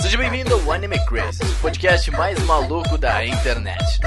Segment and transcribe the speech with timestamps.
[0.00, 4.00] Seja bem-vindo ao Anime Crazy, o podcast mais maluco da internet.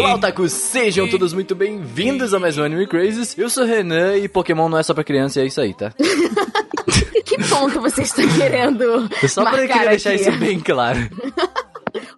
[0.00, 0.52] Olá, otakus!
[0.52, 3.36] Sejam todos muito bem-vindos a mais um Anime Crazes.
[3.36, 5.74] Eu sou o Renan e Pokémon não é só pra criança e é isso aí,
[5.74, 5.92] tá?
[7.24, 10.22] Que ponto você está querendo É só pra eu queria deixar aqui?
[10.22, 10.98] isso bem claro.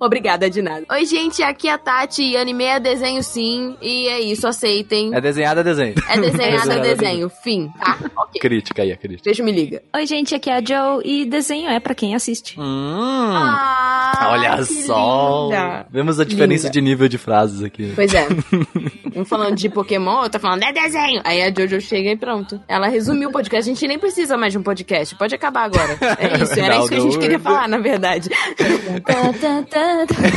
[0.04, 0.84] Obrigada, de nada.
[0.90, 5.14] Oi, gente, aqui é a Tati, e anime é desenho sim, e é isso, aceitem.
[5.14, 5.94] É desenhado, é desenho.
[6.08, 7.98] É desenhado, é é desenho, fim, tá?
[8.16, 8.40] Ok.
[8.40, 9.22] Crítica aí, a crítica.
[9.24, 9.82] Beijo, me liga.
[9.94, 12.58] Oi, gente, aqui é a Joe e desenho é pra quem assiste.
[12.58, 15.44] Hum, Ah, olha só!
[15.50, 15.86] linda.
[15.90, 16.72] Vemos a diferença Linda.
[16.72, 17.92] de nível de frases aqui.
[17.94, 18.26] Pois é.
[19.14, 21.20] Um falando de Pokémon, outro falando, é desenho.
[21.22, 22.58] Aí a Jojo chega e pronto.
[22.66, 23.68] Ela resumiu o podcast.
[23.70, 25.14] A gente nem precisa mais de um podcast.
[25.16, 25.98] Pode acabar agora.
[26.18, 26.58] É isso.
[26.58, 28.30] Era isso que a gente queria falar, na verdade.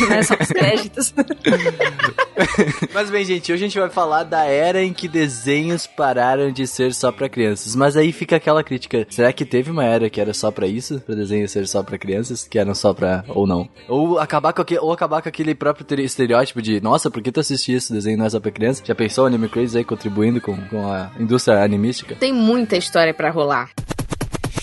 [0.10, 1.14] Né, Só os créditos.
[2.94, 6.66] Mas bem, gente, hoje a gente vai falar da era em que desenhos pararam de
[6.68, 7.76] ser só pra crianças.
[7.76, 11.00] Mas aí fica aquela crítica: será que teve uma era que era só pra isso?
[11.02, 12.48] Pra desenhos ser só pra crianças?
[12.48, 13.24] Que eram só pra.
[13.30, 13.68] ou não?
[13.88, 17.32] Ou acabar com, aque- ou acabar com aquele próprio tere- estereótipo de: nossa, por que
[17.32, 18.82] tu assistiu esse desenho não é só pra criança?
[18.86, 22.16] Já pensou o Anime Crazy aí contribuindo com, com a indústria animística?
[22.16, 23.70] Tem muita história pra rolar.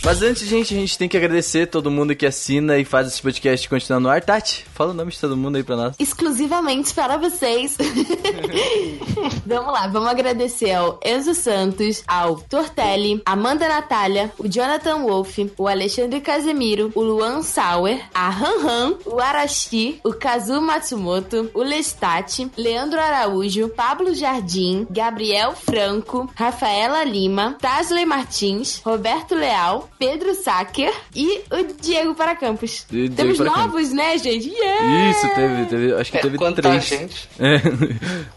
[0.04, 3.22] Mas antes, gente, a gente tem que agradecer todo mundo que assina e faz esse
[3.22, 4.20] podcast continuar no ar.
[4.20, 5.94] Tati, fala o nome de todo mundo aí pra nós.
[5.96, 7.76] exclusivamente para vocês.
[9.46, 15.68] vamos lá, vamos agradecer ao Enzo Santos, ao Tortelli, Amanda Natália, o Jonathan Wolf, o
[15.68, 22.50] Alexandre Casemiro, o Luan Sauer, a Han Han, o Arashi, o Kazu Matsumoto, o Lestat,
[22.56, 31.42] Leandro Araújo, Pablo Jardim, Gabriel Franco, Rafaela Lima, Tasley Martins, Roberto Leal, Pedro Sacker e
[31.48, 32.84] o Diego Paracampos.
[32.90, 33.72] E Diego Temos Paracampos.
[33.72, 34.50] novos, né, gente?
[34.50, 35.10] Yeah!
[35.10, 36.84] Isso, teve, teve, acho que teve quanta três.
[36.84, 37.28] gente.
[37.38, 37.60] É,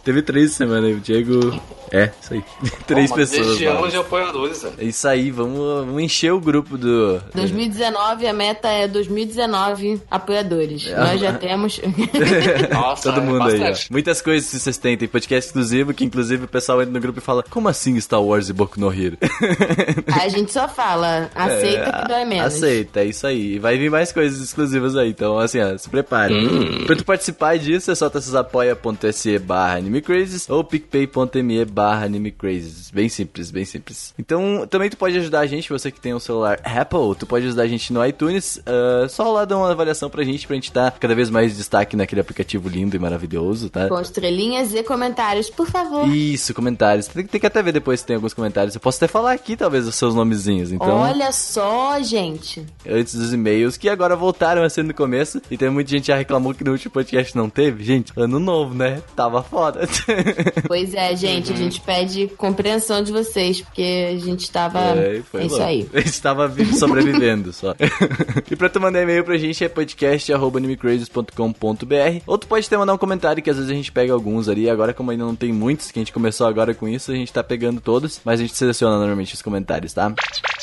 [0.04, 0.94] teve três semana aí.
[0.94, 1.60] O Diego.
[1.92, 2.44] É, isso aí.
[2.88, 3.60] Três Uma pessoas.
[3.62, 3.92] Novas.
[3.92, 4.76] de apoiadores, velho.
[4.80, 7.22] É isso aí, vamos, vamos encher o grupo do.
[7.34, 10.88] 2019, a meta é 2019 apoiadores.
[10.88, 10.98] É.
[10.98, 11.80] Nós já temos.
[12.72, 13.76] Nossa, Todo é mundo aí, ó.
[13.92, 17.22] Muitas coisas se vocês Tem podcast exclusivo que, inclusive, o pessoal entra no grupo e
[17.22, 19.18] fala: Como assim Star Wars e Boku no Hero?
[20.12, 22.54] a gente só fala, aceita que dói menos.
[22.54, 23.56] É, Aceita, é isso aí.
[23.56, 25.10] E vai vir mais coisas exclusivas aí.
[25.10, 26.34] Então, assim, ó, se prepare.
[26.34, 26.86] Hum.
[26.86, 32.90] Pra tu participar disso, é só acessar apoia.se barra animecrazes ou picpay.me barra animecrazes.
[32.92, 34.14] Bem simples, bem simples.
[34.18, 37.46] Então, também tu pode ajudar a gente, você que tem um celular Apple, tu pode
[37.46, 38.60] ajudar a gente no iTunes.
[38.66, 41.96] ah, só lá dar uma avaliação pra gente, pra gente dar cada vez mais destaque
[41.96, 43.88] naquele aplicativo lindo e maravilhoso, tá?
[43.88, 46.08] Com estrelinhas e comentários, por favor.
[46.08, 47.08] Isso, comentários.
[47.08, 48.76] Tem, tem que até ver depois se tem alguns comentários.
[48.76, 50.72] Eu posso até falar aqui, talvez, os seus nomezinhos.
[50.72, 51.45] Então, Olha só,
[52.04, 52.66] gente.
[52.88, 55.42] antes dos e-mails, que agora voltaram a ser no começo.
[55.50, 57.84] E tem muita gente já reclamou que no último podcast não teve.
[57.84, 59.02] Gente, ano novo, né?
[59.16, 59.82] Tava foda.
[60.68, 64.80] Pois é, gente, a gente pede compreensão de vocês, porque a gente tava.
[64.80, 65.88] É, é isso aí.
[65.94, 67.76] A gente tava vi- sobrevivendo só.
[68.50, 72.98] e pra tu mandar e-mail pra gente é podcast.animecrazes.com.br Ou tu pode até mandar um
[72.98, 74.70] comentário que às vezes a gente pega alguns ali.
[74.70, 77.32] Agora, como ainda não tem muitos, que a gente começou agora com isso, a gente
[77.32, 78.20] tá pegando todos.
[78.24, 80.14] Mas a gente seleciona normalmente os comentários, tá?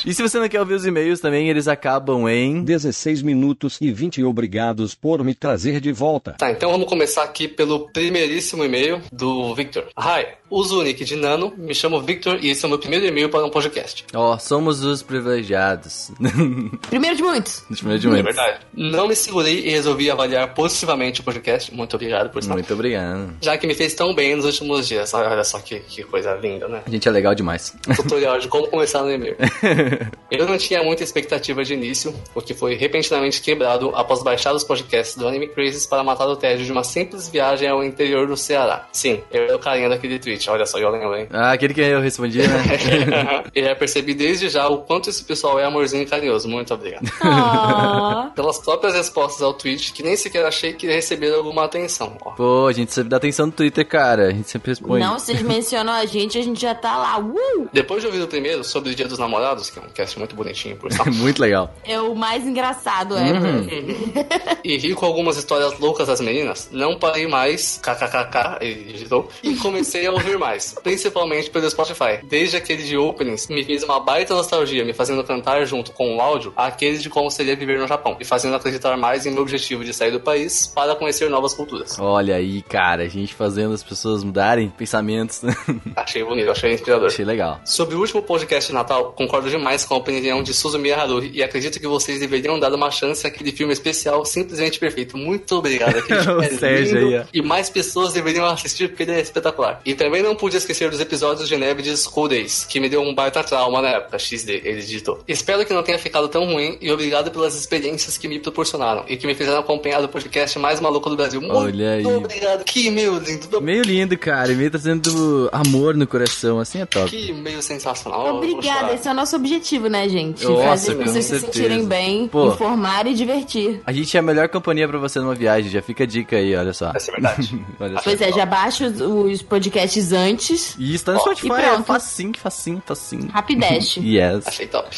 [0.04, 2.62] E se você não quer ouvir os e-mails também, eles acabam em.
[2.64, 6.32] 16 minutos e 20 obrigados por me trazer de volta.
[6.32, 9.84] Tá, então vamos começar aqui pelo primeiríssimo e-mail do Victor.
[9.98, 13.06] Hi, uso o nick de Nano, me chamo Victor e esse é o meu primeiro
[13.06, 14.04] e-mail para um podcast.
[14.14, 16.10] Ó, somos os privilegiados.
[16.88, 17.64] Primeiro de muitos.
[17.70, 18.24] Ver de É muito.
[18.24, 18.60] verdade.
[18.74, 21.74] Não me segurei e resolvi avaliar positivamente o podcast.
[21.74, 22.50] Muito obrigado por isso.
[22.50, 23.34] Muito obrigado.
[23.40, 25.12] Já que me fez tão bem nos últimos dias.
[25.14, 26.82] Olha só que, que coisa linda, né?
[26.86, 27.74] A gente é legal demais.
[27.96, 29.36] tutorial de como começar no e-mail.
[30.30, 34.62] Eu não tinha muita expectativa de início, o que foi repentinamente quebrado após baixar os
[34.62, 38.36] podcasts do Anime Crazes para matar o tédio de uma simples viagem ao interior do
[38.36, 38.86] Ceará.
[38.92, 41.26] Sim, eu era o carinha daquele tweet, olha só, eu lembro, hein?
[41.30, 42.62] Ah, aquele que eu respondi, né?
[43.54, 46.48] e já percebi desde já o quanto esse pessoal é amorzinho e carinhoso.
[46.48, 47.10] Muito obrigado.
[47.22, 48.30] Ah.
[48.36, 52.16] Pelas próprias respostas ao tweet, que nem sequer achei que receberam alguma atenção.
[52.20, 52.32] Ó.
[52.32, 54.28] Pô, a gente sempre dá atenção no Twitter, cara.
[54.28, 55.00] A gente sempre responde.
[55.00, 57.18] Não, vocês mencionam a gente, a gente já tá lá.
[57.18, 57.68] Uh!
[57.72, 60.76] Depois de ouvir o primeiro sobre o Dia dos Namorados, que um cast muito bonitinho,
[60.76, 61.06] por sinal.
[61.12, 61.72] Muito legal.
[61.84, 63.32] É o mais engraçado, é.
[63.32, 63.66] Uhum.
[64.64, 69.54] e ri com algumas histórias loucas das meninas, não parei mais, kkkk, ele digitou, e
[69.56, 72.18] comecei a ouvir mais, principalmente pelo Spotify.
[72.24, 76.20] Desde aquele de openings, me fez uma baita nostalgia, me fazendo cantar junto com o
[76.20, 79.84] áudio aquele de como seria viver no Japão, e fazendo acreditar mais em meu objetivo
[79.84, 81.98] de sair do país para conhecer novas culturas.
[81.98, 85.42] Olha aí, cara, a gente fazendo as pessoas mudarem pensamentos.
[85.42, 85.54] né?
[85.96, 87.08] Achei bonito, achei inspirador.
[87.08, 87.60] Achei legal.
[87.64, 91.42] Sobre o último podcast de Natal, concordo demais com a opinião de Suzumiya Haruhi e
[91.42, 95.16] acredito que vocês deveriam dar uma chance àquele filme especial simplesmente perfeito.
[95.18, 95.98] Muito obrigado.
[95.98, 97.28] Aquele filme é Sérgio lindo.
[97.34, 99.80] E mais pessoas deveriam assistir porque ele é espetacular.
[99.84, 103.02] E também não pude esquecer dos episódios de Neve de School Days, que me deu
[103.02, 105.22] um baita trauma na época, XD, ele digitou.
[105.26, 109.16] Espero que não tenha ficado tão ruim e obrigado pelas experiências que me proporcionaram e
[109.16, 111.40] que me fizeram acompanhar o podcast mais maluco do Brasil.
[111.40, 112.06] Muito Olha aí.
[112.06, 112.64] obrigado.
[112.64, 113.60] Que e-mail lindo.
[113.60, 117.10] Meio lindo, cara, e meio trazendo amor no coração, assim é top.
[117.10, 118.36] Que e-mail sensacional.
[118.36, 120.21] Obrigada, esse é o nosso objetivo, né, gente?
[120.30, 122.48] Nossa, Fazer vocês se sentirem bem, Pô.
[122.52, 123.80] informar e divertir.
[123.86, 126.54] A gente é a melhor companhia pra você numa viagem, já fica a dica aí,
[126.54, 126.92] olha só.
[126.94, 127.64] Essa é verdade.
[127.80, 128.02] Olha só.
[128.04, 130.74] Pois é, já baixa os, os podcasts antes.
[130.78, 131.84] E está no Spotify, e é pronto.
[131.86, 133.28] facinho, facinho, facinho.
[133.30, 133.98] Rapidash.
[134.02, 134.46] Yes.
[134.46, 134.88] Achei top.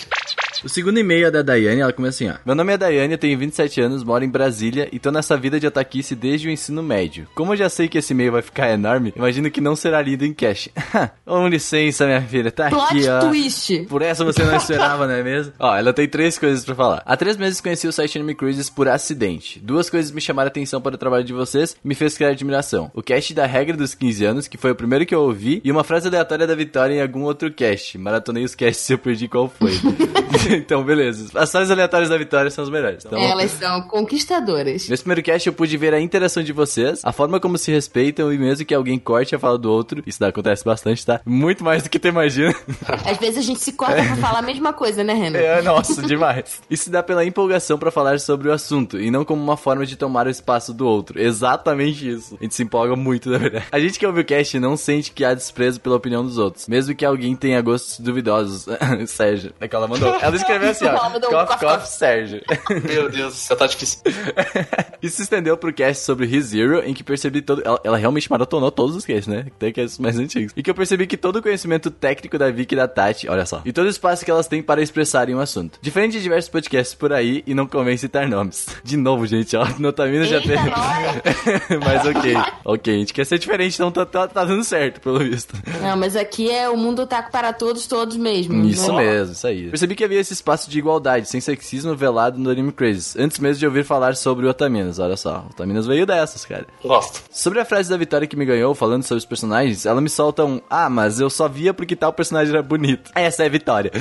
[0.65, 2.39] O segundo e-mail é da Daiane, ela começa assim, ó.
[2.47, 5.61] Meu nome é Daiane, eu tenho 27 anos, moro em Brasília e tô nessa vida
[5.61, 7.29] de otaquice desde o ensino médio.
[7.35, 10.25] Como eu já sei que esse e-mail vai ficar enorme, imagino que não será lido
[10.25, 10.71] em cash.
[11.27, 13.21] Com licença, minha filha, tá Plot aqui, ó.
[13.21, 13.85] twist.
[13.91, 15.53] Por essa você não esperava, não é mesmo?
[15.61, 17.03] Ó, ela tem três coisas pra falar.
[17.05, 19.61] Há três meses conheci o site Anime Cruises por acidente.
[19.61, 22.31] Duas coisas me chamaram a atenção para o trabalho de vocês e me fez criar
[22.31, 22.91] admiração.
[22.95, 25.71] O cast da regra dos 15 anos, que foi o primeiro que eu ouvi, e
[25.71, 27.99] uma frase aleatória da Vitória em algum outro cast.
[27.99, 29.73] Maratonei os casts e eu perdi qual foi.
[30.59, 31.31] então, beleza.
[31.39, 33.05] As frases aleatórias da Vitória são as melhores.
[33.05, 34.89] Então, Elas são conquistadoras.
[34.89, 38.33] Nesse primeiro cast eu pude ver a interação de vocês, a forma como se respeitam
[38.33, 41.21] e mesmo que alguém corte a fala do outro, isso acontece bastante, tá?
[41.25, 42.55] Muito mais do que tu imagina.
[43.05, 45.39] Às vezes a gente se corta pra falar a mesma coisa, né, Renan?
[45.39, 46.61] É, nossa, demais.
[46.71, 49.97] Isso dá pela empolgação pra falar sobre o assunto e não como uma forma de
[49.97, 51.21] tomar o espaço do outro.
[51.21, 52.37] Exatamente isso.
[52.41, 53.67] A gente se empolga muito, na verdade.
[53.71, 56.67] A gente que ouve o cast não sente que há desprezo pela opinião dos outros,
[56.69, 58.67] mesmo que alguém tenha gostos duvidosos.
[59.07, 60.15] Sérgio, é que ela mandou.
[60.21, 60.91] Ela escreveu assim, ó.
[61.31, 61.85] Ela Cough.
[61.85, 62.41] Sérgio.
[62.85, 64.01] Meu Deus, você tá difícil.
[65.03, 67.63] Isso se estendeu pro cast sobre ReZero, em que percebi todo.
[67.65, 69.47] Ela, ela realmente maratonou todos os casts, né?
[69.59, 70.53] Tem casts mais antigos.
[70.57, 73.47] E que eu percebi que todo o conhecimento técnico da Vicky e da Tati, olha
[73.47, 75.79] só, e todo o espaço que elas têm para expressarem um assunto.
[75.83, 78.67] Diferente de diversos podcasts por aí, e não convém citar nomes.
[78.83, 80.55] De novo, gente, ó, Notamina já teve.
[81.85, 82.35] mas ok.
[82.65, 85.55] Ok, a gente quer ser diferente, então tá, tá, tá dando certo, pelo visto.
[85.83, 88.65] Não, mas aqui é o mundo taco para todos, todos mesmo.
[88.65, 89.05] Isso né?
[89.05, 89.69] mesmo, isso aí.
[89.69, 93.61] Percebi que havia esse espaço de igualdade, sem sexismo velado no Anime Crazy, antes mesmo
[93.61, 95.45] de ouvir falar sobre o Otaminas, olha só.
[95.47, 96.67] O Otaminas veio dessas, cara.
[96.83, 97.23] Gosto.
[97.31, 100.45] Sobre a frase da Vitória que me ganhou, falando sobre os personagens, ela me solta
[100.45, 103.11] um Ah, mas eu só via porque tal personagem era bonito.
[103.15, 103.93] Essa é a Vitória.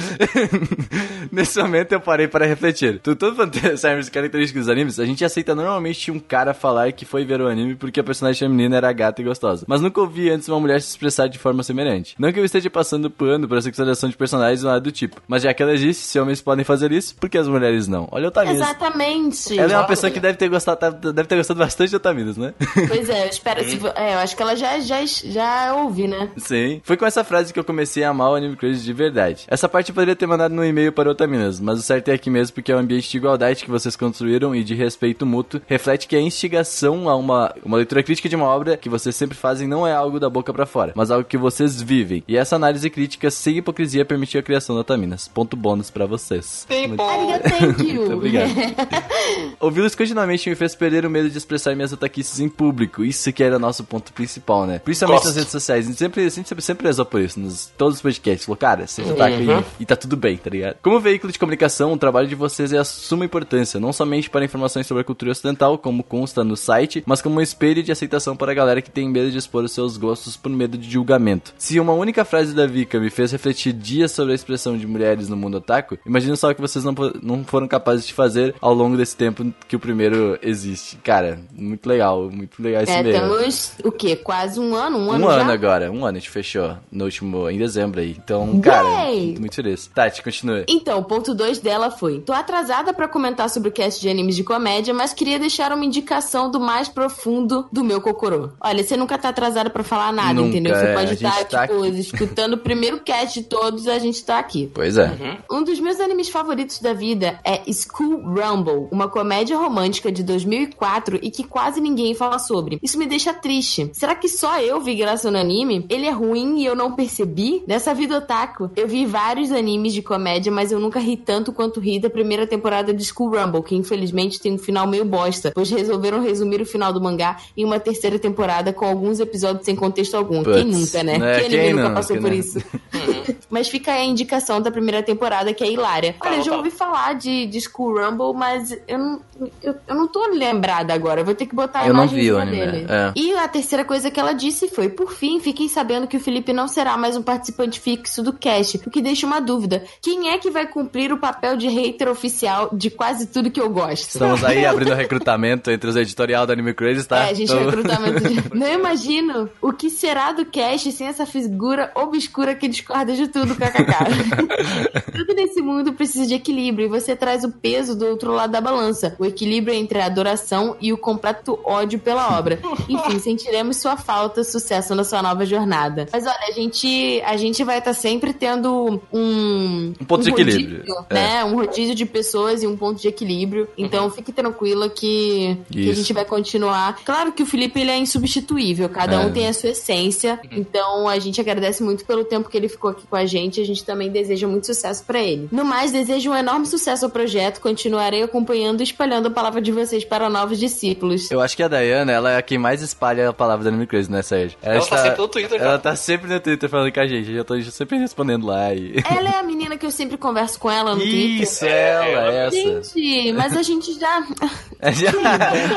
[1.31, 2.99] Nesse momento eu parei para refletir.
[2.99, 7.25] Tu todo fantasmas características dos animes, a gente aceita normalmente um cara falar que foi
[7.25, 9.65] ver o anime porque a personagem feminina era gata e gostosa.
[9.67, 12.15] Mas nunca ouvi antes uma mulher se expressar de forma semelhante.
[12.17, 15.21] Não que eu esteja passando pano para a sexualização de personagens ou nada do tipo.
[15.27, 18.07] Mas já que ela disse, se homens podem fazer isso, por que as mulheres não?
[18.12, 18.62] Olha o Otaminas.
[18.62, 19.60] Exatamente.
[19.60, 22.38] Ela é uma pessoa que deve ter gostado, tá- deve ter gostado bastante de Otaminas,
[22.38, 22.54] né?
[22.88, 23.62] Pois é, eu espero.
[23.98, 26.30] é, eu acho que ela já, já, já ouvi, né?
[26.38, 26.80] Sim.
[26.83, 29.45] Foi com essa frase que eu comecei a amar o Anime Crazy de verdade.
[29.48, 32.30] Essa parte eu poderia ter mandado no e-mail para Otaminas, mas o certo é aqui
[32.30, 35.62] mesmo porque é um ambiente de igualdade que vocês construíram e de respeito mútuo.
[35.66, 39.36] Reflete que a instigação a uma, uma leitura crítica de uma obra que vocês sempre
[39.36, 42.24] fazem não é algo da boca pra fora, mas algo que vocês vivem.
[42.27, 45.27] E essa análise crítica sem hipocrisia permitiu a criação da Otaminas.
[45.27, 46.67] Ponto bônus pra vocês.
[46.69, 47.03] Muito-
[48.13, 48.50] obrigado.
[49.59, 53.03] Ouvi-los continuamente me fez perder o medo de expressar minhas ataquices em público.
[53.03, 54.79] Isso que era nosso ponto principal, né?
[54.79, 55.27] Principalmente Gosto.
[55.27, 55.85] nas redes sociais.
[55.85, 57.39] A gente sempre, sempre, sempre rezou por isso.
[57.39, 58.45] Nos todos os podcasts.
[58.45, 59.47] Falou, cara, você ataca aí
[59.79, 60.78] e tá tudo bem, tá ligado?
[60.81, 63.80] Como veículo de comunicação, o trabalho de vocês é a suma importância.
[63.80, 67.42] Não somente para informações sobre a cultura ocidental, como consta no site, mas como um
[67.42, 70.49] espelho de aceitação para a galera que tem medo de expor os seus gostos por
[70.49, 71.54] medo de julgamento.
[71.57, 75.30] Se uma única frase da Vika me fez refletir dias sobre a expressão de mulheres
[75.30, 78.73] no mundo otaku, imagina só o que vocês não, não foram capazes de fazer ao
[78.73, 80.97] longo desse tempo que o primeiro existe.
[81.04, 83.19] Cara, muito legal, muito legal esse É, meio.
[83.19, 84.16] temos o quê?
[84.16, 84.97] Quase um ano?
[84.97, 85.42] Um ano Um já?
[85.42, 88.16] ano agora, um ano a gente fechou no último, em dezembro aí.
[88.23, 89.38] Então, cara, Yay!
[89.40, 89.88] muito, feliz.
[89.88, 90.64] Tati, continua.
[90.68, 94.35] Então, o ponto 2 dela foi: Tô atrasada pra comentar sobre o cast de animes
[94.35, 98.50] de comédia, mas queria deixar uma indicação do mais profundo do meu cocorô.
[98.62, 100.76] Olha, você nunca tá atrasada pra falar nada, Nunca, entendeu?
[100.76, 102.00] Você pode estar, tá tipo, aqui.
[102.00, 104.69] escutando o primeiro cast de todos, a gente tá aqui.
[104.73, 105.12] Pois é.
[105.52, 111.19] Um dos meus animes favoritos da vida é School Rumble, uma comédia romântica de 2004
[111.21, 112.80] e que quase ninguém fala sobre.
[112.81, 113.92] Isso me deixa triste.
[113.94, 115.85] Será que só eu vi graça no anime?
[115.90, 117.63] Ele é ruim e eu não percebi?
[117.68, 121.80] Nessa vida otaku, eu vi vários animes de comédia, mas eu nunca ri tanto quanto
[121.80, 125.69] ri da primeira temporada de School Rumble, que infelizmente tem um final meio bosta, pois
[125.69, 130.16] resolveram resumir o final do mangá em uma terceira temporada com alguns episódios sem contexto
[130.16, 130.44] algum.
[130.44, 131.18] Puts, quem nunca, né?
[131.18, 131.40] né?
[131.42, 131.95] Quem Quem nunca não?
[131.95, 132.37] passou por não?
[132.37, 132.63] isso?
[133.49, 136.15] Mas fica aí a indicação da primeira temporada, que é hilária.
[136.21, 139.21] Olha, eu já ouvi falar de, de School Rumble, mas eu não,
[139.61, 141.21] eu, eu não tô lembrada agora.
[141.21, 142.85] Eu vou ter que botar a Eu não imagem vi o anime, dele.
[142.89, 143.11] é.
[143.15, 146.53] E a terceira coisa que ela disse foi: por fim, fiquei sabendo que o Felipe
[146.53, 149.83] não será mais um participante fixo do cast, o que deixa uma dúvida.
[150.01, 153.69] Quem é que vai cumprir o papel de hater oficial de quase tudo que eu
[153.69, 154.09] gosto?
[154.09, 157.25] Estamos aí abrindo recrutamento entre os editorial da Anime Crazy, tá?
[157.27, 158.44] É, a gente Então- recrutamento de...
[158.57, 163.56] Não imagino o que será do cast sem essa figura obscura que discorda de tudo,
[163.56, 165.11] kkk.
[165.11, 168.61] tudo nesse mundo precisa de equilíbrio e você traz o peso do outro lado da
[168.61, 169.15] balança.
[169.17, 172.59] O equilíbrio entre a adoração e o completo ódio pela obra.
[172.89, 176.07] Enfim, sentiremos sua falta, sucesso na sua nova jornada.
[176.11, 179.93] Mas olha, a gente, a gente vai estar sempre tendo um...
[179.99, 180.77] Um ponto de equilíbrio.
[180.79, 181.13] rodízio, É.
[181.13, 181.45] né?
[181.45, 183.67] Um rodízio de pessoas e um ponto de equilíbrio.
[183.77, 186.99] Então fique tranquila que, que a gente vai continuar.
[187.05, 189.19] Claro que o Felipe ele é insubstituível, cada É.
[189.25, 190.39] um tem a sua essência.
[190.51, 193.61] Então a gente agradece muito pelo tempo que ele ficou aqui com a gente.
[193.61, 195.47] A gente também deseja muito sucesso pra ele.
[195.54, 197.62] No mais, desejo um enorme sucesso ao projeto.
[197.62, 201.30] Continuarei acompanhando e espalhando a palavra de vocês para novos discípulos.
[201.30, 203.86] Eu acho que a Dayana, ela é a quem mais espalha a palavra da Anime
[203.86, 204.57] Crazy, né, Sérgio?
[204.64, 205.80] Ela tá sempre no Twitter, Ela cara.
[205.80, 207.31] tá sempre no Twitter falando com a gente.
[207.31, 208.95] Eu tô sempre respondendo lá e...
[209.07, 211.44] Ela é a menina que eu sempre converso com ela no Twitter.
[211.44, 212.56] Isso, ela, essa.
[212.56, 214.24] Gente, mas a gente já.
[214.83, 215.16] A gente,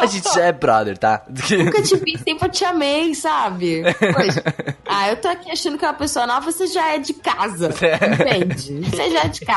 [0.01, 1.25] a gente já é brother, tá?
[1.29, 3.83] Nunca te vi, sempre te amei, sabe?
[3.85, 4.43] Poxa.
[4.89, 7.69] Ah, eu tô aqui achando que é uma pessoa nova, você já é de casa.
[7.69, 8.89] Entende?
[8.89, 9.56] Você já é de casa.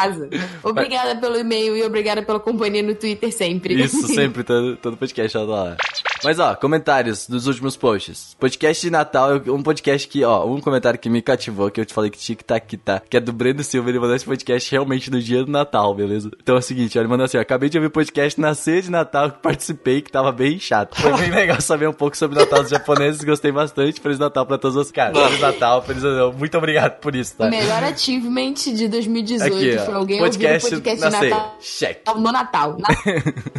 [0.64, 3.82] Obrigada pelo e-mail e obrigada pela companhia no Twitter sempre.
[3.82, 5.78] Isso, sempre, todo, todo podcast ela tá lá.
[6.24, 8.36] Mas ó, comentários dos últimos posts.
[8.38, 11.86] Podcast de Natal, é um podcast que, ó, um comentário que me cativou, que eu
[11.86, 13.02] te falei que tinha que tá aqui, tá?
[13.10, 16.30] Que é do Breno Silva, ele mandou esse podcast realmente no dia do Natal, beleza?
[16.42, 18.54] Então é o seguinte, ó, ele mandou assim, ó, acabei de ouvir o podcast na
[18.54, 21.00] ceia de Natal que participei, que tava bem chato.
[21.00, 24.02] Foi bem legal saber um pouco sobre o Natal dos japoneses, gostei bastante.
[24.02, 25.18] Feliz Natal pra todos os caras.
[25.18, 26.34] Feliz Natal, feliz Natal.
[26.34, 27.50] Muito obrigado por isso, tá?
[27.50, 31.30] Melhor achievement de 2018 Aqui, foi alguém podcast, ouvir o podcast na de ceia.
[31.36, 31.98] Natal Check.
[32.16, 32.78] no Natal.
[32.80, 32.88] Na-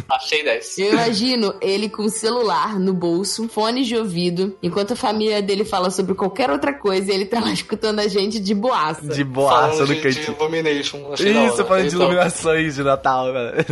[0.15, 0.77] Achei 10.
[0.79, 5.63] Eu imagino ele com o celular no bolso, fones de ouvido, enquanto a família dele
[5.63, 9.07] fala sobre qualquer outra coisa e ele tá lá escutando a gente de boaça.
[9.07, 10.37] De boaça Falando no de, de cantinho.
[10.39, 11.13] Illumination.
[11.13, 13.65] Isso, falando de iluminações de Natal, velho.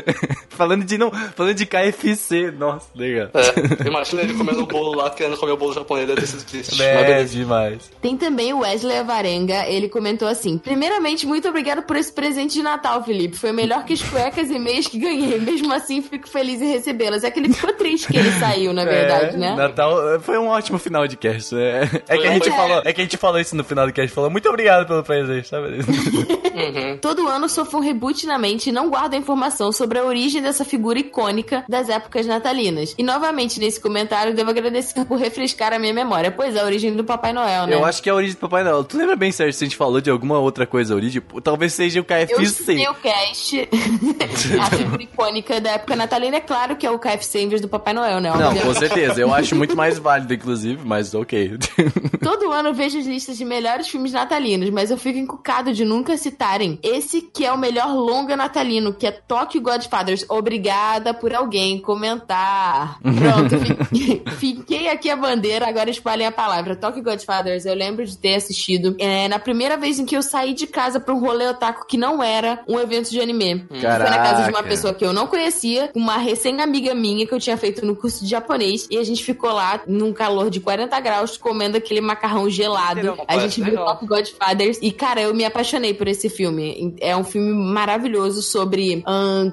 [0.50, 3.28] falando de não, falando de KFC, nossa, legal.
[3.34, 6.44] É, imagina ele comendo o bolo lá, querendo comer o bolo japonês, deve ter sido
[6.44, 6.82] triste.
[6.82, 7.90] É, demais.
[8.00, 12.62] Tem também o Wesley Avarenga, ele comentou assim: Primeiramente, muito obrigado por esse presente de
[12.62, 13.36] Natal, Felipe.
[13.36, 15.38] Foi melhor que as cuecas e meias que ganhei.
[15.40, 17.24] Mesmo assim, fico feliz em recebê-las.
[17.24, 19.54] É que ele ficou triste que ele saiu, na verdade, É, né?
[19.54, 21.54] Natal eh, foi um ótimo final de cast.
[21.56, 22.56] É, é que a gente ótimo.
[22.56, 25.02] falou, é que a gente falou isso no final do cast, falou muito obrigado pelo
[25.02, 25.78] presente, sabe?
[26.56, 26.96] Uhum.
[26.96, 30.40] Todo ano sofro um reboot na mente e não guardo a informação sobre a origem
[30.40, 32.94] dessa figura icônica das épocas natalinas.
[32.96, 36.30] E novamente, nesse comentário, devo agradecer por refrescar a minha memória.
[36.30, 37.74] Pois é, a origem do Papai Noel, né?
[37.74, 38.84] Eu acho que é a origem do Papai Noel.
[38.84, 41.22] Tu lembra bem, Sérgio, se a gente falou de alguma outra coisa a origem?
[41.44, 42.42] Talvez seja o Eu KFC.
[42.42, 43.68] escutei o cast,
[44.60, 46.36] a figura icônica da época natalina.
[46.36, 48.30] É claro que é o KFC em vez do Papai Noel, né?
[48.30, 49.20] Não, com certeza.
[49.20, 51.56] Eu acho muito mais válido, inclusive, mas ok.
[52.22, 55.84] Todo ano eu vejo as listas de melhores filmes natalinos, mas eu fico encucado de
[55.84, 60.24] nunca citarem esse que é o melhor longa natalino, que é Tokyo Godfathers.
[60.28, 62.98] Obrigada por alguém comentar.
[63.00, 63.58] Pronto,
[63.90, 66.76] fi- fiquei aqui a bandeira, agora espalhem a palavra.
[66.76, 70.54] Tokyo Godfathers, eu lembro de ter assistido é, na primeira vez em que eu saí
[70.54, 73.66] de casa pra um rolê otaku que não era um evento de anime.
[73.68, 77.40] Foi na casa de uma pessoa que eu não conhecia, uma recém-amiga minha que eu
[77.40, 80.98] tinha feito no curso de japonês, e a gente ficou lá num calor de 40
[81.00, 83.16] graus comendo aquele macarrão gelado.
[83.26, 83.86] A gente viu legal.
[83.86, 86.94] Top Godfathers e, cara, eu me apaixonei por esse filme.
[87.00, 89.04] É um filme maravilhoso sobre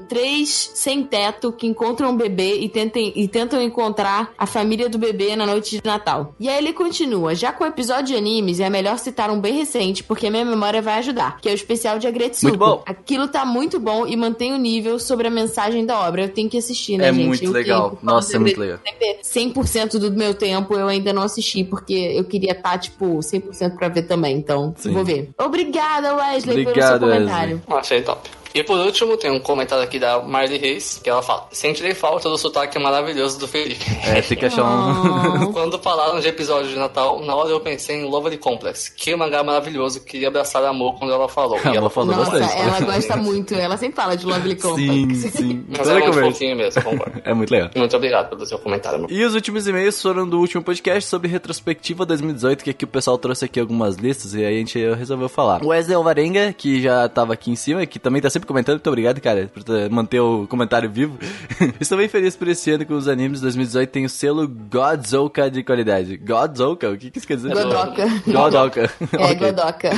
[0.07, 4.97] três sem teto que encontram um bebê e, tentem, e tentam encontrar a família do
[4.97, 6.35] bebê na noite de Natal.
[6.39, 7.35] E aí ele continua.
[7.35, 10.45] Já com o episódio de animes, é melhor citar um bem recente, porque a minha
[10.45, 12.22] memória vai ajudar, que é o especial de Agretsuko.
[12.43, 12.81] Muito bom.
[12.85, 16.23] Aquilo tá muito bom e mantém o nível sobre a mensagem da obra.
[16.23, 17.25] Eu tenho que assistir, né, É gente?
[17.27, 17.89] muito Eu legal.
[17.91, 18.79] tenho- Nossa, é muito legal.
[19.21, 23.87] 100% do meu tempo eu ainda não assisti, porque eu queria estar, tipo, 100% pra
[23.89, 24.37] ver também.
[24.37, 24.91] Então, Sim.
[24.93, 25.29] vou ver.
[25.37, 27.61] Obrigada, Wesley, pelo Obrigado, seu comentário.
[27.67, 28.29] Achei top.
[28.53, 32.29] E por último, tem um comentário aqui da Marley Reis, que ela fala: Sentirei falta
[32.29, 33.85] do sotaque maravilhoso do Felipe.
[34.05, 35.51] É, tem que achar um.
[35.53, 38.89] Quando falaram de episódio de Natal, na hora eu pensei em Lovely Complex.
[38.89, 41.57] Que mangá maravilhoso, queria abraçar a amor quando ela falou.
[41.63, 42.61] A e ela Amor falou Nossa, bastante.
[42.61, 43.53] ela gosta muito.
[43.53, 45.17] Ela sempre fala de Lovely Complex.
[45.17, 45.65] Sim, sim.
[45.77, 47.21] Mas é muito fofinho mesmo, eu concordo.
[47.23, 47.69] É muito legal.
[47.75, 49.09] Muito obrigado pelo seu comentário, meu.
[49.09, 53.17] E os últimos e-mails foram do último podcast sobre retrospectiva 2018, que aqui o pessoal
[53.17, 55.63] trouxe aqui algumas listas e aí a gente resolveu falar.
[55.63, 58.87] O Wesley Alvarenga, que já tava aqui em cima, que também tá sempre comentando, muito
[58.87, 61.17] obrigado, cara, por ter- manter o comentário vivo.
[61.79, 65.63] Estou bem feliz por esse ano que os animes 2018 têm o selo Godzouka de
[65.63, 66.17] qualidade.
[66.17, 66.89] Godzouka?
[66.89, 67.53] O que que isso quer dizer?
[67.53, 68.05] Godoka.
[68.27, 68.81] Godoka.
[69.13, 69.35] É, Ok.
[69.35, 69.89] Godoka.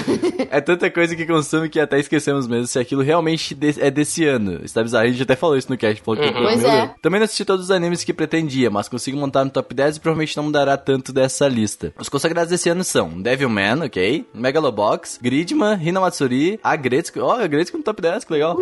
[0.50, 4.60] É tanta coisa que consome que até esquecemos mesmo se aquilo realmente é desse ano.
[4.64, 6.02] Está bizarro, a gente até falou isso no cast.
[6.02, 6.94] Falou que, Pois é.
[7.02, 10.00] Também não assisti todos os animes que pretendia, mas consigo montar no top 10 e
[10.00, 11.94] provavelmente não mudará tanto dessa lista.
[12.00, 14.26] Os consagrados desse ano são Devilman, ok?
[14.34, 17.20] Megalobox, Gridman, Hinamatsuri, Agretsuko.
[17.22, 18.58] Ó, Agretsuko no top 10, que legal.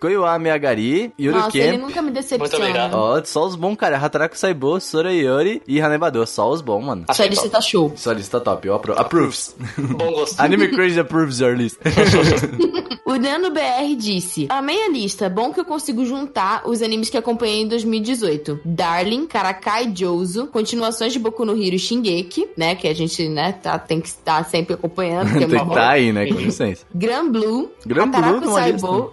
[0.00, 1.78] Koiwa Meagari, Nossa, ele Yuruken.
[1.78, 2.56] nunca me Muito decepciona.
[2.56, 2.94] obrigado.
[2.94, 3.96] Ó, só os bons, cara.
[3.96, 6.26] Hataraku Saibo, Sorayori e Hanebado.
[6.26, 7.04] Só os bons, mano.
[7.12, 7.92] Sua lista tá show.
[7.96, 9.54] Sua lista top, eu apro approves.
[9.78, 10.38] Bom gosto.
[10.42, 11.78] Anime Crazy approves your list.
[13.06, 17.18] O Nano BR disse: Amei a lista, bom que eu consigo juntar os animes que
[17.18, 18.60] acompanhei em 2018.
[18.64, 22.74] Darling, Karakai Jouzo, continuações de Boku no Hero e Shingeki, né?
[22.74, 25.28] Que a gente, né, tá, tem que estar sempre acompanhando.
[25.36, 26.26] é Tem que tá aí, né?
[26.26, 26.86] Com licença.
[26.94, 28.60] Gran Blue, Gran Blue Hataraku lista?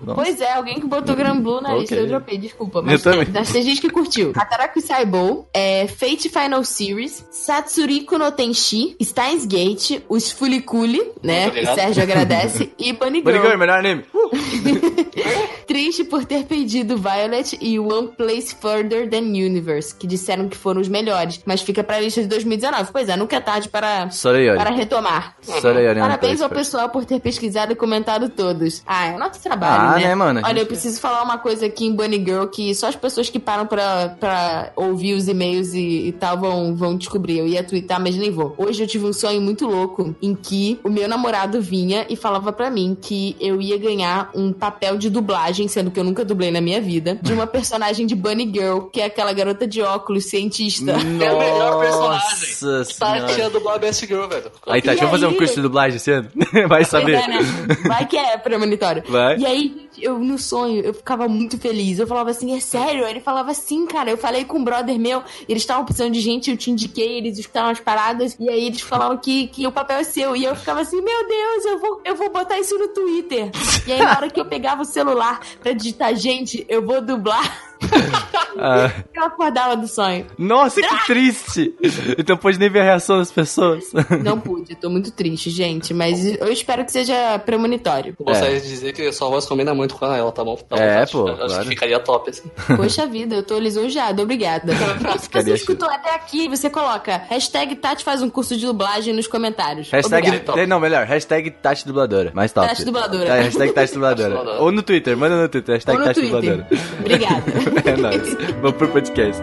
[0.01, 0.13] Nossa.
[0.15, 1.79] Pois é, alguém que botou Gran Blue na Ok.
[1.81, 2.81] lista, eu dropei, desculpa.
[2.81, 3.25] Mas Eu também.
[3.25, 4.31] tem gente que curtiu.
[4.37, 11.47] Hataraku Saibou, é, Fate Final Series, Satsuriko no Tenshi, Steins Gate, os Fuliculi, né?
[11.47, 11.73] Obrigado.
[11.77, 13.47] O Sérgio agradece, e Bunny Bunny Girl.
[13.47, 14.03] Girl, melhor anime.
[15.67, 20.81] Triste por ter perdido Violet e One Place Further Than Universe, que disseram que foram
[20.81, 22.91] os melhores, mas fica pra lista de 2019.
[22.91, 24.57] Pois é, nunca é tarde para, Sorayori.
[24.57, 25.35] para retomar.
[25.41, 28.81] Sorayori é Parabéns ao pessoal por ter pesquisado e comentado todos.
[28.85, 30.07] Ah, é nosso trabalho, Ah, né?
[30.07, 30.39] né, mano?
[30.39, 33.29] Olha, gente- eu preciso falar uma coisa aqui em Bunny Girl que só as pessoas
[33.29, 37.39] que param pra, pra ouvir os e-mails e, e tal vão, vão descobrir.
[37.39, 38.53] Eu ia twittar, mas nem vou.
[38.57, 42.51] Hoje eu tive um sonho muito louco em que o meu namorado vinha e falava
[42.51, 46.51] pra mim que eu ia ganhar um papel de dublagem, sendo que eu nunca dublei
[46.51, 50.25] na minha vida, de uma personagem de Bunny Girl, que é aquela garota de óculos
[50.25, 50.91] cientista.
[50.91, 52.27] É o melhor personagem.
[52.61, 53.31] Nossa senhora.
[53.37, 54.51] ia dublar Best Girl, velho.
[54.67, 55.37] Aí, Tati, E vamos fazer um aí?
[55.37, 56.29] curso de dublagem esse ano?
[56.67, 57.15] Vai saber.
[57.15, 57.39] É, né?
[57.87, 59.03] Vai que é premonitório.
[59.07, 59.37] Vai.
[59.37, 61.99] E aí, gente, eu no sonho, eu ficava muito feliz.
[61.99, 63.05] Eu falava assim, é sério?
[63.05, 64.09] Ele falava assim, cara.
[64.09, 67.37] Eu falei com um brother meu, eles estavam precisando de gente, eu te indiquei, eles
[67.37, 70.35] escutaram as paradas, e aí eles falaram que, que o papel é seu.
[70.35, 73.51] E eu ficava assim, meu Deus, eu vou, eu vou botar isso no Twitter.
[73.87, 77.71] E aí, na hora que eu pegava o celular pra digitar, gente, eu vou dublar,
[78.59, 80.27] Ah, eu acordava do sonho.
[80.37, 81.73] nossa, que triste.
[82.17, 83.85] Então pode nem ver a reação das pessoas.
[84.23, 88.13] Não pude, eu tô muito triste, gente, mas eu espero que seja premonitório.
[88.19, 90.55] Gostaria de dizer que sua voz combina muito com ela, tá bom?
[90.55, 91.11] Tá bom, É, Tati?
[91.13, 91.63] pô, Acho claro.
[91.63, 92.49] que ficaria top, assim.
[92.75, 94.73] Poxa vida, eu tô lisonjeada, obrigada.
[95.19, 99.27] Se você escutou até aqui, você coloca hashtag Tati faz um curso de dublagem nos
[99.27, 99.89] comentários.
[99.89, 100.27] Hashtag.
[100.27, 100.45] Obrigada.
[100.45, 100.65] top.
[100.65, 101.05] Não, melhor.
[101.05, 102.31] Hashtag Tati Dubladora.
[102.33, 102.67] Mais top.
[102.67, 103.25] Tati Dubladora.
[103.37, 104.61] É, hashtag Tati Dubladora.
[104.61, 105.15] Ou no Twitter.
[105.17, 105.75] Manda no Twitter.
[105.75, 106.41] Hashtag Tati Twitter.
[106.41, 106.67] Dubladora.
[106.99, 107.43] Obrigada.
[107.91, 108.33] É nóis.
[108.61, 109.41] Vamos pro podcast.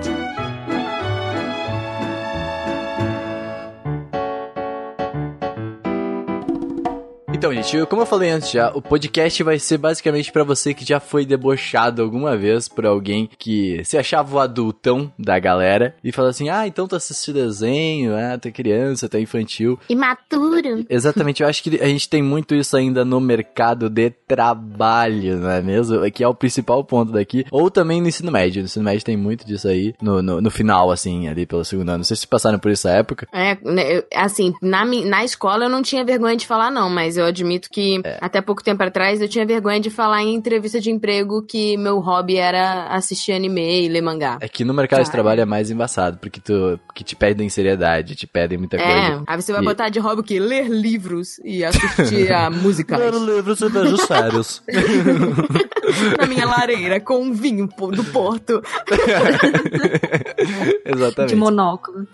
[7.38, 10.84] Então, gente, como eu falei antes já, o podcast vai ser basicamente pra você que
[10.84, 16.10] já foi debochado alguma vez por alguém que se achava o adultão da galera e
[16.10, 19.78] falou assim: ah, então tu assiste desenho, ah, tu é criança, tu é infantil.
[19.88, 20.84] Imaturo.
[20.90, 25.50] Exatamente, eu acho que a gente tem muito isso ainda no mercado de trabalho, não
[25.50, 26.10] é mesmo?
[26.10, 27.46] Que é o principal ponto daqui.
[27.52, 28.62] Ou também no ensino médio.
[28.62, 31.90] No ensino médio tem muito disso aí no, no, no final, assim, ali pelo segundo
[31.90, 31.98] ano.
[31.98, 33.28] Não sei se passaram por essa época.
[33.32, 37.27] É, né, assim, na, na escola eu não tinha vergonha de falar, não, mas eu
[37.28, 38.18] admito que É.
[38.20, 41.98] até pouco tempo atrás eu tinha vergonha de falar em entrevista de emprego que meu
[42.00, 44.38] hobby era assistir anime e ler mangá.
[44.40, 48.14] É que no mercado de trabalho é mais embaçado, porque tu que te pedem seriedade,
[48.16, 49.22] te pedem muita É, coisa.
[49.26, 50.38] aí você vai E- botar de hobby o quê?
[50.40, 52.98] Ler livros e assistir a músicas.
[53.24, 54.62] livros e beijos sérios.
[56.18, 58.62] na minha lareira com um vinho do Porto.
[60.84, 61.30] Exatamente.
[61.30, 62.06] De monóculo.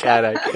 [0.00, 0.50] Caraca.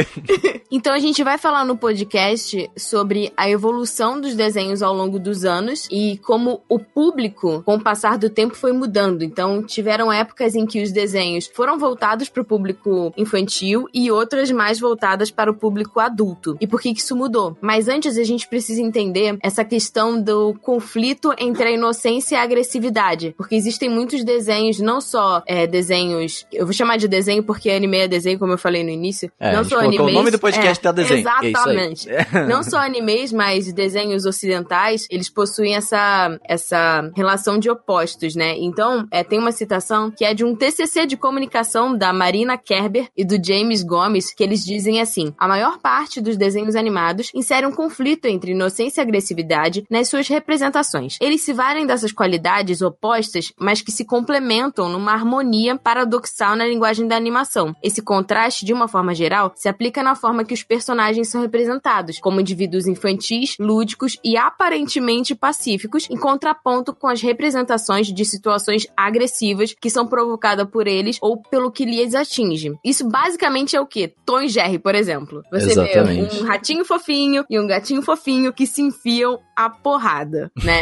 [0.70, 2.45] Então a gente vai falar no podcast
[2.76, 7.82] sobre a evolução dos desenhos ao longo dos anos e como o público, com o
[7.82, 9.22] passar do tempo, foi mudando.
[9.22, 14.50] Então tiveram épocas em que os desenhos foram voltados para o público infantil e outras
[14.50, 16.56] mais voltadas para o público adulto.
[16.60, 17.56] E por que que isso mudou?
[17.60, 22.42] Mas antes a gente precisa entender essa questão do conflito entre a inocência e a
[22.42, 27.70] agressividade, porque existem muitos desenhos, não só é, desenhos, eu vou chamar de desenho porque
[27.70, 30.38] anime é desenho, como eu falei no início, É, não só colocou o nome do
[30.38, 31.26] podcast é, tá desenho.
[31.28, 31.46] É.
[31.46, 32.08] Exatamente.
[32.48, 38.54] Não só animes, mas desenhos ocidentais, eles possuem essa, essa relação de opostos, né?
[38.58, 43.08] Então, é, tem uma citação que é de um TCC de comunicação da Marina Kerber
[43.16, 47.66] e do James Gomes, que eles dizem assim: a maior parte dos desenhos animados insere
[47.66, 51.16] um conflito entre inocência e agressividade nas suas representações.
[51.20, 57.06] Eles se valem dessas qualidades opostas, mas que se complementam numa harmonia paradoxal na linguagem
[57.06, 57.74] da animação.
[57.82, 62.18] Esse contraste, de uma forma geral, se aplica na forma que os personagens são representados,
[62.26, 69.76] como indivíduos infantis, lúdicos e aparentemente pacíficos, em contraponto com as representações de situações agressivas
[69.80, 72.72] que são provocadas por eles ou pelo que lhes atinge.
[72.84, 74.12] Isso basicamente é o que?
[74.24, 75.40] Tom e Jerry, por exemplo.
[75.52, 76.34] Você Exatamente.
[76.34, 80.80] vê um ratinho fofinho e um gatinho fofinho que se enfiam a porrada, né?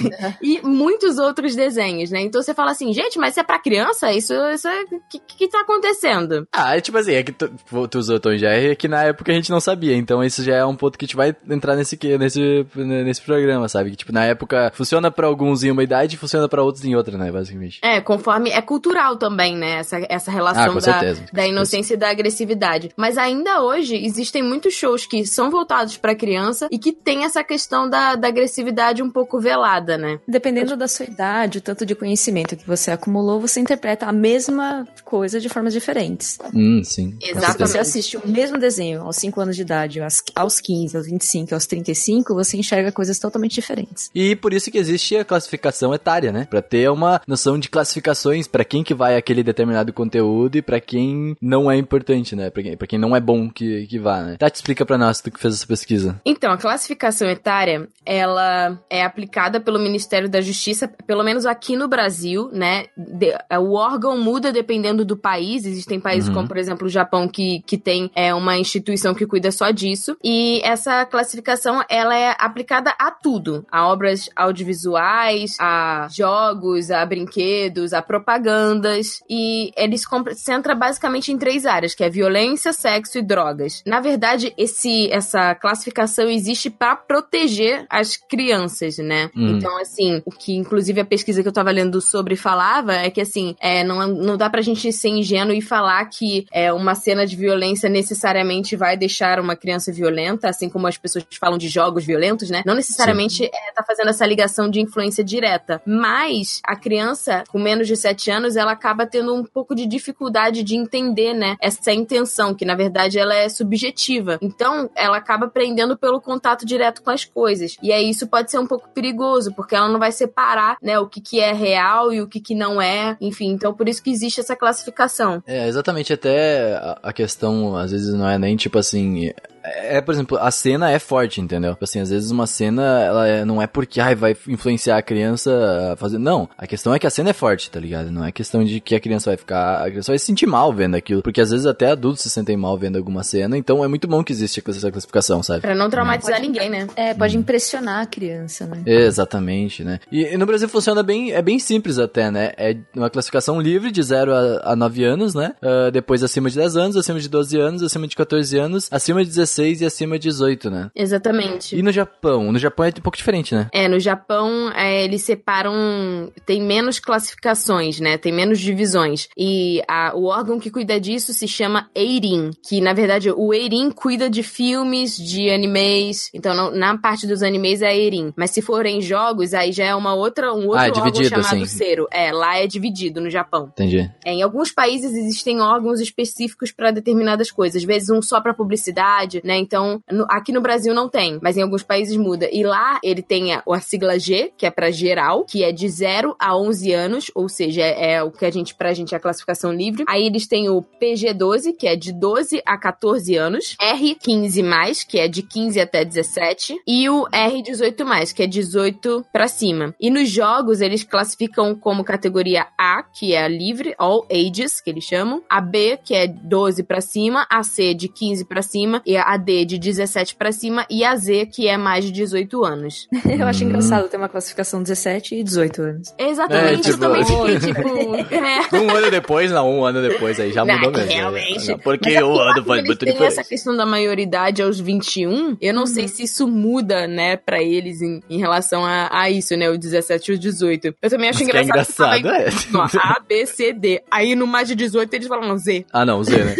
[0.42, 2.22] e muitos outros desenhos, né?
[2.22, 4.10] Então você fala assim, gente, mas isso é pra criança?
[4.12, 4.82] Isso, isso é...
[4.84, 6.48] O que, que tá acontecendo?
[6.52, 7.50] Ah, é tipo assim, é que tu,
[7.88, 10.42] tu usou Tom e Jerry, é que na época a gente não sabia, então isso
[10.42, 13.90] já é um ponto que a gente vai entrar nesse, que- nesse, nesse programa, sabe?
[13.90, 16.94] Que tipo, na época funciona pra alguns em uma idade e funciona pra outros em
[16.94, 17.78] outra, né, basicamente.
[17.82, 18.50] É, conforme.
[18.50, 19.78] É cultural também, né?
[19.80, 21.00] Essa, essa Ah, relação com da,
[21.32, 22.90] da inocência e da agressividade.
[22.96, 27.42] Mas ainda hoje existem muitos shows que são voltados pra criança e que tem essa
[27.44, 30.18] questão da, da agressividade um pouco velada, né?
[30.26, 34.86] Dependendo da sua idade, o tanto de conhecimento que você acumulou, você interpreta a mesma
[35.04, 36.38] coisa de formas diferentes.
[36.54, 37.16] Hum, sim.
[37.20, 41.06] Se você assiste o mesmo desenho aos 5 anos de idade, aos- aos 15, aos
[41.06, 44.10] 25, aos 35, você enxerga coisas totalmente diferentes.
[44.14, 46.46] E por isso que existe a classificação etária, né?
[46.50, 50.80] Pra ter uma noção de classificações pra quem que vai aquele determinado conteúdo e pra
[50.80, 52.50] quem não é importante, né?
[52.50, 54.36] Pra quem, pra quem não é bom que, que vá, né?
[54.38, 56.20] Tati, explica pra nós, tu que fez essa pesquisa.
[56.24, 61.86] Então, a classificação etária, ela é aplicada pelo Ministério da Justiça, pelo menos aqui no
[61.86, 62.86] Brasil, né?
[62.96, 65.64] De- o órgão muda dependendo do país.
[65.64, 66.34] Existem países Uhum.
[66.34, 70.16] como, por exemplo, o Japão, que, que tem é, uma instituição que cuida só disso.
[70.24, 73.66] E essa classificação, ela é aplicada a tudo.
[73.70, 79.22] A obras audiovisuais, a jogos, a brinquedos, a propagandas.
[79.28, 83.82] E ele se concentra basicamente em três áreas, que é violência, sexo e drogas.
[83.86, 89.30] Na verdade, esse, essa classificação existe para proteger as crianças, né?
[89.34, 89.56] Uhum.
[89.56, 93.20] Então, assim, o que inclusive a pesquisa que eu tava lendo sobre falava é que,
[93.20, 97.26] assim, é, não, não dá pra gente ser ingênuo e falar que é, uma cena
[97.26, 102.04] de violência necessariamente vai deixar uma criança violenta, assim como as pessoas falam de jogos
[102.04, 102.62] violentos, né?
[102.64, 105.80] Não necessariamente é, tá fazendo essa ligação de influência direta.
[105.86, 110.62] Mas a criança, com menos de 7 anos, ela acaba tendo um pouco de dificuldade
[110.62, 111.56] de entender, né?
[111.60, 114.38] Essa intenção, que na verdade ela é subjetiva.
[114.40, 117.76] Então, ela acaba aprendendo pelo contato direto com as coisas.
[117.82, 121.06] E aí isso pode ser um pouco perigoso, porque ela não vai separar, né, o
[121.06, 123.16] que, que é real e o que, que não é.
[123.20, 125.42] Enfim, então por isso que existe essa classificação.
[125.46, 129.32] É, exatamente, até a questão, às vezes, não é nem tipo assim.
[129.66, 131.72] É, é, por exemplo, a cena é forte, entendeu?
[131.72, 135.02] Tipo Assim, às vezes uma cena, ela é- não é porque ai, vai influenciar a
[135.02, 136.18] criança a fazer.
[136.18, 138.10] Não, a questão é que a cena é forte, tá ligado?
[138.10, 139.82] Não é questão de que a criança vai ficar.
[139.84, 141.22] A criança vai se sentir mal vendo aquilo.
[141.22, 143.56] Porque às vezes até adultos se sentem mal vendo alguma cena.
[143.56, 145.60] Então é muito bom que existe essa classificação, sabe?
[145.60, 146.86] Pra não traumatizar Pode- ninguém, né?
[146.96, 148.82] É, pode impressionar a criança, né?
[148.84, 149.98] Exatamente, né?
[150.10, 152.52] E, e no Brasil funciona bem, é bem simples até, né?
[152.56, 155.54] É uma classificação livre de 0 a, a 9 anos, né?
[155.62, 159.24] Ah, depois acima de 10 anos, acima de 12 anos, acima de 14 anos, acima
[159.24, 160.90] de 16 e acima de 18, né?
[160.94, 161.76] Exatamente.
[161.76, 162.52] E no Japão?
[162.52, 163.68] No Japão é um pouco diferente, né?
[163.72, 166.30] É, no Japão, é, eles separam.
[166.44, 168.18] Tem menos classificações, né?
[168.18, 169.28] Tem menos divisões.
[169.36, 173.90] E a- o órgão que cuida disso se chama Eirin, que na verdade o Eirin
[173.90, 176.30] cuida de filmes, de animes.
[176.34, 178.32] Então, não- na parte dos animes é Eirin.
[178.36, 181.62] Mas se forem jogos, aí já é uma outra, um outro Ah, é órgão chamado
[181.62, 181.66] assim.
[181.66, 182.06] Cero.
[182.10, 183.68] É, lá é dividido no Japão.
[183.72, 184.10] Entendi.
[184.24, 188.54] É, em alguns países existem órgãos específicos para determinadas coisas, às vezes um só para
[188.54, 189.56] publicidade, né?
[189.56, 192.48] Então, no- aqui no Brasil não tem, mas em alguns países muda.
[192.52, 195.88] E lá ele tem a, a sigla G, que é para geral, que é de
[195.88, 199.16] 0 a 11 anos, ou seja, é, é o que a gente pra gente é
[199.16, 200.04] a classificação livre.
[200.08, 205.28] Aí eles têm o PG12, que é de 12 a 14 anos, R15+, que é
[205.28, 209.94] de 15 até 17, e o R18+, que é 18 pra cima.
[210.00, 214.90] E nos jogos eles classificam como categoria A, que é a livre, all ages, que
[214.90, 219.02] eles chamam, a B, que é 12 pra cima, a C de 15 pra cima
[219.06, 222.64] e a D de 17 pra cima e a Z, que é mais de 18
[222.64, 223.08] anos.
[223.38, 223.68] Eu acho Hum.
[223.68, 226.14] engraçado ter uma classificação 17 e 18 anos.
[226.18, 228.80] Exatamente, É, eu também tipo- fiquei tipo, é.
[228.80, 231.12] Um ano depois, não, um ano depois, aí já Não, mudou é mesmo.
[231.20, 231.68] realmente.
[231.68, 233.40] Não, Porque Mas é porque ano eles muito têm diferença.
[233.40, 235.86] essa questão da maioridade aos 21, eu não Uhum.
[235.86, 239.78] sei se isso muda, né, pra eles em, em relação a, a isso, né, o
[239.78, 240.94] 17 e o 18.
[241.02, 242.18] Eu também acho Mas que é engraçado.
[242.18, 242.44] engraçado, é.
[242.50, 244.02] que fala, A, B, C, D.
[244.10, 245.84] Aí no mais de 18 eles falam Z.
[245.92, 246.54] Ah, não, Z, né?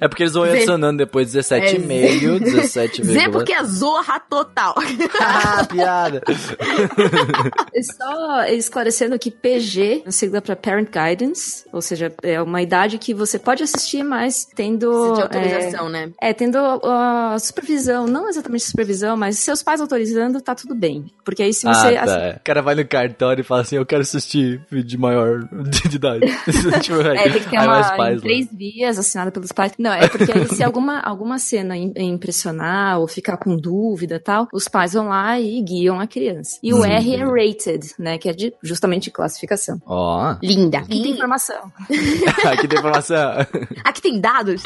[0.00, 4.74] é porque eles vão adicionando depois 17 É, 17,5, 17, Z porque é zorra total.
[5.20, 6.22] Ah, piada.
[7.96, 13.14] Só esclarecendo que PG é sigla para Parent Guidance, ou seja, é uma idade que
[13.14, 15.14] você pode assistir, mas tendo.
[15.14, 16.10] de é, autorização, né?
[16.20, 21.06] É, tendo a supervisão, não exatamente supervisão, mas seus pais autorizando, tá tudo bem.
[21.24, 21.96] Porque aí se você.
[21.96, 22.34] ah, tá.
[22.36, 25.40] O cara vai no cartório e fala assim, eu quero assistir vídeo de maior
[25.88, 26.26] de idade.
[26.82, 28.20] tipo, É, tem que ter aí uma pais em lá.
[28.20, 29.72] três vias, assinada pelos pais.
[29.78, 34.18] Não, é porque aí se alguma, alguma cena im- impressionar ou ficar com dúvida e
[34.18, 36.58] tal, os pais vão lá e guiam a criança.
[36.62, 38.18] E o Hum, R é rated, né?
[38.18, 39.80] Que é de, justamente classificação.
[39.86, 40.78] Ó, Linda.
[40.78, 41.72] Aqui tem informação.
[42.44, 43.32] aqui tem informação.
[43.84, 44.62] Aqui tem dados.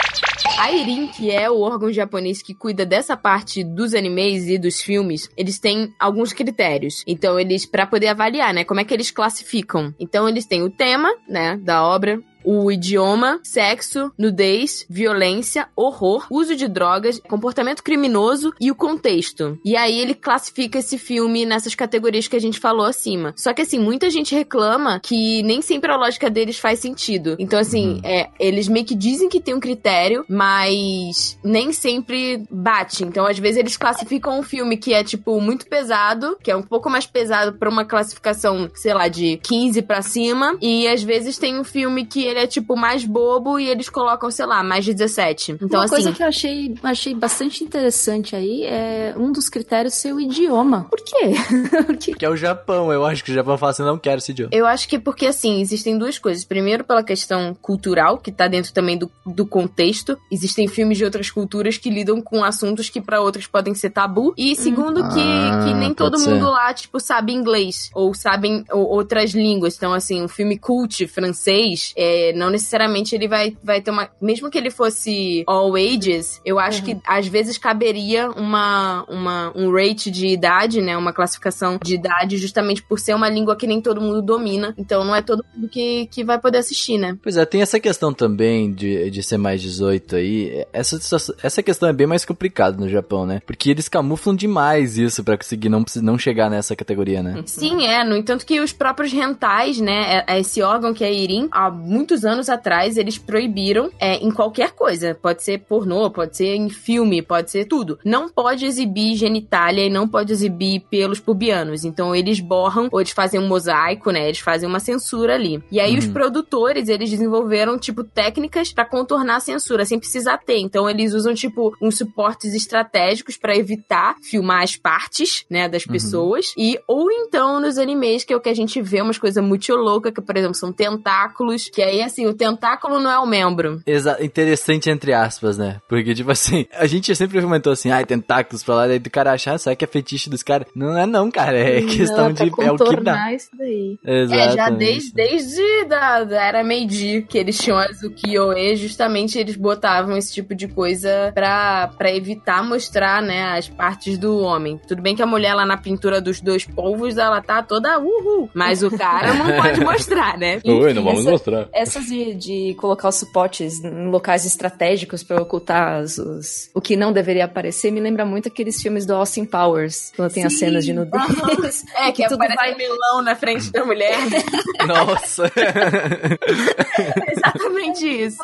[0.59, 4.81] A Irin, que é o órgão japonês que cuida dessa parte dos animes e dos
[4.81, 7.03] filmes, eles têm alguns critérios.
[7.07, 9.95] Então, eles, pra poder avaliar, né, como é que eles classificam.
[9.99, 16.57] Então, eles têm o tema, né, da obra, o idioma, sexo, nudez, violência, horror, uso
[16.57, 19.59] de drogas, comportamento criminoso e o contexto.
[19.65, 23.35] E aí ele classifica esse filme nessas categorias que a gente falou acima.
[23.37, 27.37] Só que assim, muita gente reclama que nem sempre a lógica deles faz sentido.
[27.39, 33.05] Então assim, é, eles meio que dizem que tem um critério, mas nem sempre bate.
[33.05, 36.63] Então às vezes eles classificam um filme que é tipo muito pesado, que é um
[36.63, 41.39] pouco mais pesado pra uma classificação, sei lá, de 15 pra cima, e às vezes
[41.39, 44.85] tem um filme que ele é tipo mais bobo e eles colocam, sei lá, mais
[44.85, 45.53] de 17.
[45.61, 49.95] Então Uma assim, coisa que eu achei, achei bastante interessante aí é um dos critérios
[49.95, 50.87] ser o idioma.
[50.91, 51.35] Por quê?
[51.87, 52.93] Porque Que é o Japão.
[52.93, 54.51] Eu acho que o Japão fala assim, não quero esse idioma.
[54.55, 56.45] Eu acho que é porque, assim, existem duas coisas.
[56.45, 60.17] Primeiro, pela questão cultural, que tá dentro também do, do contexto.
[60.31, 64.33] Existem filmes de outras culturas que lidam com assuntos que pra outras podem ser tabu.
[64.37, 66.31] E segundo, que, Ah, que nem todo ser.
[66.31, 67.91] mundo lá, tipo, sabe inglês.
[67.95, 69.77] Ou sabem ou- outras línguas.
[69.77, 74.09] Então, assim, um filme cult francês, é, não necessariamente ele vai, vai ter uma...
[74.21, 79.73] Mesmo que ele fosse all ages, eu acho que às vezes caberia uma, uma, um
[79.73, 80.97] rate de idade, né?
[80.97, 84.75] Uma classificação de idade justamente por ser uma língua que nem todo mundo domina.
[84.77, 87.17] Então não é todo mundo que, que vai poder assistir, né?
[87.23, 90.65] Pois é, tem essa questão também de, de ser mais 18 aí.
[90.73, 90.99] Essa,
[91.43, 93.41] essa questão é bem mais complicada no Japão, né?
[93.47, 97.43] Porque eles camuflam demais isso pra conseguir não, não chegar nessa categoria, né?
[97.47, 98.05] Sim, é.
[98.05, 100.19] No entanto que os próprios rentais, né?
[100.19, 101.71] é- é Esse órgão que é a Irin, há
[102.11, 105.15] muitos anos atrás, eles proibiram é, em qualquer coisa.
[105.15, 107.99] Pode ser pornô, pode ser em filme, pode ser tudo.
[108.05, 111.85] Não pode exibir genitália e não pode exibir pelos pubianos.
[111.85, 114.25] Então eles borram, ou eles fazem um mosaico, né?
[114.27, 115.63] Eles fazem uma censura ali.
[115.71, 116.13] E aí os Uhum.
[116.13, 120.59] produtores, eles desenvolveram, tipo, técnicas pra contornar a censura, sem precisar ter.
[120.59, 125.93] Então eles usam, tipo, uns suportes estratégicos pra evitar filmar as partes, né, das Uhum.
[125.93, 126.53] pessoas.
[126.57, 129.73] E, ou então nos animes, que é o que a gente vê, umas coisas muito
[129.77, 133.81] loucas, que, por exemplo, são tentáculos, que aí, assim, o tentáculo não é o membro.
[133.87, 135.81] Exa interessante entre aspas, né?
[135.89, 139.33] Porque, tipo assim, a gente sempre comentou assim, ai, tentáculos pra lá, daí do cara
[139.33, 140.67] achar, será que é fetiche dos caras?
[140.75, 142.51] Não é não, cara, é questão Não, pra de...
[142.61, 143.33] É o que dá.
[143.33, 143.99] isso daí.
[144.05, 144.41] Exato.
[144.41, 149.57] É, já desde, desde da, da era Meiji, que eles tinham as ukiyo-e, justamente eles
[149.57, 154.79] botavam esse tipo de coisa pra, pra evitar mostrar, né, as partes do homem.
[154.89, 158.51] Tudo bem que a mulher lá na pintura dos dois povos, ela tá toda uhul,
[158.55, 160.61] mas o cara não pode mostrar, né?
[160.65, 161.69] Oi, não vamos essa- mostrar.
[161.91, 166.97] Essas de, de colocar os suportes em locais estratégicos pra ocultar os, os- o que
[166.97, 170.59] não deveria aparecer me lembra muito aqueles filmes do Austin Powers, quando tem as Sim.
[170.61, 171.85] cenas de nudez.
[171.97, 174.17] É, que tudo aparece vai- melão na frente da mulher.
[174.87, 175.51] Nossa.
[175.57, 178.43] É exatamente isso.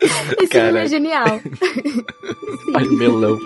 [0.00, 0.78] Esse filme Caraca.
[0.80, 1.40] é genial.
[2.74, 3.38] Ai, melão.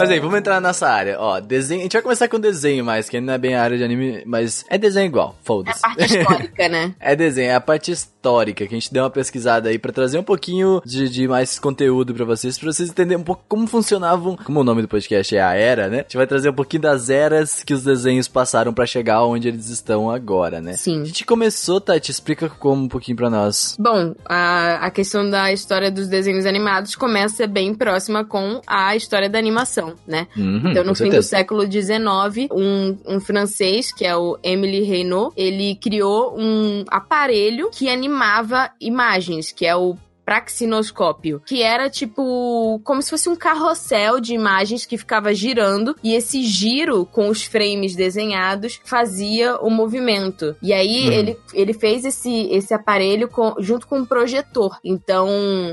[0.00, 1.16] Mas aí, vamos entrar nessa área.
[1.18, 1.80] Ó, desenho.
[1.80, 4.22] A gente vai começar com desenho mais, que não é bem a área de anime,
[4.26, 5.30] mas é desenho igual.
[5.36, 5.80] É a Foda-se.
[5.80, 6.94] parte histórica, né?
[7.00, 10.18] É desenho, é a parte histórica que a gente deu uma pesquisada aí pra trazer
[10.18, 14.36] um pouquinho de, de mais conteúdo pra vocês, pra vocês entenderem um pouco como funcionavam.
[14.36, 16.00] Como o nome do podcast é a era, né?
[16.00, 19.48] A gente vai trazer um pouquinho das eras que os desenhos passaram pra chegar onde
[19.48, 20.74] eles estão agora, né?
[20.74, 21.02] Sim.
[21.02, 23.76] A gente começou, Tati, explica como um pouquinho pra nós.
[23.78, 29.28] Bom, a, a questão da história dos desenhos animados começa bem próxima com a história
[29.28, 30.26] da animação, né?
[30.36, 31.28] Uhum, Então, no fim do certeza.
[31.28, 37.88] século XIX, um, um francês, que é o Émile Reynaud, ele criou um aparelho que
[37.88, 39.96] animava imagens, que é o
[40.30, 46.14] praxinoscópio, que era tipo como se fosse um carrossel de imagens que ficava girando e
[46.14, 50.54] esse giro com os frames desenhados fazia o movimento.
[50.62, 51.12] E aí Uhum.
[51.12, 54.78] ele, ele fez esse, esse aparelho com- junto com um projetor.
[54.84, 55.28] Então,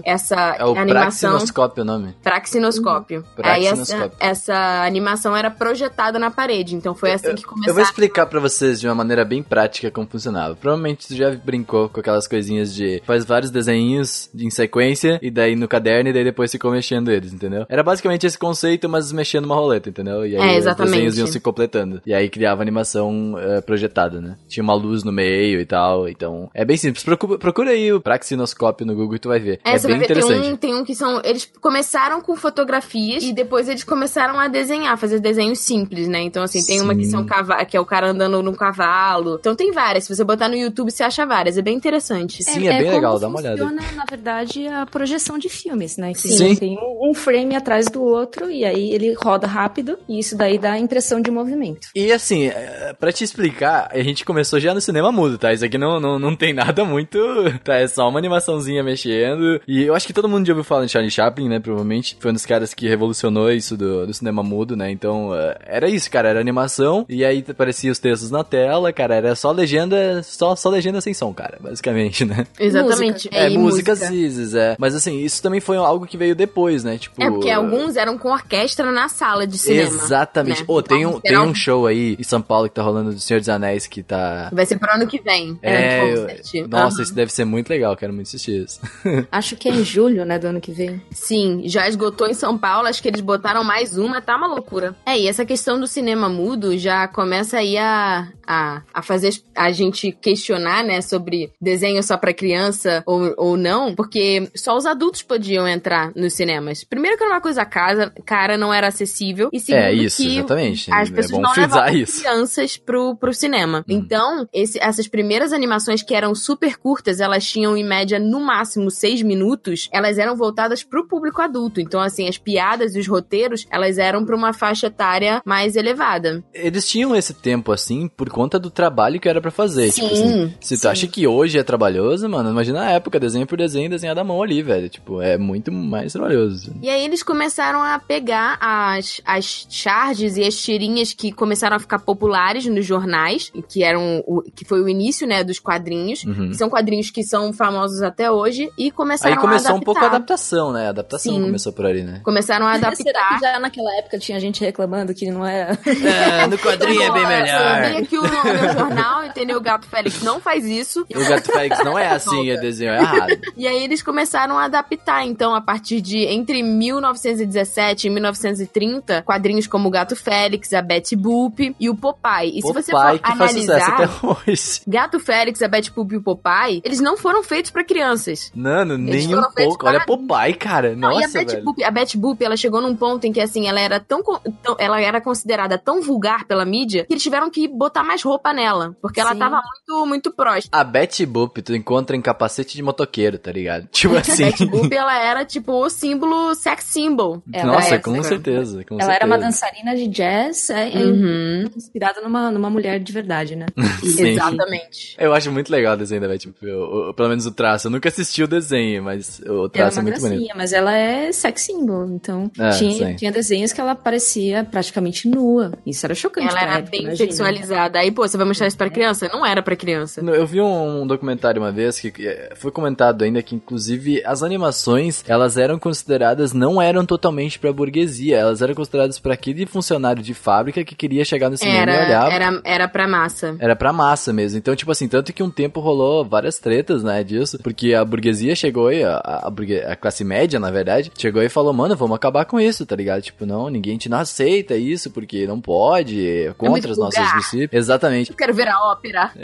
[0.06, 1.32] essa É o animação.
[1.32, 2.15] praxinoscópio o nome.
[2.24, 3.24] Praxinoscópio.
[3.43, 4.17] Aí essa, Praxinoscópio.
[4.20, 6.76] essa animação era projetada na parede.
[6.76, 7.74] Então foi assim que Eu começaram.
[7.76, 10.56] vou explicar pra vocês de uma maneira bem prática como funcionava.
[10.56, 15.55] Provavelmente tu já brincou com aquelas coisinhas de faz vários desenhos em sequência e daí
[15.55, 17.65] no caderno e daí depois ficou mexendo eles, entendeu?
[17.69, 20.25] Era basicamente esse conceito, mas mexendo uma roleta, entendeu?
[20.25, 22.01] E aí É, os desenhos iam se completando.
[22.05, 24.38] E aí criava animação eh, projetada, né?
[24.47, 27.03] Tinha uma luz no meio e tal, então é bem simples.
[27.03, 29.60] Procura, procura aí o praxinoscópio no Google e tu vai ver.
[29.63, 30.53] É, É, você bem vai ver, tem interessante.
[30.53, 31.21] um, tem um que são.
[31.23, 36.21] Eles começaram com fotografias e depois eles começaram a desenhar, fazer desenhos simples, né?
[36.21, 37.12] Então, assim, tem uma que Sim.
[37.12, 39.38] são cava que é o cara andando num cavalo.
[39.39, 40.05] Então tem várias.
[40.05, 41.57] Se você botar no YouTube, você acha várias.
[41.57, 42.43] É bem interessante.
[42.43, 43.57] Sim, é bem como legal, dá uma olhada.
[43.57, 46.13] funciona, na verdade, a projeção de filmes, né?
[46.13, 46.55] Que Sim.
[46.55, 50.73] Tem um frame atrás do outro e aí ele roda rápido e isso daí dá
[50.73, 51.87] a impressão de movimento.
[51.95, 55.53] E assim, é, pra te explicar, a gente começou já no cinema mudo, tá?
[55.53, 57.17] Isso aqui não, não, não tem nada muito.
[57.63, 57.75] Tá?
[57.75, 59.59] É só uma animaçãozinha mexendo.
[59.67, 61.59] E eu acho que todo mundo já ouviu falar em Charlie Chaplin, né?
[61.59, 62.15] Provavelmente.
[62.19, 64.89] Foi um dos caras que revolucionou isso do, do cinema mudo, né?
[64.91, 66.29] Então, é, era isso, cara.
[66.29, 67.05] Era animação.
[67.09, 69.15] E aí aparecia os textos na tela, cara.
[69.15, 71.57] Era só legenda, só, só legenda sem som, cara.
[71.59, 72.45] Basicamente, né?
[72.59, 73.29] Exatamente.
[73.33, 74.15] É, e músicas música.
[74.19, 74.75] Isis, é.
[74.80, 76.97] Mas assim, isso também foi algo que veio depois, né?
[76.97, 77.21] Tipo.
[77.21, 79.88] É, porque alguns eram com orquestra na sala de cinema.
[79.89, 80.60] Exatamente.
[80.62, 80.65] né?
[80.67, 83.39] Ô, tem, um, tem um show aí em São Paulo que tá rolando do Senhor
[83.39, 84.49] dos Anéis que tá.
[84.51, 85.58] Vai ser pro ano que vem.
[85.62, 86.10] É, vou
[86.53, 87.03] eu- nossa, Aham.
[87.03, 88.80] isso deve ser muito legal, quero muito assistir isso.
[89.32, 91.01] Acho que é em julho, né, do ano que vem.
[91.12, 94.95] Sim, já esgotou em São Paulo, acho que eles botaram mais uma, tá uma loucura.
[95.06, 99.71] É, e essa questão do cinema mudo já começa aí a, a, a fazer a
[99.71, 105.21] gente questionar, né, sobre desenho só pra criança ou, ou não, porque só os adultos
[105.21, 106.83] podiam entrar nos cinemas.
[106.83, 110.38] Primeiro que era uma coisa casa, cara, não era acessível, e segundo é isso, que
[110.38, 110.91] exatamente.
[110.93, 112.19] as é pessoas bom não levavam isso.
[112.21, 113.79] crianças pro, pro cinema.
[113.79, 113.83] Hum.
[113.89, 118.89] Então, esse- essas primeiras animações que eram super curtas, elas tinham em média no máximo
[118.89, 121.81] seis minutos, elas eram voltadas pro público adulto.
[121.81, 126.43] Então, assim, as piadas e os roteiros, elas eram pra uma faixa etária mais elevada.
[126.53, 129.91] Eles tinham esse tempo assim por conta do trabalho que era pra fazer.
[129.91, 130.88] Sim, tipo assim, se tu sim.
[130.88, 134.43] acha que hoje é trabalhoso, mano, imagina a época, desenho por desenho, desenhar da mão
[134.43, 134.88] ali, velho.
[134.89, 136.73] Tipo, é muito mais trabalhoso.
[136.82, 141.80] E aí eles começaram a pegar as, as charges e as tirinhas que começaram a
[141.80, 146.23] ficar populares nos jornais, e que eram o, que foi o início, né, dos quadrinhos.
[146.23, 146.50] Uhum.
[146.50, 150.00] que São quadrinhos que são famosos até hoje e começaram Aí começou a um pouco
[150.00, 150.88] a adaptação, né?
[150.88, 151.41] A adaptação Sim.
[151.41, 152.21] começou por ali, né?
[152.23, 153.30] Começaram a Será adaptar.
[153.30, 155.78] que já naquela época tinha gente reclamando que não era...
[155.88, 157.91] É, no quadrinho é bem melhor.
[157.91, 159.57] vi aqui o meu jornal, entendeu?
[159.57, 161.05] O Gato Félix não faz isso.
[161.13, 163.37] O Gato Félix não é assim, é desenho errado.
[163.55, 169.67] E aí eles começaram a adaptar, então, a partir de entre 1917 e 1930, quadrinhos
[169.67, 172.57] como o Gato Félix, a Betty Boop e o Popeye.
[172.57, 174.09] E se você for Popeye que faz analisar, até
[174.51, 174.81] hoje.
[174.87, 178.51] Gato Félix, a Betty Boop e o Popeye, eles não foram feitos pra crianças.
[178.55, 179.85] Mano, nem um pouco.
[179.87, 180.95] Olha para- Popeye, cara.
[180.95, 181.65] Não, e a Nossa, Betty velho.
[181.65, 184.21] Boop, a Betty Boop, ela chegou num ponto em que assim, ela era tão,
[184.63, 188.53] tão- ela era considerada tão vulgar pela mídia que eles tiveram que botar mais roupa
[188.53, 189.39] nela, porque ela Sim.
[189.39, 190.69] tava muito muito próxima.
[190.71, 193.88] A Betty Boop tu encontra em capacete de motoqueiro, tá ligado?
[193.91, 194.45] Tipo assim.
[194.45, 197.41] Betty Boop, ela era tipo o símbolo, sex symbol.
[197.51, 198.12] Ela Nossa, época.
[198.12, 198.84] com certeza.
[198.86, 199.65] Com Ela era uma certeza.
[199.67, 201.69] dançarina de jazz, é, é Uhum.
[201.75, 203.65] inspirada numa, numa mulher de verdade, né?
[204.03, 204.27] Sim.
[204.30, 205.15] Exatamente.
[205.17, 206.65] Eu acho muito legal o desenho da Betty Boop.
[206.65, 207.88] eu- eu- Pelo menos o traço.
[207.88, 210.36] Eu nunca assisti o desenho, mas o é traço é, uma muito bonito.
[210.38, 212.89] gracinha, mas ela é sex symbol, então É, sim.
[212.95, 215.71] tinha, tinha desenhos que ela parecia praticamente nua.
[215.86, 217.17] Isso era chocante Ela era época, bem imagina.
[217.32, 217.99] sexualizada.
[218.08, 219.30] Aí, pô, você vai mostrar isso pra criança?
[219.34, 220.22] Não era pra criança.
[220.22, 224.41] Eu vi um, um documentário uma vez que eh, foi comentado ainda que, inclusive, as
[224.43, 230.24] animações elas eram consideradas, não eram totalmente pra burguesia, elas eram consideradas pra aquele funcionário
[230.24, 232.32] de fábrica que queria chegar no cinema Era, e olhar.
[232.32, 233.58] era, era pra massa.
[233.60, 234.58] Era pra massa mesmo.
[234.58, 237.60] Então, tipo assim, tanto que um tempo rolou várias tretas, né, disso.
[237.62, 239.52] Porque a burguesia chegou aí, a, a,
[239.91, 243.22] a classe média, na verdade, chegou e falou, mano, vamos acabar com isso, tá ligado?
[243.22, 247.15] Tipo, não, ninguém te não aceita isso, porque não pode, é contra muito os nossos
[247.17, 247.34] vulgar.
[247.34, 247.74] princípios.
[247.74, 247.96] Exatamente.
[248.31, 249.31] Eu quero ver a ópera.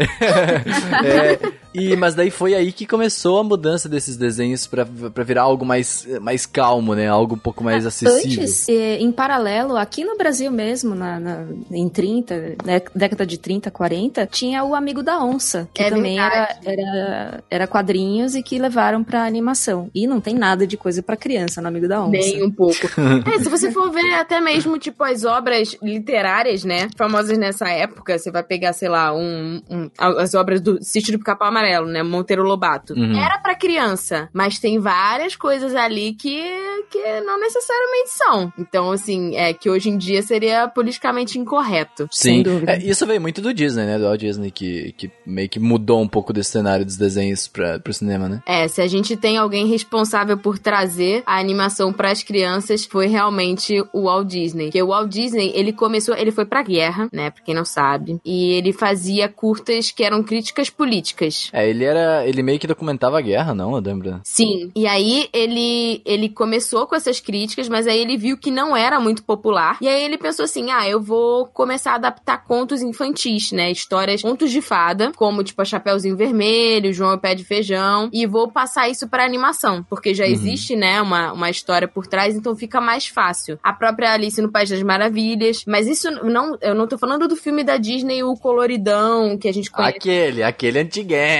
[1.06, 5.44] É, e, mas daí foi aí que começou a mudança desses desenhos pra, pra virar
[5.44, 7.08] algo mais, mais calmo, né?
[7.08, 8.44] Algo um pouco mais acessível.
[8.44, 13.38] Antes, eh, em paralelo, aqui no Brasil mesmo, na, na- em 30, né, década de
[13.38, 18.44] 30, 40, tinha o Amigo da Onça, que É também era, era, era quadrinhos e
[18.44, 19.90] que levaram pra animação.
[19.94, 22.12] E não tem nada de coisa pra criança no Amigo da Onça.
[22.12, 22.74] Nem um pouco.
[23.34, 26.90] É, se você for ver até mesmo, tipo, as obras literárias, né?
[26.98, 31.20] Famosas nessa época, você vai pegar, sei lá, um, um- as obras do Sítio do
[31.20, 32.04] Pica-Pau amarelo, né?
[32.04, 32.94] Monteiro Lobato.
[32.94, 33.18] Uhum.
[33.18, 36.42] Era pra criança, mas tem várias coisas ali que,
[36.90, 38.54] que não necessariamente são.
[38.58, 42.08] Então, assim, é que hoje em dia seria politicamente incorreto.
[42.12, 42.74] Sim, dúvida.
[42.74, 43.98] É, isso veio muito do Disney, né?
[43.98, 47.80] Do Walt Disney, que, que meio que mudou um pouco desse cenário dos desenhos pra,
[47.80, 48.42] pro cinema, né?
[48.46, 53.82] É, se a gente tem alguém responsável por trazer a animação pras crianças, foi realmente
[53.94, 54.66] o Walt Disney.
[54.66, 58.20] Porque o Walt Disney, ele começou, ele foi pra guerra, né, pra quem não sabe,
[58.26, 61.50] e ele fazia curtas que eram críticas políticas.
[61.54, 62.28] É, ele era.
[62.28, 64.20] Ele meio que documentava a guerra, não, eu lembro.
[64.24, 64.72] Sim.
[64.76, 69.00] E aí ele ele começou com essas críticas, mas aí ele viu que não era
[69.00, 69.78] muito popular.
[69.80, 73.72] E aí ele pensou assim: "Ah, eu vou começar a adaptar contos infantis, né?
[73.72, 78.26] Histórias, contos de fada, como tipo a Chapeuzinho Vermelho, João e Pé de Feijão, e
[78.26, 80.32] vou passar isso pra animação, porque já Uhum.
[80.32, 83.60] existe, né, uma, uma história por trás, então fica mais fácil.
[83.62, 87.36] A própria Alice no País das Maravilhas, mas isso não, eu não tô falando do
[87.36, 89.98] filme da Disney, o coloridão que a gente conhece.
[89.98, 90.80] Aquele, aquele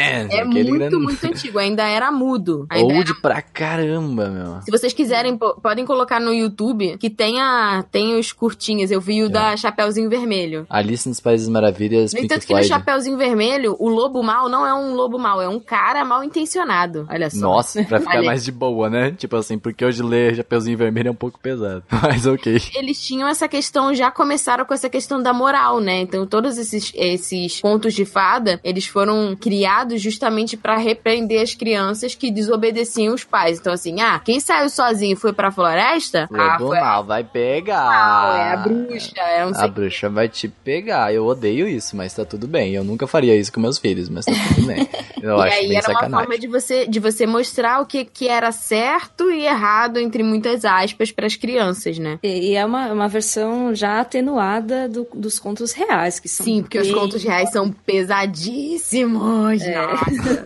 [0.04, 0.40] antiguão.
[0.40, 2.66] É muito, grande- muito antigo, ainda era mudo.
[2.70, 4.62] Ainda Old pra caramba, meu.
[4.62, 8.92] se vocês quiserem, po- podem colocar no YouTube que tem, a, tem os curtinhos.
[8.92, 10.66] Eu vi o da Chapeuzinho Vermelho.
[10.70, 12.68] Alice nos Países Maravilhas, No Pink entanto que no Floyd.
[12.68, 17.08] Chapeuzinho Vermelho, o lobo mal não é um lobo mal, é um cara mal intencionado.
[17.10, 17.40] Olha só.
[17.40, 19.12] Nossa, pra ficar mais de boa, né?
[19.12, 21.84] Tipo assim, porque hoje ler Chapeuzinho Vermelho é um pouco pesado.
[22.02, 22.60] Mas ok.
[22.76, 26.02] Eles tinham essa questão, já começaram com essa questão da moral, né?
[26.02, 32.16] Então todos esses, esses contos de fada, eles foram criados justamente pra repreender as crianças
[32.16, 33.60] que desobedeciam os pais.
[33.60, 36.28] Então assim, ah, quem saiu sozinho e foi pra floresta?
[36.34, 37.84] ah, Lobo foi a mal vai pegar.
[37.86, 41.14] mal, é a bruxa, é um A bruxa vai te pegar.
[41.14, 42.74] Eu odeio isso, mas tá tudo bem.
[42.74, 44.88] Eu nunca faria isso com meus filhos, mas tá tudo bem.
[45.24, 46.26] Eu e acho aí bem era uma sacanagem.
[46.28, 50.66] forma de você, de você mostrar o que, que era certo e errado, entre muitas
[50.66, 52.20] aspas, pras crianças, né?
[52.22, 56.62] E, e é uma, uma versão já atenuada do- dos contos reais, que são Sim,
[56.62, 59.62] porque os bem- contos reais são pesadíssimos.
[59.62, 59.83] É.
[59.88, 60.46] Nossa.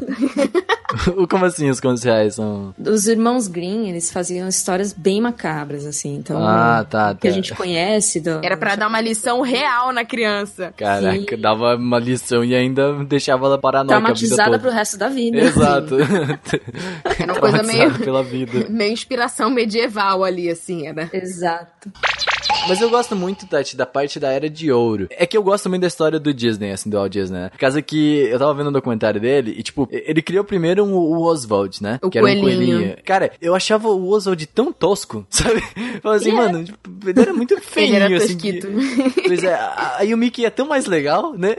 [1.30, 2.74] Como assim os contos reais são...
[2.80, 6.16] Os irmãos Green, eles faziam histórias bem macabras, assim.
[6.16, 7.36] Então, Ah, tá, que a tá.
[7.36, 8.20] gente conhece.
[8.22, 10.74] Do, Era pra dar uma lição real na criança.
[10.78, 11.42] Caraca, Sim.
[11.42, 15.38] dava uma lição e ainda deixava ela paranoica a vida traumatizada pro resto da vida.
[15.40, 15.98] Exato.
[17.20, 18.66] Era uma coisa meio, pela vida.
[18.70, 21.10] meio inspiração medieval ali, assim, era.
[21.14, 21.92] Exato.
[22.68, 25.08] Mas eu gosto muito, Tati, da parte da Era de Ouro.
[25.12, 27.50] É que eu gosto muito da história do Disney, assim, do Walt Disney, né?
[27.50, 30.94] Por causa que eu tava vendo um documentário dele e, tipo, ele criou primeiro um-
[30.96, 32.00] o Oswald, né?
[32.02, 32.78] O que era um coelhinho.
[32.78, 32.98] coelhinho.
[33.06, 35.62] Cara, eu achava o Oswald tão tosco, sabe?
[36.02, 38.38] Falei assim, Ele mano, tipo, ele era muito feio, Ele era assim.
[38.38, 38.68] que- tosquito.
[39.28, 39.60] Pois é,
[39.98, 41.56] aí o Mickey é tão mais legal, né?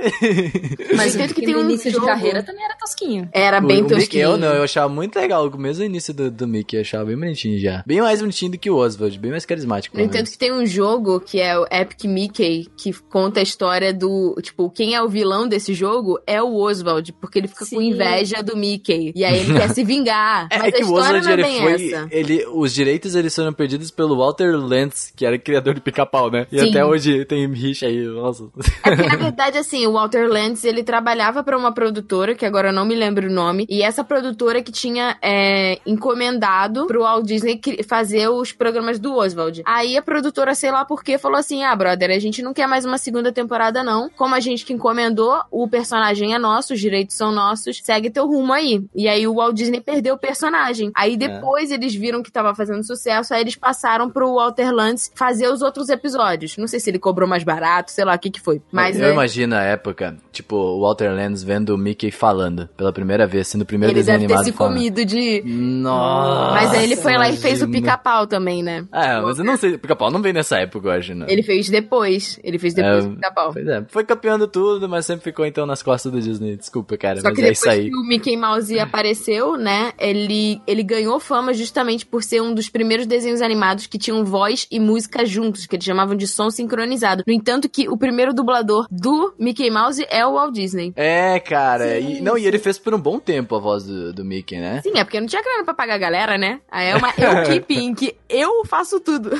[0.96, 3.28] Mas Entendo que tem um início jogo- de carreira também era tosquinho.
[3.32, 4.22] Era O- bem o Mickey, tosquinho.
[4.22, 5.50] eu não, eu achava muito legal.
[5.58, 7.82] Mesmo o início do, do Mickey, eu achava bem bonitinho já.
[7.86, 9.96] Bem mais bonitinho do que o Oswald, bem mais carismático.
[9.96, 13.92] No entanto que tem um jogo que é o Epic Mickey, que conta a história
[13.92, 17.80] do, tipo, quem é o vilão desse jogo é o Oswald, porque ele fica com
[17.80, 17.90] Sim.
[17.90, 19.12] inveja do Mickey.
[19.14, 20.48] E aí ele quer se vingar.
[20.50, 21.92] É, Mas é que a o história Oswald, não é bem foi.
[21.92, 22.08] essa.
[22.10, 26.46] Ele, os direitos eles foram perdidos pelo Walter Lantz, que era criador de pica-pau, né?
[26.50, 26.70] E Sim.
[26.70, 28.44] até hoje tem rixa aí, nossa.
[28.84, 32.68] É porque, na verdade, assim, o Walter Lantz, ele trabalhava pra uma produtora, que agora
[32.68, 37.24] eu não me lembro o nome, e essa produtora que tinha é, encomendado pro Walt
[37.24, 39.62] Disney fazer os programas do Oswald.
[39.64, 42.66] Aí a produtora, sei lá por quê, falou assim, ah, brother, a gente não quer
[42.66, 44.08] mais uma segunda temporada, não.
[44.16, 48.26] Como a gente que encomendou, o personagem é nosso, os direitos são nossos, segue teu
[48.26, 48.82] rumo aí.
[48.94, 50.90] E aí o Walt Disney perdeu o personagem.
[50.94, 55.48] Aí depois eles viram que tava fazendo sucesso, aí eles passaram pro Walter Lantz fazer
[55.48, 56.56] os outros episódios.
[56.56, 58.62] Não sei se ele cobrou mais barato, sei lá o que que foi.
[58.72, 62.92] Mas eu é- imagino a época, tipo, o Walter Lantz vendo o Mickey falando pela
[62.92, 64.74] primeira vez, sendo o primeiro ele desenho deve ter animado se falando.
[64.74, 65.42] comido de.
[65.44, 66.52] Nossa.
[66.52, 67.86] Mas aí ele foi lá e fez o imagina.
[67.92, 68.86] pica-pau também, né?
[68.92, 71.26] É, mas eu não sei, pica-pau não veio nessa época, eu né?
[71.28, 72.38] Ele fez depois.
[72.44, 73.52] Ele fez depois É, o pica-pau.
[73.52, 76.56] Pois é, foi campeão de tudo, mas sempre ficou então nas costas do Disney.
[76.56, 77.90] Desculpa, cara, Só mas que é depois isso aí.
[77.90, 79.92] que o Mickey Mouse apareceu, né?
[79.98, 84.66] Ele, ele ganhou fama justamente por ser um dos primeiros desenhos animados que tinham voz
[84.70, 87.24] e música juntos, que eles chamavam de som sincronizado.
[87.26, 90.92] No entanto, que o primeiro dublador do Mickey Mouse é o Walt Disney.
[90.96, 91.98] É, cara.
[91.98, 94.80] e, não, e ele fez por um bom tempo a voz do, do Mickey, né?
[94.82, 96.60] Sim, é porque não tinha grana pra pagar a galera, né?
[96.70, 97.08] Aí é uma
[97.42, 99.30] equipe em que eu faço tudo.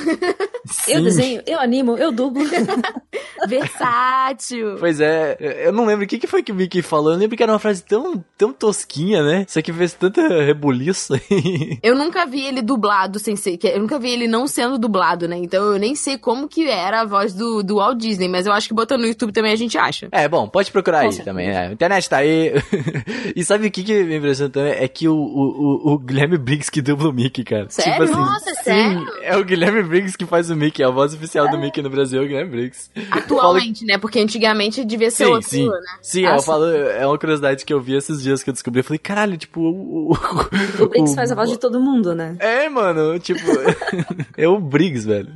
[0.87, 2.43] Eu desenho, eu animo, eu dublo.
[3.47, 4.75] Versátil.
[4.79, 7.13] Pois é, eu não lembro o que, que foi que o Mickey falou.
[7.13, 9.45] Eu lembro que era uma frase tão, tão tosquinha, né?
[9.47, 11.13] Isso aqui fez tanta rebuliço.
[11.81, 13.57] Eu nunca vi ele dublado sem ser.
[13.63, 15.37] Eu nunca vi ele não sendo dublado, né?
[15.37, 18.53] Então eu nem sei como que era a voz do, do Walt Disney, mas eu
[18.53, 20.07] acho que botando no YouTube também a gente acha.
[20.11, 21.31] é, bom, pode procurar aí Com certeza.
[21.31, 21.67] também, né?
[21.67, 22.53] A internet tá aí.
[23.35, 24.73] e sabe o que, que me impressiona também?
[24.73, 27.67] É que o, o, o, o Guilherme Briggs que dubla o Mickey, cara.
[27.69, 27.91] Sério?
[27.91, 29.07] Tipo assim, Nossa, sim, sério?
[29.21, 31.89] É o Guilherme Briggs que faz o Mickey, a voz voz oficial do Mickey no
[31.89, 32.89] Brasil, Guilherme Briggs.
[33.11, 33.97] Atualmente, né?
[33.97, 35.67] Porque antigamente devia ser Sim, outro, sim.
[35.67, 35.79] né?
[36.01, 36.45] Sim, Ah, eu sim.
[36.45, 38.79] falo, é uma curiosidade que eu vi esses dias que eu descobri.
[38.81, 40.13] Eu falei, caralho, tipo, o.
[40.79, 42.35] O Briggs faz a voz de todo mundo, né?
[42.39, 43.39] É, mano, tipo.
[44.37, 45.33] é o Briggs, velho.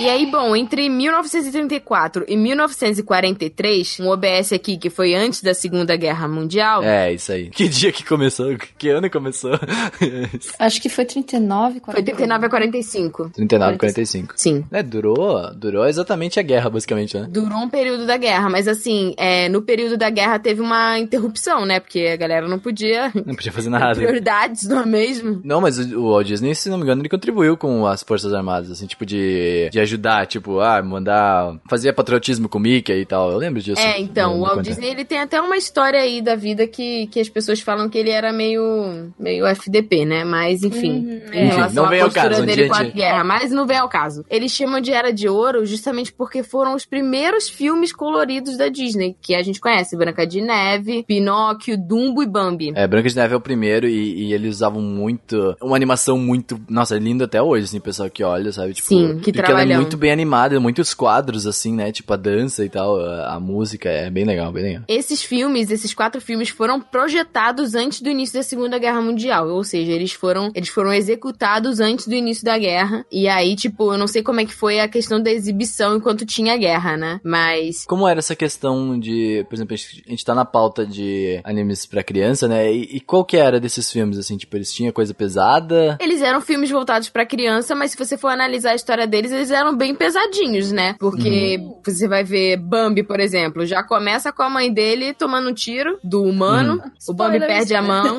[0.00, 5.94] E aí, bom, entre 1934 e 1943, um OBS aqui que foi antes da Segunda
[5.96, 7.50] Guerra Mundial, É, isso aí.
[7.50, 8.56] Que dia que começou?
[8.78, 9.52] Que ano começou?
[10.58, 13.30] Acho que foi 39, foi 39 a 45.
[13.30, 14.34] 39, 45.
[14.36, 14.64] Sim.
[14.72, 17.26] É, durou, durou exatamente a guerra, basicamente, né?
[17.30, 21.64] Durou um período da guerra, mas assim, é, no período da guerra teve uma interrupção,
[21.64, 21.78] né?
[21.78, 23.12] Porque a galera não podia.
[23.30, 23.94] Não podia fazer nada.
[23.94, 25.40] Prioridades, não é mesmo?
[25.44, 28.32] Não, mas o o Walt Disney, se não me engano, ele contribuiu com as Forças
[28.32, 31.56] Armadas, assim, tipo, de, de ajudar, tipo, ah, mandar.
[31.68, 33.30] Fazia patriotismo com o Mickey e tal.
[33.30, 33.80] Eu lembro disso.
[33.80, 34.62] É, então, o Walt.
[34.62, 37.98] Disney, ele tem até uma história aí da vida que, que as pessoas falam que
[37.98, 40.24] ele era meio, meio FDP, né?
[40.24, 42.82] Mas, enfim, em Enfim, relação não à vem ao postura caso, dele um com a
[42.84, 44.24] guerra, mas não vem ao caso.
[44.30, 49.16] Eles chamam de Era de Ouro justamente porque foram os primeiros filmes coloridos da Disney,
[49.20, 52.72] que a gente conhece, Branca de Neve, Pinóquio, Dumbo e Bambi.
[52.74, 55.56] É, Branca de Neve é o primeiro e, e eles usavam muito.
[55.60, 56.60] Uma animação muito.
[56.68, 58.74] Nossa, é lindo até hoje, assim, pessoal que olha, sabe?
[58.74, 59.79] Tipo, Sim, que é trabalhão.
[59.80, 61.92] Muito bem animada, muitos quadros, assim, né?
[61.92, 64.82] Tipo, a dança e tal, a, a música é bem legal, bem legal.
[64.88, 69.64] Esses filmes, esses quatro filmes foram projetados antes do início da Segunda Guerra Mundial, ou
[69.64, 73.04] seja, eles foram, eles foram executados antes do início da guerra.
[73.10, 76.26] E aí, tipo, eu não sei como é que foi a questão da exibição enquanto
[76.26, 77.20] tinha guerra, né?
[77.24, 80.86] Mas Como era essa questão de, por exemplo, a gente, a gente tá na pauta
[80.86, 82.72] de animes pra criança, né?
[82.72, 84.36] E, e qual que era desses filmes, assim?
[84.36, 85.98] Tipo, eles tinham coisa pesada?
[86.00, 89.50] eles eram filmes voltados pra criança, mas se você for analisar a história deles, eles
[89.50, 90.94] eram bem pesadinhos, né?
[90.98, 95.54] Porque você vai ver Bambi, por exemplo, já começa com a mãe dele tomando um
[95.54, 96.74] tiro do humano.
[97.08, 97.46] O Bambi Spoilers.
[97.46, 98.16] perde a mão.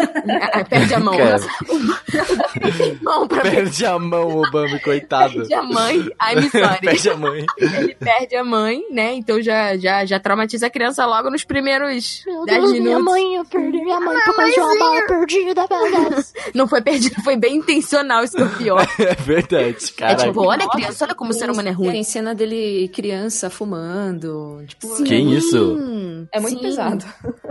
[0.53, 1.13] Ah, perde a mão.
[3.01, 5.33] Mão pra Perde a mão, o Bambi, coitado.
[5.35, 5.97] Perde a mãe.
[5.99, 6.79] I'm sorry.
[6.81, 7.45] Perde a mãe.
[7.57, 9.13] Ele perde a mãe, né?
[9.13, 13.13] Então já, já, já traumatiza a criança logo nos primeiros 10 minutos.
[13.35, 15.67] eu perdi minha mãe por causa de uma bala perdida.
[16.53, 18.87] Não foi perdido, foi bem intencional, isso que é o pior.
[18.99, 20.15] É verdade, É cara.
[20.15, 21.91] tipo, olha criança, olha como o ser humano é ruim.
[21.91, 24.63] Tem cena dele criança fumando.
[24.67, 25.03] Tipo, Sim.
[25.03, 25.77] Quem isso?
[26.31, 26.63] é muito Sim.
[26.63, 27.05] pesado.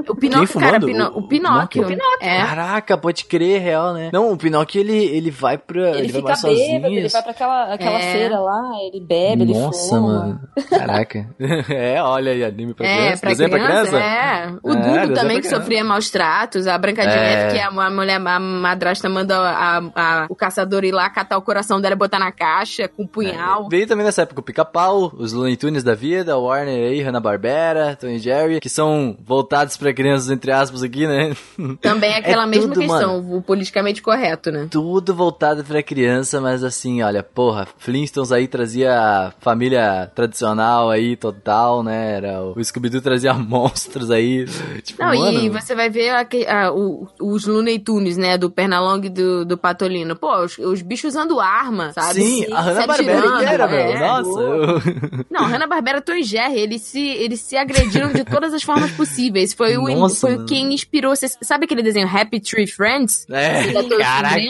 [0.08, 0.80] O Pinóquio, cara?
[0.80, 1.86] Pino- O- o Pinóquio.
[1.86, 2.44] o É.
[2.44, 4.10] Caraca, pode crer, real, né?
[4.12, 5.90] Não, o Pinóquio, ele, ele vai pra...
[5.90, 6.86] Ele, Ele, vai fica mais bêbado, sozinho.
[6.98, 8.12] ele vai pra aquela, aquela É.
[8.12, 10.00] feira lá, ele bebe, ele Nossa, fuma.
[10.00, 10.40] mano.
[10.68, 11.26] Caraca.
[11.70, 13.20] é, olha aí, anime pra É, criança.
[13.20, 14.00] pra Desenho criança, pra criança?
[14.00, 14.58] é.
[14.62, 14.76] O É,
[15.06, 16.66] Dudu também, pra que sofria maus tratos.
[16.66, 17.20] A Branca de É.
[17.20, 21.36] Neve, que a, a mulher, a madrasta manda a- a- o caçador ir lá catar
[21.38, 23.68] o coração dela e botar na caixa com um punhal.
[23.70, 27.96] Veio também nessa época o Pica-Pau, os Looney Tunes da vida, a Warner aí, Hanna-Barbera,
[28.00, 31.34] Tom e Jerry, que são voltados pra crianças, entre aspas, aqui, né?
[31.80, 34.66] Também é aquela É mesma tudo, questão, o politicamente correto, né?
[34.70, 41.16] Tudo voltado pra criança, mas assim, olha, porra, Flintstones aí trazia a família tradicional aí,
[41.16, 42.16] total, né?
[42.16, 44.46] Era o, o Scooby-Doo trazia monstros aí.
[44.82, 48.36] Tipo, Não, mano, e você vai ver aque- a- o- os Looney Tunes, né?
[48.36, 50.16] Do Pernalong e do, do Patolino.
[50.16, 52.14] Pô, os, os bichos usando arma, sabe?
[52.14, 53.78] Sim, Se- a Hanna-Barbera meu.
[53.78, 53.98] é.
[53.98, 54.82] Nossa, eu...
[55.30, 59.52] Não, Hanna-Barbera, Tom e Jerry, eles se, eles se agrediram de todas as formas possíveis.
[59.52, 60.46] Foi o, Nossa, foi mano.
[60.46, 61.14] quem inspirou...
[61.16, 63.26] Sabe aquele desenho Happy Tree Friends?
[63.30, 64.40] É, é todo caraca.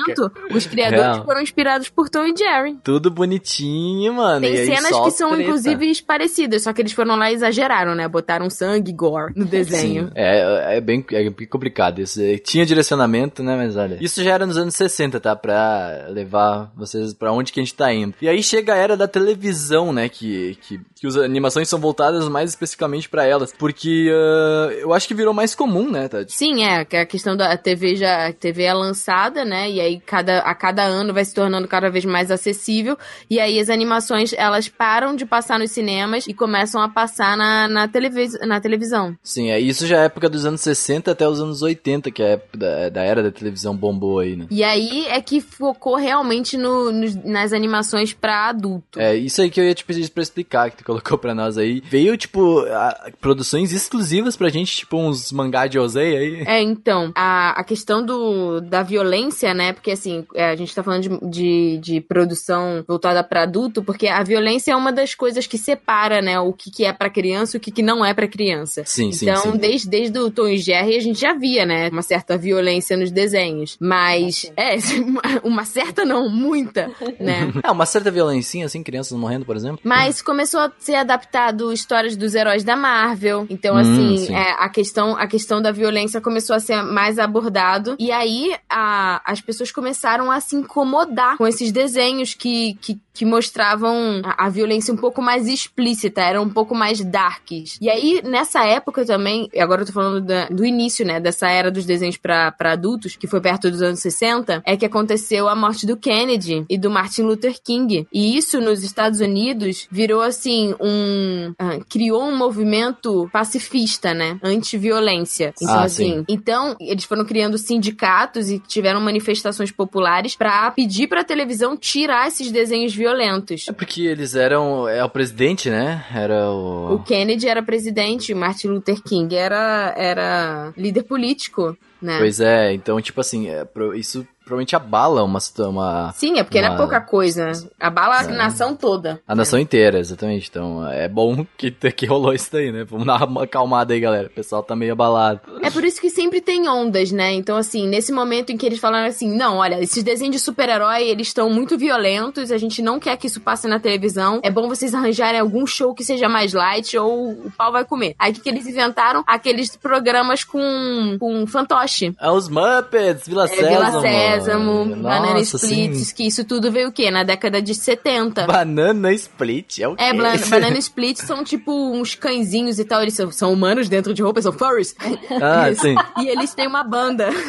[0.52, 1.24] Os criadores Real.
[1.24, 2.78] foram inspirados por Tom e Jerry.
[2.82, 4.40] Tudo bonitinho, mano.
[4.40, 5.42] Tem e cenas que são, treta.
[5.42, 8.08] inclusive, parecidas, só que eles foram lá e exageraram, né?
[8.08, 10.06] Botaram sangue, gore no desenho.
[10.06, 12.20] Sim, é, é, bem, é bem complicado isso.
[12.20, 13.98] É, Tinha direcionamento, né, mas olha.
[14.00, 15.36] Isso já era nos anos 60, tá?
[15.36, 18.14] Pra levar vocês pra onde que a gente tá indo.
[18.20, 20.08] E aí chega a era da televisão, né?
[20.08, 23.52] Que, que, que as animações são voltadas mais especificamente pra elas.
[23.58, 26.32] Porque ah, eu acho que virou mais comum, né, Tati?
[26.32, 30.00] Sim, é, que a questão da TV já, a TV é lançada, né, e aí
[30.00, 32.96] cada, a cada ano vai se tornando cada vez mais acessível,
[33.28, 37.68] e aí as animações, elas param de passar nos cinemas e começam a passar na,
[37.68, 39.16] na, televis na televisão.
[39.22, 42.26] Sim, é, isso já é época dos anos 60 até os anos 80, que é
[42.26, 44.46] a época da, da era da televisão bombou aí, né?
[44.50, 48.89] E aí é que focou realmente no, nos- nas animações pra adulto.
[48.96, 51.56] É, isso aí que eu ia te pedir pra explicar, que tu colocou pra nós
[51.58, 51.80] aí.
[51.84, 56.44] Veio, tipo, a- produções exclusivas pra gente, tipo uns mangá de Osei aí.
[56.46, 59.72] É, então, a, a questão do, da violência, né?
[59.72, 64.08] Porque assim, é, a gente tá falando de, de, de produção voltada pra adulto, porque
[64.08, 66.38] a violência é uma das coisas que separa, né?
[66.40, 68.82] O que, que é pra criança e o que, que não é pra criança.
[68.84, 69.58] Sim, sim, Então, sim.
[69.58, 71.88] desde, desde o Tom e Jerry, a gente já via, né?
[71.90, 73.76] Uma certa violência nos desenhos.
[73.80, 74.76] Mas, é,
[75.44, 77.50] uma certa não, muita, né?
[77.62, 79.80] É, uma certa violencinha, assim, assim, crianças morrendo, por exemplo.
[79.84, 83.46] Mas começou a ser adaptado histórias dos heróis da Marvel.
[83.48, 84.34] Então, Hum, assim, sim.
[84.34, 87.96] é, a, questão, a questão da violência começou a ser mais abordado.
[87.98, 93.24] E aí a- as pessoas começaram a se incomodar com esses desenhos que, que, que
[93.24, 97.78] mostravam a, a violência um pouco mais explícita, eram um pouco mais darks.
[97.80, 101.48] E aí, nessa época também, e agora eu tô falando da- do início, né, dessa
[101.48, 105.48] era dos desenhos pra pra adultos, que foi perto dos anos 60, é que aconteceu
[105.48, 108.06] a morte do Kennedy e do Martin Luther King.
[108.12, 115.52] E isso nos Estados Unidos virou assim um ah, criou um movimento pacifista, né, anti-violência.
[115.60, 116.24] Então Ah, assim, sim.
[116.28, 122.50] então eles foram criando sindicatos e tiveram manifestações populares pra pedir pra televisão tirar esses
[122.50, 123.66] desenhos violentos.
[123.68, 124.88] É porque eles eram.
[124.88, 126.04] É o presidente, né?
[126.14, 126.94] Era o.
[126.94, 132.18] O Kennedy era presidente, Martin Luther King era, era líder político, né?
[132.18, 136.12] Pois é, então, tipo assim, é, isso provavelmente abala uma, situa- uma.
[136.14, 137.52] Sim, é porque não é Uma- pouca coisa.
[137.78, 138.28] Abala a É.
[138.28, 139.20] nação toda.
[139.26, 140.48] A nação inteira, exatamente.
[140.50, 142.84] Então, é bom que, que rolou isso daí, né?
[142.84, 144.26] Vamos dar uma acalmada aí, galera.
[144.26, 145.40] O pessoal tá meio abalado.
[145.62, 147.32] É por isso que sempre tem ondas, né?
[147.32, 151.02] Então, assim, nesse momento em que eles falaram assim, não, olha, esses desenhos de super-herói,
[151.04, 154.68] eles estão muito violentos, a gente não quer que isso passe na televisão, é bom
[154.68, 158.14] vocês arranjarem algum show que seja mais light ou o pau vai comer.
[158.18, 159.22] Aí, que, que eles inventaram?
[159.26, 162.12] Aqueles programas com, com fantoche.
[162.20, 163.68] É os Muppets, Vila É, Sésamo.
[163.68, 164.00] Vila
[164.44, 166.14] Sésamo, Banana Nossa, Splits, sim.
[166.14, 167.10] que isso tudo veio o quê?
[167.10, 168.46] Na década de 70.
[168.46, 170.02] Banana Split, é o quê?
[170.04, 170.12] É,
[170.48, 173.02] Banana Split são tipo uns cãezinhos e tal.
[173.02, 174.94] Eles são, são humanos dentro de roupa, são furries.
[175.42, 175.94] Ah, Eles- sim.
[176.18, 177.28] E eles têm uma banda.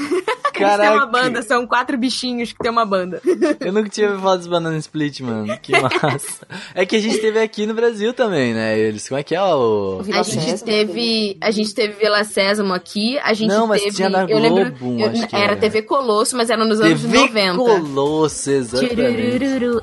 [0.53, 0.95] Eles têm Caraca.
[0.97, 3.19] uma banda, são quatro bichinhos que tem uma banda.
[3.59, 5.57] Eu nunca tinha ouvido falar dos Banana Split, mano.
[5.59, 6.45] Que massa.
[6.75, 8.77] é que a gente teve aqui no Brasil também, né?
[8.77, 10.01] Eles, como é que é o...
[10.13, 11.37] A gente Sésamo teve.
[11.41, 13.95] A gente teve Vila Sésamo aqui, a gente Não, mas teve.
[13.95, 14.71] tinha na eu lembro.
[14.73, 15.55] Globo, eu- acho que era era.
[15.55, 17.17] TV Colosso, mas era nos anos TV
[17.51, 17.57] 90.
[17.57, 19.39] Colosso, exatamente.
[19.39, 19.81] Tchurururu,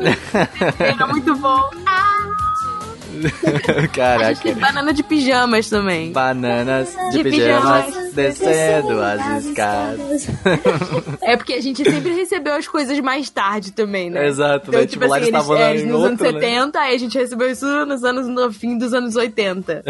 [0.78, 1.70] Era muito bom.
[1.86, 2.09] A
[3.92, 4.34] Caraca.
[4.34, 6.12] gente tem banana de pijamas também.
[6.12, 10.26] Bananas de, De pijamas, pijamas, descendo as escadas.
[11.22, 14.26] É porque a gente sempre recebeu as coisas mais tarde também, né?
[14.26, 14.86] Exato, Então, né?
[14.86, 16.40] tipo, Tipo, lá assim, eles eles, estavam é, nos anos outro, né?
[16.40, 19.84] 70, aí a gente recebeu isso nos anos no fim dos anos 80.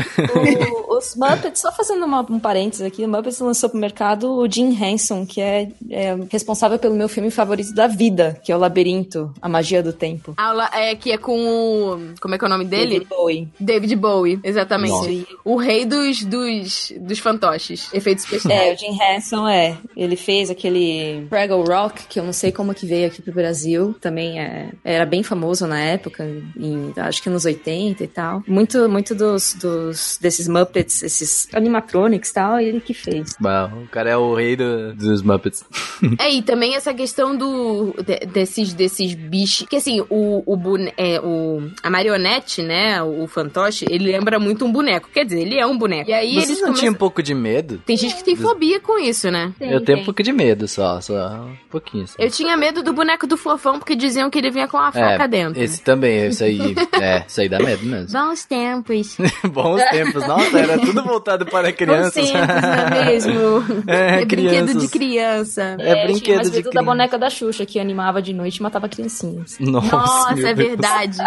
[0.89, 4.51] O- os Muppets, só fazendo uma- um parênteses aqui, o Muppets lançou pro mercado o
[4.51, 8.59] Jim Henson, que é, é responsável pelo meu filme favorito da vida, que é o
[8.59, 10.35] Labirinto, A Magia do Tempo.
[10.37, 12.01] Aula é que é com o.
[12.21, 13.07] Como é que é o nome dele?
[13.27, 13.49] David Bowie.
[13.61, 14.91] David Bowie, exatamente.
[14.93, 15.27] Nossa.
[15.45, 17.89] O rei dos, dos, dos fantoches.
[17.93, 18.77] Efeitos É, especiais.
[18.81, 19.77] o Jim Henson é.
[19.97, 23.95] Ele fez aquele Fraggle Rock, que eu não sei como que veio aqui pro Brasil.
[24.01, 26.25] Também é, era bem famoso na época,
[26.59, 28.43] em, acho que nos 80 e tal.
[28.47, 33.35] Muito, muito dos, dos desses Muppets, esses animatronics e tal, ele que fez.
[33.39, 35.65] Bom, o cara é o rei do- dos Muppets.
[36.19, 39.67] É, e também essa questão do de- desses, desses bichos.
[39.69, 43.00] Que assim, o, o, bone- é, o a marionete, né?
[43.05, 45.09] O, fantoche, ele lembra muito um boneco.
[45.13, 46.11] Quer dizer, ele é um boneco.
[46.11, 46.81] E aí Vocês eles não começam.
[46.81, 47.79] tinham um pouco de medo?
[47.85, 49.53] Tem gente que tem fobia com isso, né?
[49.61, 52.07] eu tenho um pouco de medo só, só um pouquinho.
[52.07, 52.15] Só.
[52.19, 55.27] Eu tinha medo do boneco do fofão, porque diziam que ele vinha com uma faca
[55.27, 55.61] dentro.
[55.61, 56.61] É, esse também, esse aí,
[57.01, 58.13] é, isso aí dá medo mesmo.
[58.13, 59.17] Bons tempos.
[59.51, 62.15] Bons tempos, nossa, era tudo voltado para crianças.
[62.15, 63.41] Bons tempos, não é mesmo?
[63.91, 64.83] É, brinquedo crianças.
[64.83, 65.77] de criança.
[65.79, 66.83] É tinha brinquedo de medo da criança.
[66.83, 69.59] boneca da Xuxa, que animava de noite e matava criancinhas.
[69.59, 71.19] Nossa, Nossa, é verdade.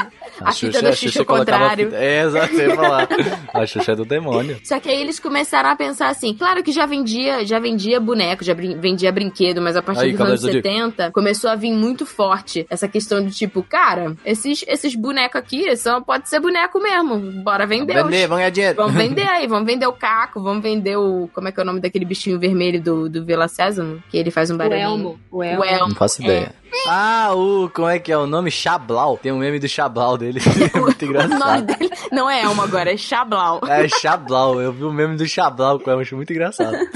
[0.42, 1.62] A, fita da a Xuxa ao colocava contrário.
[1.93, 3.07] É, exato, eu ia falar.
[3.53, 4.59] A Xuxa é do demônio.
[4.64, 8.43] Só que aí eles começaram a pensar assim, claro que já vendia, já vendia boneco,
[8.43, 10.68] já brin- vendia brinquedo, mas a partir Aí, dos anos do Zodíaco.
[10.68, 15.76] 70 começou a vir muito forte essa questão de tipo, cara, esses, esses bonecos aqui
[15.78, 17.97] só pode ser boneco mesmo, bora vender.
[17.97, 18.76] os- Vender, vamos ganhar dinheiro.
[18.76, 21.30] Vamos vender aí, vamos vender o caco, vamos vender o.
[21.34, 24.01] Como é que é o nome daquele bichinho vermelho do, do Vila Sésamo?
[24.09, 24.84] Que ele faz um O barulhinho.
[24.84, 25.20] Elmo.
[25.32, 25.64] O O Elmo.
[25.64, 25.88] Elmo.
[25.89, 26.53] Não faço ideia.
[26.88, 27.70] Ah, o.
[27.74, 28.50] Como é que é o nome?
[28.52, 29.18] Chablau.
[29.22, 30.40] Tem um meme do Chablau dele.
[30.74, 31.66] É muito O nome engraçado.
[31.66, 33.62] dele não é Elmo agora, é Chablau.
[33.68, 34.62] É Chablau.
[34.62, 36.76] Eu vi o meme do Chablau que eu acho muito engraçado.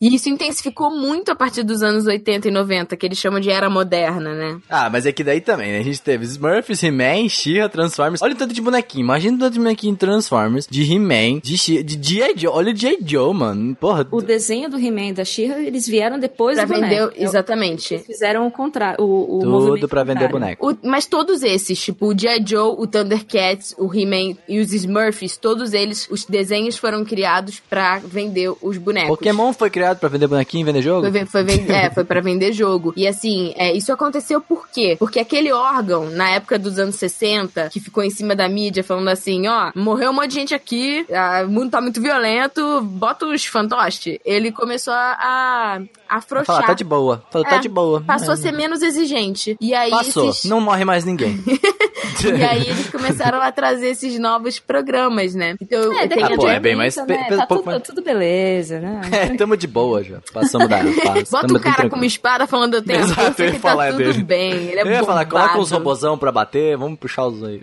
[0.00, 3.50] E isso intensificou muito a partir dos anos 80 e 90, que eles chamam de
[3.50, 4.58] era moderna, né?
[4.68, 5.78] Ah, mas é que daí também, né?
[5.78, 8.20] A gente teve Smurfs, He-Man, She-Ra, Transformers.
[8.22, 9.04] Olha o tanto de bonequinho.
[9.04, 12.34] Imagina o tanto de bonequinho em Transformers, de He-Man, de She de G.I.
[12.36, 12.52] Joe.
[12.54, 12.98] Olha o G.I.
[13.04, 13.74] Joe, mano.
[13.76, 14.06] Porra.
[14.10, 17.14] O desenho do He-Man e da She-Ra, eles vieram depois Pra do vender, boneco.
[17.16, 17.94] exatamente.
[17.94, 18.50] Eles fizeram o
[18.82, 19.04] contrário.
[19.04, 20.56] O, o Tudo pra vender contrário.
[20.58, 20.70] boneco.
[20.72, 22.42] O- mas todos esses, tipo o G.I.
[22.46, 27.98] Joe, o Thundercats, o He-Man e os Smurfs, todos eles, os desenhos foram criados pra
[27.98, 29.10] vender os bonecos.
[29.10, 31.10] Pokémon foi criado pra vender bonequinho e vender jogo?
[31.10, 32.92] Foi, foi, é, foi pra vender jogo.
[32.96, 34.96] E assim, é, isso aconteceu por quê?
[34.98, 39.08] Porque aquele órgão, na época dos anos 60, que ficou em cima da mídia falando
[39.08, 41.06] assim, ó, morreu um monte de gente aqui,
[41.46, 44.18] o mundo tá muito violento, bota os fantoches.
[44.24, 45.78] Ele começou a,
[46.08, 46.46] a afrouxar.
[46.56, 47.22] Falar, tá de boa.
[47.30, 48.00] Falou, tá É, de boa.
[48.00, 48.36] Passou a É.
[48.36, 49.56] ser menos exigente.
[49.60, 50.30] E aí Passou.
[50.30, 51.38] esses- Não morre mais ninguém.
[52.24, 55.54] E aí eles começaram a trazer esses novos programas, né?
[55.60, 57.04] Então, É, tem depende Ah, pô, é bem mais- né?
[57.06, 59.00] pe- Tá tudo, mais- tudo beleza, né?
[59.12, 60.18] É, tamo de boa já.
[60.32, 61.30] Passamos da fase.
[61.30, 61.90] Bota o cara tranquilo.
[61.90, 64.22] com uma espada falando eu tenho Exato, eu ia que falar tá tudo dele.
[64.22, 64.52] bem.
[64.68, 65.30] Ele é Eu ia falar, bombado.
[65.30, 67.60] coloca uns robozão pra bater, vamos puxar os aí.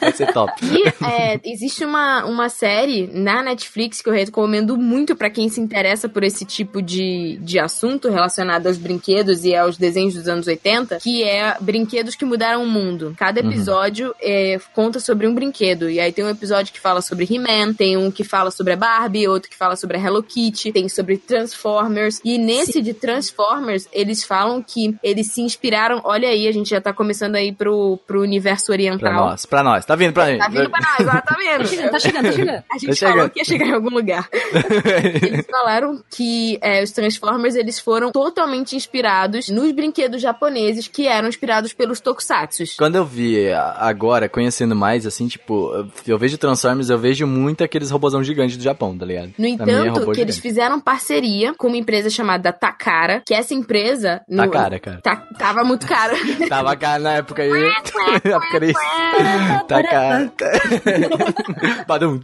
[0.00, 0.52] Vai ser top.
[0.64, 5.60] E é, existe uma, uma série na Netflix que eu recomendo muito pra quem se
[5.60, 10.46] interessa por esse tipo de, de assunto relacionado aos brinquedos e aos desenhos dos anos
[10.46, 13.14] 80, que é Brinquedos que Mudaram o Mundo.
[13.16, 13.52] Cada Uhum.
[13.52, 15.88] episódio é, conta sobre um brinquedo.
[15.90, 18.76] E aí tem um episódio que fala sobre He-Man, tem um que fala sobre a
[18.76, 22.20] Barbie, outro que fala sobre a Hello Kitty, tem sobre Transformers.
[22.24, 26.00] E nesse de Transformers, eles falam que eles se inspiraram.
[26.04, 29.12] Olha aí, a gente já tá começando aí pro, pro universo Pra oriental.
[29.26, 29.84] nós, pra nós.
[29.84, 30.38] Tá vindo pra gente.
[30.40, 31.62] Tá vindo pra nós, ó, tá vendo?
[31.62, 32.64] Tá chegando, tá chegando, tá chegando.
[32.70, 34.28] A gente Tá falou que ia chegar em algum lugar.
[35.22, 41.28] Eles falaram que é, os Transformers eles foram totalmente inspirados nos brinquedos japoneses que eram
[41.28, 42.74] inspirados pelos tokusatsus.
[42.76, 43.31] Quando eu vi
[43.78, 45.72] agora, conhecendo mais, assim, tipo,
[46.06, 49.32] eu- vejo Transformers, eu vejo muito aqueles robôzão gigantes do Japão, tá ligado?
[49.38, 53.54] No é entanto, robô que eles fizeram parceria com uma empresa chamada Takara, que essa
[53.54, 54.20] empresa...
[54.34, 55.00] Tá cara, cara.
[55.02, 56.14] tá- tava muito cara.
[56.48, 57.50] Tava cara na época aí.
[58.24, 58.72] na época aí.
[59.68, 60.32] Tá cara.
[61.86, 62.20] Badum.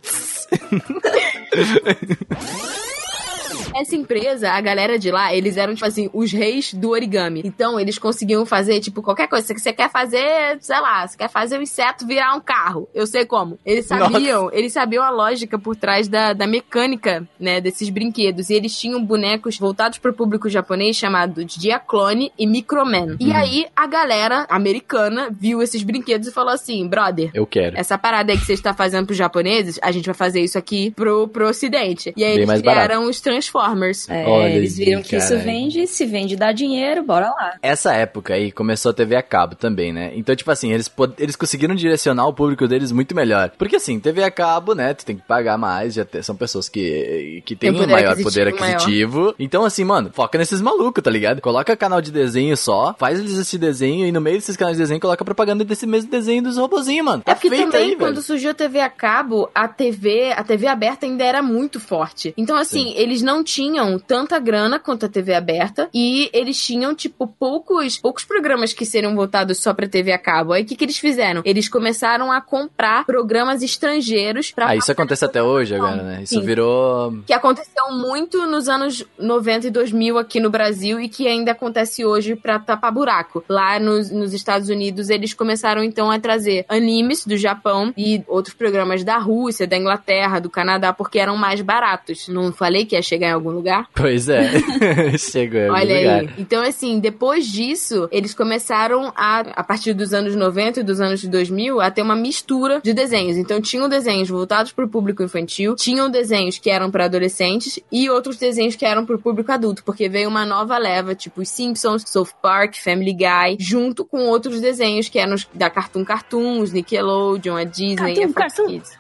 [3.79, 7.43] Essa empresa, a galera de lá, eles eram, tipo assim, os reis do origami.
[7.45, 9.47] Então, eles conseguiam fazer, tipo, qualquer coisa.
[9.47, 12.89] Se você quer fazer, sei lá, você quer fazer o inseto virar um carro.
[12.93, 13.57] Eu sei como.
[13.64, 18.51] Eles sabiam, eles sabiam a lógica por trás da, da mecânica, né, desses brinquedos.
[18.51, 23.16] E eles tinham bonecos voltados pro público japonês chamados Diaclone e Microman.
[23.20, 27.79] E aí, a galera americana viu esses brinquedos e falou assim, brother, Eu quero.
[27.79, 30.91] essa parada aí que você está fazendo pros japoneses, a gente vai fazer isso aqui
[30.91, 32.12] pro, pro ocidente.
[32.16, 33.68] E aí Bem eles criaram os Transformers.
[34.11, 37.55] É, Olha eles aí, viram que isso vende, se vende dá dinheiro, bora lá.
[37.62, 40.12] Essa época aí começou a TV a cabo também, né?
[40.14, 43.51] Então, tipo assim, eles, eles conseguiram direcionar o público deles muito melhor.
[43.59, 44.95] Porque assim, TV a cabo, né?
[44.95, 48.16] Tu tem que pagar mais, já te- são pessoas que, que têm Tem um maior
[48.23, 49.35] poder aquisitivo.
[49.39, 51.41] Então, assim, mano, foca nesses malucos, tá ligado?
[51.41, 54.83] Coloca canal de desenho só, faz eles esse desenho e no meio desses canais de
[54.83, 57.23] desenho coloca propaganda desse mesmo desenho dos robozinhos, mano.
[57.23, 58.23] Tá É porque feito também, aí, quando velho.
[58.23, 62.33] surgiu a TV a cabo, a TV, a TV aberta ainda era muito forte.
[62.37, 63.57] Então, assim, eles não tinham
[64.06, 69.14] tanta grana quanto a TV aberta e eles tinham, tipo, poucos, poucos programas que seriam
[69.14, 70.52] voltados só pra TV a cabo.
[70.52, 71.42] Aí, o que, que eles fizeram?
[71.44, 76.22] Eles começaram a comprar programas estrangeiros pra Ah, isso acontece até hoje agora, né?
[76.22, 76.46] Isso Sim.
[76.46, 77.18] virou.
[77.26, 82.04] que aconteceu muito nos anos 90 e 2000 aqui no Brasil e que ainda acontece
[82.04, 83.44] hoje pra tapar buraco.
[83.48, 88.54] Lá nos, nos Estados Unidos, eles começaram então a trazer animes do Japão e outros
[88.54, 92.28] programas da Rússia, da Inglaterra, do Canadá, porque eram mais baratos.
[92.28, 93.88] Não falei que ia chegar em algum lugar?
[93.94, 94.51] Pois é.
[95.18, 96.20] Chegou em algum Olha lugar.
[96.20, 96.30] aí.
[96.38, 101.24] Então, assim, depois disso, eles começaram a, a partir dos anos 90 e dos anos
[101.24, 103.36] 2000, a ter uma mistura de desenhos.
[103.36, 108.09] Então, tinham desenhos voltados para o público infantil, tinham desenhos que eram para adolescentes e
[108.09, 111.49] outros desenhos que eram para o público adulto, porque veio uma nova leva, tipo os
[111.49, 116.72] Simpsons, South Park, Family Guy, junto com outros desenhos que eram os da Cartoon Cartoons,
[116.72, 118.66] Nickelodeon, a Disney e a Cartoon, Fox Cartoon.
[118.66, 118.99] Kids.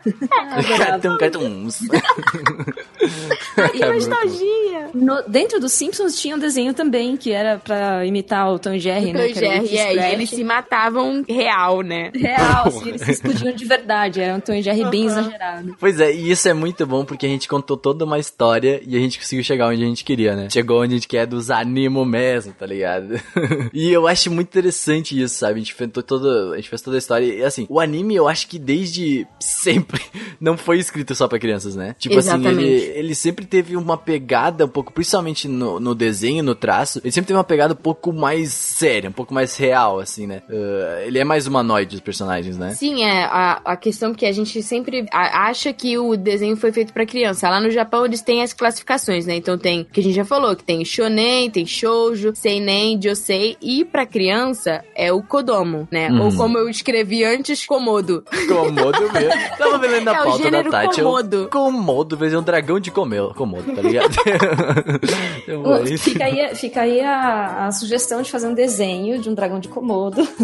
[1.18, 1.80] Cartões.
[3.72, 4.27] Que nostalgia!
[4.94, 8.78] No- dentro dos Simpsons tinha um desenho também, que era pra imitar o Tom e
[8.80, 9.26] Jerry, né?
[9.26, 12.10] o Jerry, é, e eles se matavam real, né?
[12.14, 14.20] Real, assim, eles se explodiam de verdade.
[14.20, 15.76] Era um Tom e Jerry bem exagerado.
[15.78, 18.96] Pois é, e isso é muito bom porque a gente contou toda uma história e
[18.96, 20.48] a gente conseguiu chegar onde a gente queria, né?
[20.50, 23.20] Chegou onde a gente quer dos animo mesmo, tá ligado?
[23.72, 25.54] e eu acho muito interessante isso, sabe?
[25.54, 28.28] A gente fez toda, a gente fez toda a história e assim, o anime eu
[28.28, 30.00] acho que desde sempre
[30.40, 31.94] não foi escrito só pra crianças, né?
[31.98, 32.64] Tipo assim, Exatamente.
[32.64, 34.17] ele, ele sempre teve uma pegada
[34.64, 38.12] um pouco, principalmente no, no desenho, no traço, ele sempre teve uma pegada um pouco
[38.12, 40.42] mais séria, um pouco mais real, assim, né?
[40.48, 42.74] Uh, ele é mais humanoide, os personagens, né?
[42.74, 46.92] Sim, é a, a questão que a gente sempre acha que o desenho foi feito
[46.92, 47.48] pra criança.
[47.48, 49.36] Lá no Japão eles têm as classificações, né?
[49.36, 53.84] Então tem, que a gente já falou, que tem shonen, tem shoujo, seinen, josei e
[53.84, 56.08] pra criança é o kodomo, né?
[56.10, 56.26] Uhum.
[56.26, 58.24] Ou como eu escrevi antes, komodo.
[58.46, 59.32] Komodo mesmo.
[59.58, 61.02] Tava vendo na É pauta da Tati.
[61.02, 61.36] Komodo.
[61.36, 63.34] Eu, Komodo, vezes um dragão de comelo.
[63.34, 64.07] Komodo, tá ligado?
[65.42, 65.96] Então, é.
[65.96, 69.68] Fica aí, fica aí a, a sugestão de fazer um desenho de um dragão de
[69.68, 70.26] Komodo.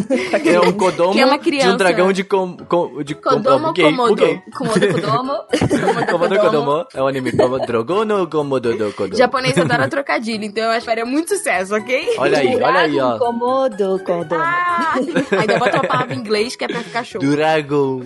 [0.44, 1.72] É um Kodomo Que é uma de criança.
[1.72, 4.12] um dragão de com, com, de Kodomo Komodo.
[4.12, 4.42] o gay.
[4.56, 5.32] Komodo Kodomo.
[6.10, 9.16] Komodo Kodomo é um anime como Drogono Komodo do O Kodomo.
[9.16, 12.14] japonês adora trocadilho, então eu acho que faria muito sucesso, ok?
[12.18, 13.18] Olha aí, olha aí, ó.
[13.18, 14.40] Komodo Kodomo.
[14.42, 17.20] Ah, ainda bota uma palavra em inglês que é pra ficar show.
[17.20, 18.02] Dragon.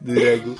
[0.00, 0.54] Dragon.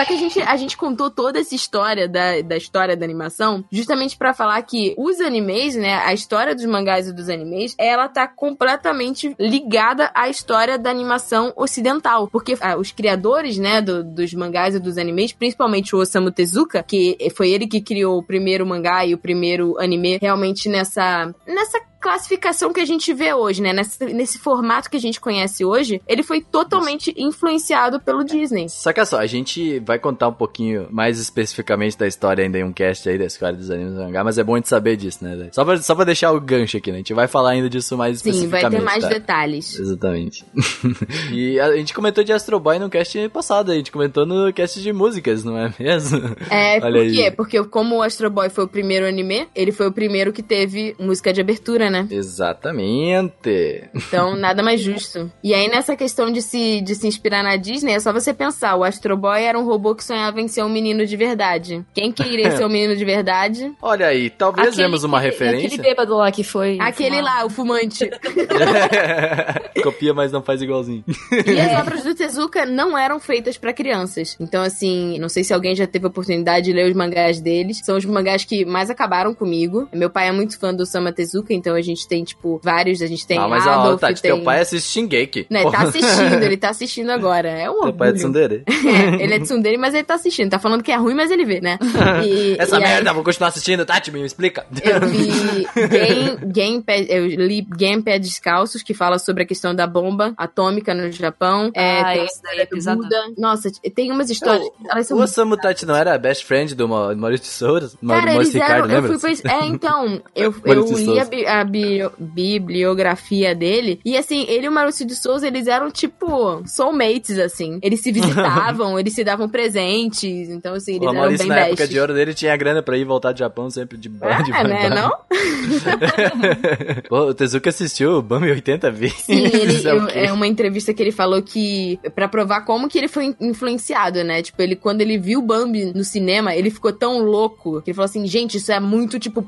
[0.00, 3.62] Só que a gente, a gente contou toda essa história da, da história da animação
[3.70, 8.08] justamente pra falar que os animes, né, a história dos mangás e dos animes, ela
[8.08, 12.28] tá completamente ligada à história da animação ocidental.
[12.28, 16.82] Porque ah, os criadores, né, do- dos mangás e dos animes, principalmente o Osamu Tezuka,
[16.82, 21.78] que foi ele que criou o primeiro mangá e o primeiro anime realmente nessa, nessa
[22.00, 23.72] classificação que a gente vê hoje, né?
[23.72, 28.68] Nesse, nesse formato que a gente conhece hoje, ele foi totalmente influenciado pelo Disney.
[28.68, 32.72] Saca só, a gente vai contar um pouquinho mais especificamente da história ainda em um
[32.72, 35.22] cast aí da história dos animes do mangá, mas é bom a gente saber disso,
[35.22, 35.50] né?
[35.52, 36.96] Só pra, só pra deixar o gancho aqui, né?
[36.96, 38.78] A gente vai falar ainda disso mais Sim, vai especificamente.
[38.78, 39.08] ter mais tá?
[39.08, 39.78] detalhes.
[39.78, 40.44] Exatamente.
[41.32, 44.80] e a gente comentou de Astro Boy no cast passado, a gente comentou no cast
[44.80, 46.36] de músicas, não é mesmo?
[46.48, 47.14] É, por Olha aí.
[47.14, 47.30] quê?
[47.30, 50.94] Porque como o Astro Boy foi o primeiro anime, ele foi o primeiro que teve
[50.98, 52.06] música de abertura, né?
[52.10, 53.88] Exatamente.
[53.94, 55.30] Então, nada mais justo.
[55.42, 58.76] E aí, nessa questão de se, de se inspirar na Disney, é só você pensar:
[58.76, 61.84] o Astro Boy era um robô que sonhava em ser um menino de verdade.
[61.94, 63.72] Quem queria ser um menino de verdade?
[63.82, 65.66] Olha aí, talvez Aquele vemos uma referência.
[65.66, 66.78] Aquele bêbado lá que foi.
[66.80, 67.36] Aquele fumar.
[67.36, 68.10] lá, o fumante.
[69.82, 71.04] Copia, mas não faz igualzinho.
[71.46, 74.36] E as obras do Tezuka não eram feitas pra crianças.
[74.38, 77.80] Então, assim, não sei se alguém já teve a oportunidade de ler os mangás deles.
[77.82, 79.88] São os mangás que mais acabaram comigo.
[79.92, 83.02] Meu pai é muito fã do Sama Tezuka, então a gente tem, tipo, vários.
[83.02, 84.32] A gente tem ah, mas ó, Adolf, Tati, tem...
[84.34, 85.46] teu pai assiste Shingeki.
[85.50, 87.48] Né, tá assistindo, ele tá assistindo agora.
[87.48, 88.14] É um Teu pai é orgulho.
[88.16, 88.64] tsundere.
[88.90, 90.50] É, ele é tsundere, mas ele tá assistindo.
[90.50, 91.78] Tá falando que é ruim, mas ele vê, né?
[92.24, 93.84] E- Essa e aí- merda, vou continuar assistindo.
[93.86, 94.66] Tati, me explica.
[94.82, 100.32] Eu vi Game, Gamepad, eu li Gamepad Descalços, que fala sobre a questão da bomba
[100.36, 101.70] atômica no Japão.
[101.74, 103.02] É, Ah, tem esse a daí é história do pesadão.
[103.02, 103.24] Buda.
[103.38, 104.68] Nossa, tem umas histórias.
[104.88, 107.88] elas são O Osamu Tati não era best friend do Ma- Maurício de Souza?
[108.06, 108.66] Cara, Maurício eles eram.
[108.66, 109.18] Ricardo, Eu lembra?
[109.18, 111.24] fui pra, é, então, eu, eu li a, Souza.
[111.70, 114.00] Bi- bibliografia dele.
[114.04, 117.78] E assim, ele e o Maurício de Souza, eles eram tipo soulmates, assim.
[117.82, 120.48] Eles se visitavam, eles se davam presentes.
[120.48, 121.88] Então, assim, eles O eram bem na época besties.
[121.90, 124.20] de ouro dele, tinha grana pra ir voltar do Japão sempre de de
[124.52, 124.88] É, né?
[124.90, 125.10] Não?
[127.08, 129.16] Pô, o Tezuka assistiu o Bambi 80 vezes.
[129.20, 133.08] Sim, ele, é é uma entrevista que ele falou que Pra provar como que ele
[133.08, 134.42] foi influenciado, né?
[134.42, 137.94] Tipo, ele quando ele viu o Bambi no cinema, ele ficou tão louco que ele
[137.94, 139.46] falou assim: "Gente, isso é muito tipo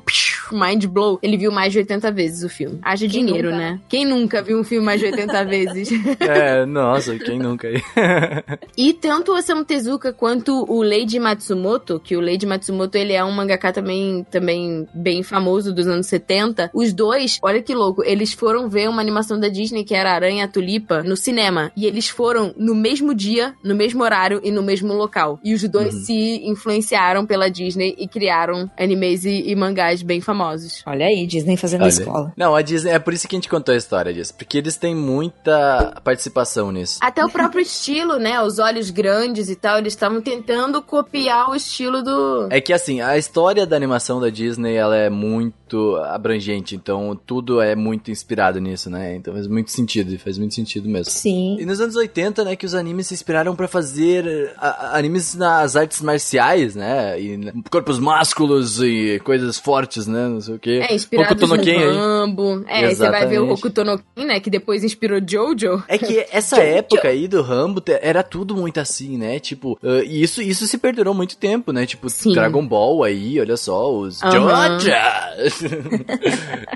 [0.51, 1.19] mind blow".
[1.21, 2.79] Ele viu mais de 80 vezes o filme.
[2.81, 3.57] Haja Quem dinheiro, nunca?
[3.57, 3.79] né?
[3.89, 5.89] Quem nunca viu um filme mais de 80 vezes?
[6.19, 7.81] É, nossa, quem nunca aí?
[8.77, 13.23] E tanto o Osamu Tezuka quanto o Leiji Matsumoto, que o Leiji Matsumoto ele é
[13.23, 18.33] um mangaka também, também bem famoso dos anos 70, os dois, olha que louco, eles
[18.33, 21.71] foram ver uma animação da Disney que era Aranha e a Tulipa no cinema.
[21.75, 25.39] E eles foram no mesmo dia, no mesmo horário e no mesmo local.
[25.43, 30.83] E os dois se influenciaram pela Disney e criaram animes e, e mangás bem famosos.
[30.85, 31.89] Olha aí, Disney fazendo Olha.
[32.03, 32.33] Escola.
[32.37, 34.75] Não, a Disney, é por isso que a gente contou a história disso, porque eles
[34.77, 36.99] têm muita participação nisso.
[37.01, 38.41] Até o próprio estilo, né?
[38.41, 42.47] Os olhos grandes e tal, eles estavam tentando copiar o estilo do.
[42.49, 47.59] É que assim, a história da animação da Disney, ela é muito abrangente, então tudo
[47.61, 49.15] é muito inspirado nisso, né?
[49.15, 51.11] Então faz muito sentido, faz muito sentido mesmo.
[51.11, 51.57] Sim.
[51.59, 55.75] E nos anos 80, né, que os animes se inspiraram pra fazer a- animes nas
[55.75, 57.19] artes marciais, né?
[57.19, 57.39] E
[57.71, 60.27] corpos másculos e coisas fortes, né?
[60.27, 60.85] Não sei o quê.
[60.87, 61.95] É, inspirado no no Aí.
[61.97, 62.63] Rambo.
[62.67, 63.51] É, você vai ver o.
[63.53, 64.39] Hokuto no Ken, né?
[64.39, 65.83] Que depois inspirou Jojo.
[65.87, 69.39] É que essa época aí do Rambo era tudo muito assim, né?
[69.39, 71.85] Tipo, e isso, isso se perdurou muito tempo, né?
[71.85, 72.33] Tipo, Sim.
[72.33, 74.79] Dragon Ball aí, olha só, os Aham.
[74.79, 75.63] Jojas!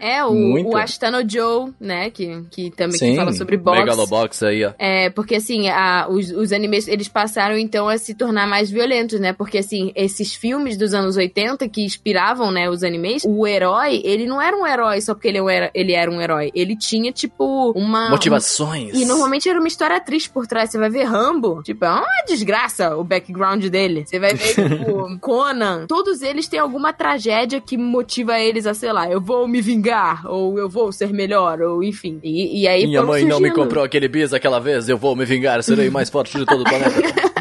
[0.02, 0.70] É, o, Muito.
[0.70, 2.10] o Ashtano Joe, né?
[2.10, 3.80] Que, que também que Sim, fala sobre boxe.
[3.80, 4.72] Megalobox aí, ó.
[4.78, 9.20] É, porque assim, a- os, os animes, eles passaram então a se tornar mais violentos,
[9.20, 9.34] né?
[9.34, 14.26] Porque assim, esses filmes dos anos 80 que inspiravam, né, os animes, o herói, ele
[14.26, 16.52] não era um herói só porque ele era, ele era um herói.
[16.54, 18.10] Ele tinha, tipo, uma...
[18.10, 18.94] Motivações.
[18.94, 20.70] E normalmente era uma história triste por trás.
[20.72, 24.04] Você vai ver Rambo, tipo, é uma desgraça o background dele.
[24.06, 25.86] Você vai ver, tipo, Conan.
[25.88, 30.26] Todos eles têm alguma tragédia que motiva eles a, sei lá, eu vou me vingar,
[30.28, 32.20] ou eu vou ser melhor, ou enfim.
[32.24, 33.56] E, e aí Minha mãe não me surgindo.
[33.56, 36.64] comprou aquele bis aquela vez, eu vou me vingar, serei mais forte de todo o
[36.64, 37.02] planeta.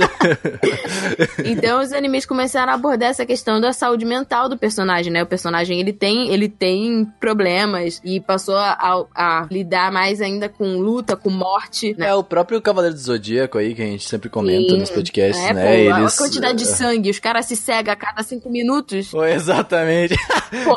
[1.45, 5.23] Então os animes começaram a abordar essa questão da saúde mental do personagem, né?
[5.23, 8.73] O personagem ele tem, ele tem problemas problemas e passou a,
[9.15, 12.09] a- a lidar mais ainda com luta, com morte, né?
[12.09, 14.79] É o próprio Cavaleiro do Zodíaco aí, que a gente sempre comenta Sim.
[14.79, 15.63] nos podcasts, é, né?
[15.65, 16.15] pô, Eles...
[16.15, 19.11] a quantidade de sangue, os caras se cegam a cada cinco minutos.
[19.11, 20.17] Foi exatamente.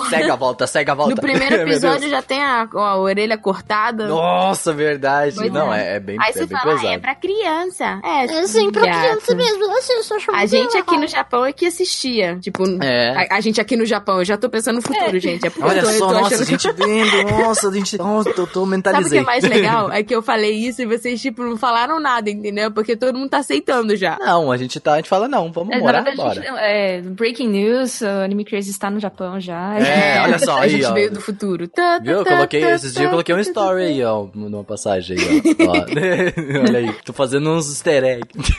[0.09, 1.15] Segue a volta, segue a volta.
[1.15, 4.07] No primeiro episódio já tem a, a orelha cortada.
[4.07, 5.35] Nossa, verdade.
[5.35, 5.93] Pois Não, é.
[5.93, 6.93] é, é bem, Aí é você bem fala, ah, pesado.
[6.93, 8.01] é pra criança.
[8.03, 9.69] É, É sim, pra criança mesmo.
[9.77, 12.37] Assim, só A gente aqui no Japão é que assistia.
[12.39, 13.27] Tipo, É.
[13.31, 15.45] a, a gente aqui no Japão, eu já tô pensando no futuro, gente.
[15.45, 17.69] É porque Olha eu tô, eu só, tô nossa, a achando que- gente vendo, nossa,
[17.69, 17.97] a gente.
[17.97, 19.89] Nossa, eu tô Sabe o que é mais legal?
[19.99, 22.71] É que eu falei isso e vocês, tipo, não falaram nada, entendeu?
[22.71, 24.17] Porque todo mundo tá aceitando já.
[24.19, 27.47] Não, a gente tá, a gente fala, não, vamos É, morar, a gente- é, breaking
[27.49, 29.79] news, o Anime Crazy está no Japão já.
[29.79, 30.93] É, olha só a aí, gente ó.
[30.93, 31.67] veio do futuro.
[31.67, 32.17] Tá, Viu?
[32.17, 34.63] Eu tá, coloquei, tá, esses dias eu coloquei um tá, tá, story aí, ó, numa
[34.63, 35.71] passagem aí, ó.
[35.71, 35.73] Ó.
[36.67, 38.53] Olha aí, tô fazendo uns easter eggs.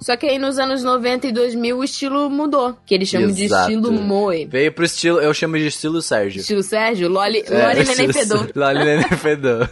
[0.00, 2.76] Só que aí nos anos 90 e 2000 o estilo mudou.
[2.86, 3.70] Que eles chamam de Exato.
[3.70, 4.46] estilo Moe.
[4.46, 6.40] Veio pro estilo, eu chamo de estilo Sérgio.
[6.40, 8.48] Estilo Sérgio, Loli, É, Loli Neném Fedor.
[8.54, 9.68] Loli Neném Fedor.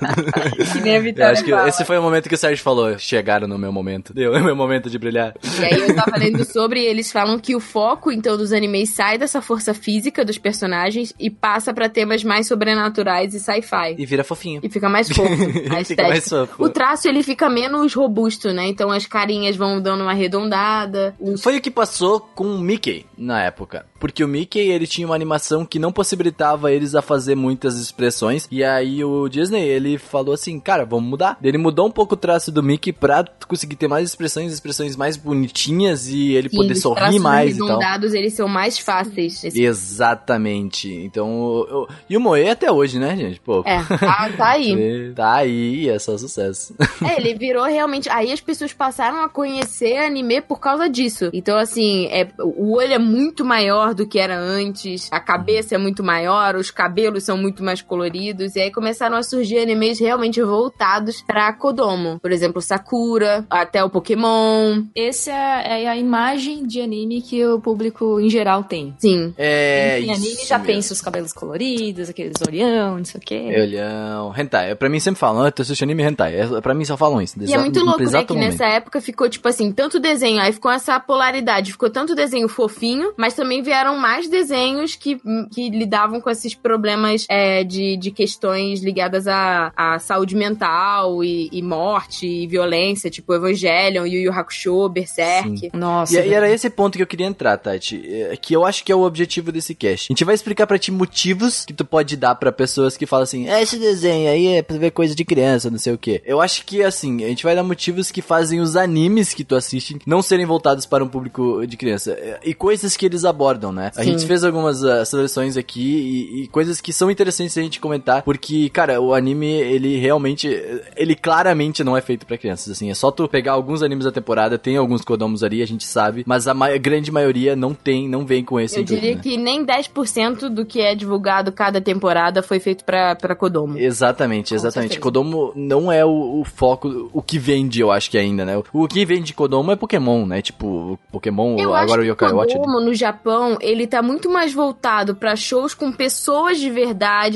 [0.73, 1.69] Que nem a Vitória acho que fala.
[1.69, 4.13] esse foi o momento que o Sérgio falou, chegaram no meu momento.
[4.15, 5.35] Deu, é meu momento de brilhar.
[5.61, 9.19] E aí eu tava lendo sobre, eles falam que o foco, então, dos animes sai
[9.19, 13.95] dessa força física dos personagens e passa pra temas mais sobrenaturais e sci-fi.
[13.99, 14.61] E vira fofinho.
[14.63, 15.33] E fica mais fofo.
[15.33, 16.09] A Fica estética.
[16.09, 16.65] mais fofo.
[16.65, 18.67] O traço, ele fica menos robusto, né?
[18.67, 21.15] Então as carinhas vão dando uma arredondada.
[21.19, 21.43] Os...
[21.43, 23.85] Foi o que passou com o Mickey na época.
[23.99, 28.47] Porque o Mickey, ele tinha uma animação que não possibilitava eles a fazer muitas expressões.
[28.51, 31.39] E aí o Disney, ele falou assim, cara, vamos mudar.
[31.43, 35.17] Ele mudou um pouco o traço do Mickey pra conseguir ter mais expressões, expressões mais
[35.17, 37.67] bonitinhas e ele Sim, poder sorrir mais e tal.
[37.69, 39.43] arredondados, eles são mais fáceis.
[39.45, 40.89] Exatamente.
[40.93, 43.41] Então, o- e o Moe até hoje, né, gente?
[43.41, 45.13] Pô, É, tá, tá aí.
[45.15, 46.75] tá aí, é só sucesso.
[47.05, 48.09] É, ele virou realmente.
[48.11, 51.31] Aí as pessoas passaram a conhecer anime por causa disso.
[51.33, 55.79] Então, assim, é, o olho é muito maior do que era antes, a cabeça é
[55.79, 58.57] muito maior, os cabelos são muito mais coloridos.
[58.57, 62.19] E aí começaram a surgir animes realmente voltados pra Kodomo.
[62.21, 64.85] Por exemplo, Sakura, até o Pokémon.
[64.95, 68.95] Essa é a imagem de anime que o público em geral tem.
[68.99, 69.35] Sim.
[69.37, 70.75] É, tem anime já mesmo.
[70.75, 73.57] pensa os cabelos coloridos, aqueles olhão, não sei o quê.
[73.61, 74.75] Olhão, hentai.
[74.75, 76.41] Pra mim sempre falam, ah, tu assiste anime hentai.
[76.41, 77.37] É, pra mim só falam isso.
[77.41, 78.25] E é muito louco, né?
[78.25, 82.49] Que nessa época ficou, tipo assim, tanto desenho, aí ficou essa polaridade, ficou tanto desenho
[82.49, 85.21] fofinho, mas também vieram mais desenhos que,
[85.53, 91.49] que lidavam com esses problemas é, de, de questões ligadas à, à saúde mental e,
[91.53, 95.71] e morte e violência, tipo Evangelion, Yu Yu Hakusho, Berserk.
[95.75, 96.21] Nossa.
[96.21, 98.03] E, e era esse ponto que eu queria entrar, Tati.
[98.07, 100.07] é, Que eu acho que é o objetivo desse cast.
[100.11, 103.25] A gente vai explicar pra ti motivos que tu pode dar pra pessoas que falam
[103.25, 106.23] assim: é, esse desenho aí é pra ver coisa de criança, não sei o quê.
[106.25, 109.55] Eu acho que, assim, a gente vai dar motivos que fazem os animes que tu
[109.57, 112.13] assiste não serem voltados para um público de criança.
[112.13, 113.91] é, E coisas que eles abordam, né?
[113.97, 114.13] A Sim.
[114.13, 118.23] gente fez algumas ah, seleções aqui e, e coisas que são interessantes a gente comentar,
[118.23, 120.49] porque, cara, o anime, ele realmente,
[120.97, 124.13] ele claramente não é feito pra crianças, assim, é só tu pegar alguns animes da
[124.13, 128.09] temporada, tem alguns Kodomos ali, a gente sabe, mas a ma- grande maioria não tem,
[128.09, 129.23] não vem com esse Eu intuito, diria né?
[129.23, 133.79] que nem 10% do que é divulgado cada temporada foi feito pra, pra Kodomo.
[133.79, 134.99] Exatamente, exatamente.
[135.01, 138.61] Kodomo não é o, o foco, o que vende, eu acho que ainda, né?
[138.73, 140.43] O que vende Kodomo é Pokémon, né?
[140.43, 142.55] Tipo, Pokémon, Eu agora o Yokai Watch.
[142.57, 146.90] Kodomo, no Japão, ele tá muito mais voltado pra shows com pessoas de verdade,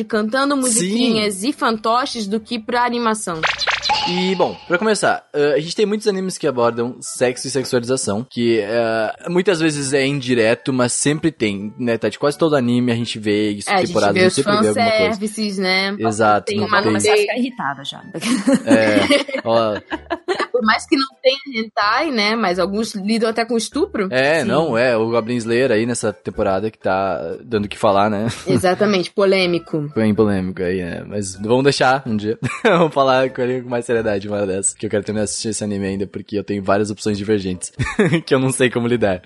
[0.05, 3.41] cantando musiquinhas e fantoches do que pra animação.
[4.09, 8.27] E, bom, pra começar, eh, a gente tem muitos animes que abordam sexo e sexualização,
[8.29, 12.19] que eh, muitas vezes é indireto, mas sempre tem, né, Tati?
[12.19, 14.53] Quase todo anime a gente vê isso, É, a gente temporada, vê a gente sempre
[14.53, 15.61] vê alguma coisa.
[15.61, 15.97] né?
[15.99, 18.03] Exato, Tem uma começar a ficar irritada já.
[18.67, 19.75] É, ó,
[20.55, 22.37] Por mais que não tenha hentai, né?
[22.37, 24.07] Mas alguns lidam até com estupro.
[24.13, 24.47] é Sim.
[24.47, 28.29] não, é, o Goblin Slayer aí nessa temporada que tá dando o que falar, né?
[28.47, 29.91] Exatamente, polêmico.
[29.97, 31.05] Bem polêmico aí, né?
[31.09, 32.39] Mas vamos deixar um dia.
[32.63, 34.77] vamos falar com ele com mais seriedade uma hora dessa.
[34.77, 37.73] Que eu quero terminar de assistir esse anime ainda, porque eu tenho várias opções divergentes.
[38.25, 39.23] que eu não sei como lidar.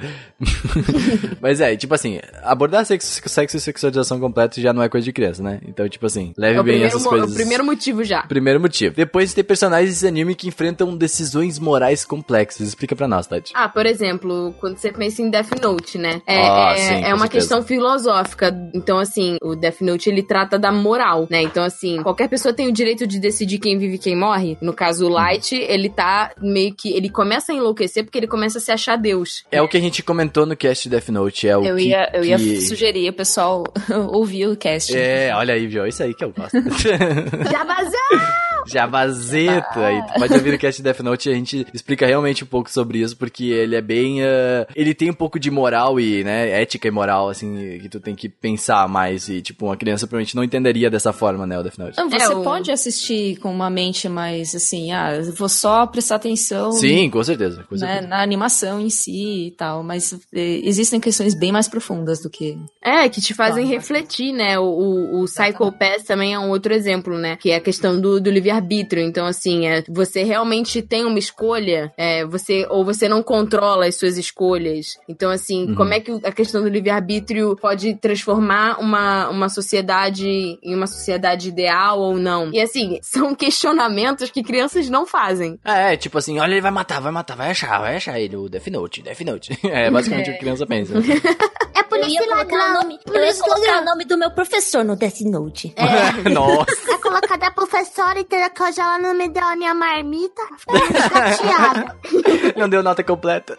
[1.41, 5.13] Mas é, tipo assim, abordar sexo, sexo e sexualização completo já não é coisa de
[5.13, 5.61] criança, né?
[5.67, 7.31] Então, tipo assim, leve É bem essas mo- coisas.
[7.33, 8.23] o primeiro motivo já.
[8.23, 8.95] Primeiro motivo.
[8.95, 12.69] Depois tem personagens desse anime que enfrentam decisões morais complexas.
[12.69, 13.53] Explica pra nós, Tati.
[13.55, 16.23] Ah, por exemplo, quando você pensa em Death Note, né?
[16.27, 17.29] É, Ah, é- sim, é uma certeza.
[17.31, 18.55] questão filosófica.
[18.75, 21.43] Então, assim, o Death Note ele trata da moral, né?
[21.43, 24.57] Então, assim, qualquer pessoa tem o direito de decidir quem vive e quem morre.
[24.61, 26.93] No caso, o Light, ele tá meio que.
[26.93, 29.45] Ele começa a enlouquecer porque ele começa a se achar Deus.
[29.51, 31.49] É o que a gente comentou no cast Death Note.
[31.49, 33.65] É o Eu que, ia, eu ia que- sugerir o pessoal
[34.13, 34.97] ouvir o cast.
[34.97, 35.87] É, olha aí, viu?
[35.87, 36.57] Isso aí que eu gosto.
[37.51, 38.48] Jabazão!
[38.69, 39.81] Jabazito.
[39.81, 42.71] Aí tu pode ouvir o cast Death Note e a gente explica realmente um pouco
[42.71, 44.23] sobre isso, porque ele é bem.
[44.23, 48.01] ah, ele tem um pouco de moral e, né, ética e moral, assim, que tu
[48.01, 49.29] tem que pensar mais.
[49.29, 51.97] E, tipo, uma criança provavelmente não entenderia dessa forma, né, o Death Note.
[51.97, 56.73] Você É, o- pode assistir com uma mente mais assim, ah, vou só prestar atenção
[56.73, 57.65] Sim, com certeza.
[57.69, 58.07] Com né, certeza.
[58.09, 62.57] na animação em si e tal, mas eh, existem questões bem mais profundas do que.
[62.83, 63.79] É, que te fazem Claro.
[63.79, 64.59] refletir, né?
[64.59, 67.37] O, o, o Psycho Pass também é um outro exemplo, né?
[67.37, 69.03] Que é a questão do, do livre-arbítrio.
[69.03, 73.97] Então, assim, é, você realmente tem uma escolha, é, você ou você não controla as
[73.97, 74.99] suas escolhas.
[75.09, 75.75] Então, assim, Uhum.
[75.75, 80.29] como é que a questão do livre-arbítrio pode transformar uma, uma sociedade
[80.63, 82.51] em uma sociedade ideal ou não?
[82.53, 85.59] E, assim, são questionamentos que crianças não fazem.
[85.65, 88.49] É, tipo assim, olha, ele vai matar, vai matar, vai achar, vai achar ele, o
[88.49, 89.59] Death Note, Death Note.
[89.69, 90.95] É basicamente o que a criança pensa.
[91.99, 94.97] É Eu ia colocar, o nome, eu ia colocar o nome do meu professor no
[94.97, 95.75] Death Note.
[96.33, 96.93] Nossa.
[96.93, 100.43] É colocar da professora e ter que hoje ela não me deu a minha marmita.
[100.59, 101.97] Fiquei chateada.
[102.57, 103.59] Não deu nota completa.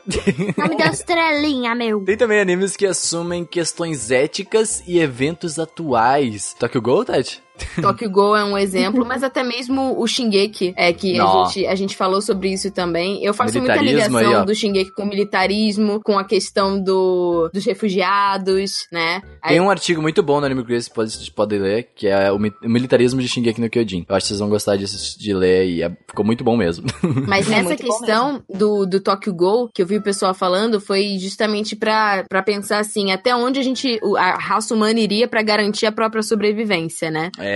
[0.57, 2.03] Não me deu estrelinha, meu.
[2.03, 6.53] Tem também animes que assumem questões éticas e eventos atuais.
[6.59, 7.41] Tokyo Ghoul, Tati?
[7.81, 11.75] Tokyo Ghoul é um exemplo, mas até mesmo o Shingeki, é que a gente, a
[11.75, 13.23] gente falou sobre isso também.
[13.23, 17.65] Eu faço muita ligação aí, do Shingeki com o militarismo, com a questão do, dos
[17.65, 19.21] refugiados, né?
[19.41, 22.07] Aí- Tem um artigo muito bom no Anime Crazy, vocês podem, vocês podem ler, que
[22.07, 24.05] é o, o militarismo de Shingeki no Kyojin.
[24.07, 24.85] Eu acho que vocês vão gostar de,
[25.17, 26.85] de ler e é- ficou muito bom mesmo.
[27.27, 31.75] Mas nessa questão do, do Tokyo Ghoul, que eu vi o pessoal falando, foi justamente
[31.75, 35.85] pra, pra pensar assim, até onde a gente, o- a raça humana iria pra garantir
[35.85, 37.29] a própria sobrevivência, né?
[37.37, 37.48] É,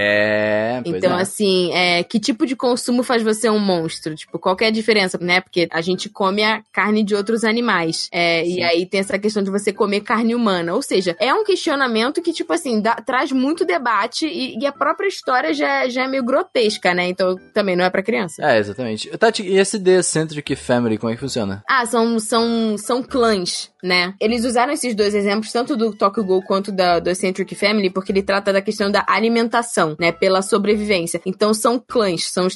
[0.84, 1.22] pois Então, é.
[1.22, 4.16] assim, é, que tipo de consumo faz você um monstro?
[4.16, 5.42] Tipo, qual é a diferença, né?
[5.42, 8.08] Porque a gente come a carne de outros animais.
[8.12, 10.74] É, e aí tem essa questão de você comer carne humana.
[10.74, 14.72] Ou seja, é um questionamento que, tipo assim, dá- traz muito debate e, e a
[14.72, 17.08] própria história já, já é meio grotesca, né?
[17.08, 18.42] Então também não é pra criança.
[18.46, 19.10] É, exatamente.
[19.18, 21.64] Tati, e esse The Centric Family, como é que funciona?
[21.68, 24.14] Ah, são, são, são clãs, né?
[24.20, 28.12] Eles usaram esses dois exemplos, tanto do Tokyo Ghoul quanto da, do Eccentric Family, porque
[28.12, 30.12] ele trata da questão da alimentação, né?
[30.12, 31.22] Pela sobrevivência.
[31.26, 32.48] Então são clãs, são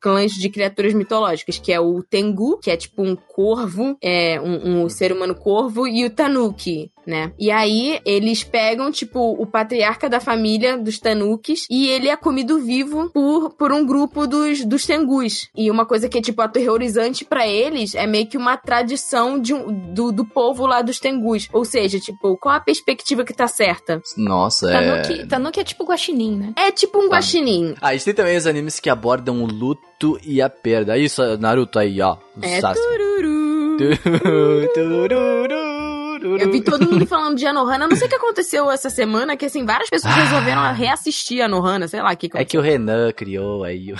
[0.00, 4.84] clãs de criaturas mitológicas, que é o Tengu, que é tipo um corvo, é um,
[4.84, 7.32] um ser humano corvo, e o Tanuki, né?
[7.38, 12.58] E aí eles pegam, tipo, o patriarca da família dos Tanukis e ele é comido
[12.60, 15.48] vivo por, por um grupo dos, dos Tengus.
[15.56, 19.54] E uma coisa que é, tipo, aterrorizante pra eles é meio que uma tradição de
[19.54, 21.48] um, do, do povo lá dos Tengus.
[21.52, 24.00] Ou seja, tipo, qual a perspectiva que tá certa?
[24.16, 25.02] Nossa, é...
[25.02, 26.52] Tanuki, Tanuki é tipo guaxinim, né?
[26.56, 27.74] É tipo um guaxinim.
[27.80, 30.98] Ah, gente tem também os animes que abordam o luto e a perda.
[30.98, 32.16] Isso, Naruto aí, ó.
[32.36, 32.86] O É Sasuke.
[32.88, 33.76] tururu.
[36.24, 37.86] Eu vi todo mundo falando de Anohana.
[37.88, 41.88] Não sei o que aconteceu essa semana, que assim, várias pessoas resolveram reassistir Anohana.
[41.88, 43.92] Sei lá o que É que o Renan criou aí.
[43.92, 43.96] o-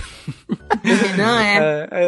[1.16, 1.88] Não, é.
[1.92, 2.06] É,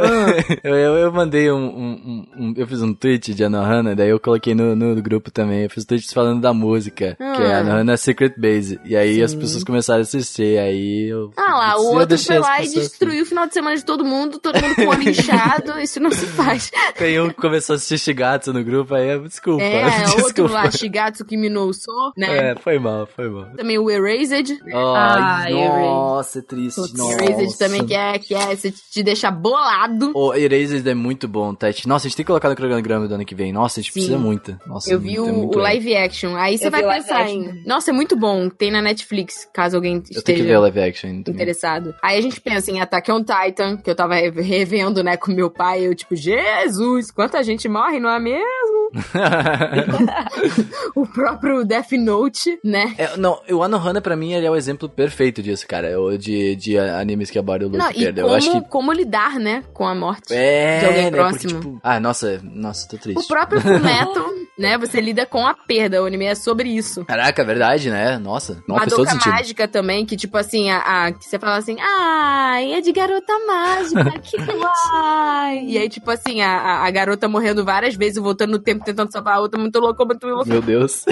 [0.65, 4.19] eu, eu, eu mandei um, um- um- Eu fiz um tweet de Anohana, daí eu
[4.21, 5.63] coloquei no, no grupo também.
[5.65, 7.59] Eu fiz tweets falando da música, que é Ah.
[7.61, 8.81] Anohana Secret Base.
[8.85, 11.31] E aí as pessoas começaram a assistir, aí eu.
[11.37, 14.39] Ah lá, o outro foi lá e destruiu o final de semana de todo mundo,
[14.39, 16.71] todo mundo com o olho inchado, isso não se faz.
[16.97, 19.19] Tem um que começou a assistir Shigatsu no grupo, aí.
[19.21, 19.63] Desculpa.
[19.63, 20.53] É, outro desculpa.
[20.53, 22.51] lá, Shigatsu Kimi no Uso, né?
[22.51, 23.47] É, foi mal, foi mal.
[23.57, 24.59] Também o Erased.
[24.73, 26.81] Ai, Ai, nossa, é triste.
[26.81, 27.25] Putz, nossa.
[27.25, 30.13] Erased também que é, que é, você te deixa bolado.
[30.15, 31.87] O Erased é muito bom, Tati.
[31.89, 33.53] Nossa, a gente tem que colocar no cronograma do ano que vem.
[33.53, 34.01] Nossa, a gente Sim.
[34.01, 34.59] precisa muito.
[34.67, 36.37] Nossa, Eu vi muito, é o, muito o live action.
[36.37, 37.63] Aí você vai o pensar em.
[37.67, 38.49] Nossa, é muito bom.
[38.49, 41.09] Tem na Netflix, caso alguém Eu tenho esteja que ver o live action.
[41.23, 41.35] também.
[41.35, 41.95] interessado.
[42.03, 45.33] Aí a gente pensa em Attack on Titan, que eu tava re- revendo, né, com
[45.33, 45.87] meu pai.
[45.87, 48.74] Eu, tipo, Jesus, quanta gente morre, não é mesmo?
[50.95, 52.95] O próprio Death Note, né?
[52.99, 55.89] É, não, o Anohana pra mim ele é o exemplo perfeito disso, cara.
[55.91, 58.23] Eu- De, de animes que abordam o luto Não, e perda.
[58.23, 58.61] como, Eu acho que.
[58.69, 60.33] como lidar, né, com a morte.
[60.33, 61.53] É, de alguém né, próximo.
[61.55, 63.25] Porque, tipo, ah, nossa, nossa, tô triste.
[63.25, 64.27] O próprio Fullmetal,
[64.59, 67.05] né, você lida com a perda, o anime é sobre isso.
[67.05, 68.19] Caraca, é verdade, né?
[68.19, 69.31] Nossa, não Madoka sentido.
[69.33, 73.33] Mágica também, que tipo assim, a, a- que você fala assim, ai, é de garota
[73.47, 75.65] mágica, que uai.
[75.67, 79.37] E aí, tipo assim, a, a- garota morrendo várias vezes, voltando no tempo, tentando salvar
[79.37, 80.49] a outra, muito louca, muito louca.
[80.49, 81.05] Meu Deus.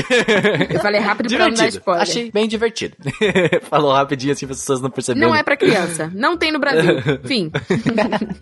[0.71, 1.79] Eu falei rápido pra não dar divertido.
[1.79, 2.03] spoiler.
[2.03, 2.97] Achei bem divertido.
[3.69, 5.29] Falou rapidinho assim as pessoas não perceberem.
[5.29, 6.11] Não é pra criança.
[6.15, 6.97] Não tem no Brasil.
[7.25, 7.51] Fim.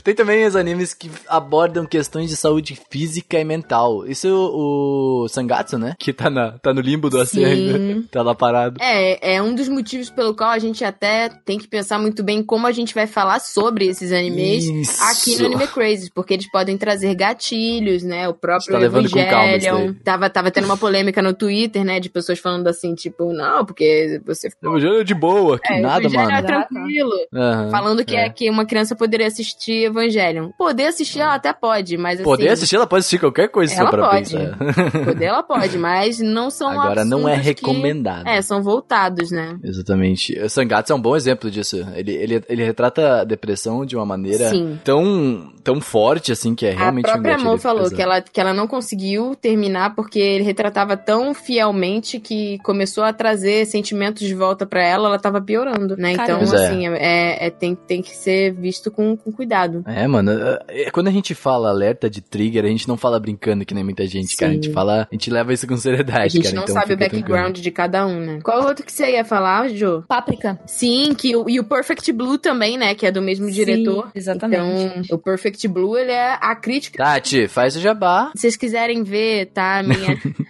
[0.02, 4.06] Tem também os animes que abordam questões de saúde física e mental.
[4.06, 5.94] Isso o, o Sangatsu, né?
[5.98, 8.02] Que tá, na, tá no limbo do AC ainda.
[8.10, 8.76] Tá lá parado.
[8.80, 12.42] É, é um dos motivos pelo qual a gente até tem que pensar muito bem
[12.42, 15.02] como a gente vai falar sobre esses animes Isso.
[15.02, 18.28] aqui no Anime Crazy, porque eles podem trazer gatilhos, né?
[18.28, 19.94] O próprio Tá levando com calma isso Evangelion.
[20.04, 22.00] Tava, tava tendo uma polêmica no Twitter, né?
[22.00, 26.08] De pessoas falando assim, tipo, não, porque você Evangelho de boa, que É, nada, é
[26.08, 26.46] mano.
[26.46, 27.12] tranquilo.
[27.34, 28.26] Aham, Falando que, é.
[28.26, 28.30] é.
[28.30, 30.50] que uma criança poderia assistir Evangelion.
[30.58, 32.24] Poder assistir, ela até pode, mas assim.
[32.24, 34.30] Poder assistir, ela pode assistir qualquer coisa, se Ela pra pode.
[34.36, 34.58] pensar.
[35.04, 38.26] Poder ela pode, mas não são Agora não é assuntos que- recomendado.
[38.26, 39.58] É, são voltados, né?
[39.62, 40.38] Exatamente.
[40.38, 41.76] O Sangatsu é um bom exemplo disso.
[41.94, 44.78] Ele, ele, ele retrata a depressão de uma maneira Sim.
[44.84, 47.96] tão, tão forte, assim, que é A realmente um própria gatilho Mo falou pesado.
[47.96, 53.12] que ela, que ela não conseguiu terminar porque ele retratava tão fielmente que começou a
[53.12, 56.12] trazer sentimentos de volta pra ela, ela tava piorando, né?
[56.12, 56.46] Então, Caramba.
[56.46, 56.66] Pois é.
[56.66, 59.82] assim, é, é- tem, tem que ser visto com, com cuidado.
[59.86, 60.30] É, mano,
[60.68, 63.84] é, quando a gente fala alerta de trigger, a gente não fala brincando que nem
[63.84, 64.52] muita gente, cara.
[64.52, 66.54] A gente Fala, a gente leva isso com seriedade, A gente cara.
[66.56, 67.22] não então sabe o fica tranquilo.
[67.28, 68.38] background de cada um, né?
[68.42, 70.04] Qual outro que você ia falar, Jo?
[70.08, 70.58] Páprica.
[70.66, 72.94] Sim, que, o- e o Perfect Blue também, né?
[72.94, 74.10] Que é do mesmo Sim, diretor.
[74.14, 75.00] exatamente.
[75.04, 77.02] Então, o Perfect Blue, ele é a crítica.
[77.02, 78.30] Tati, faz o jabá.
[78.34, 79.82] Se vocês quiserem ver, tá?
[79.82, 80.16] Minha.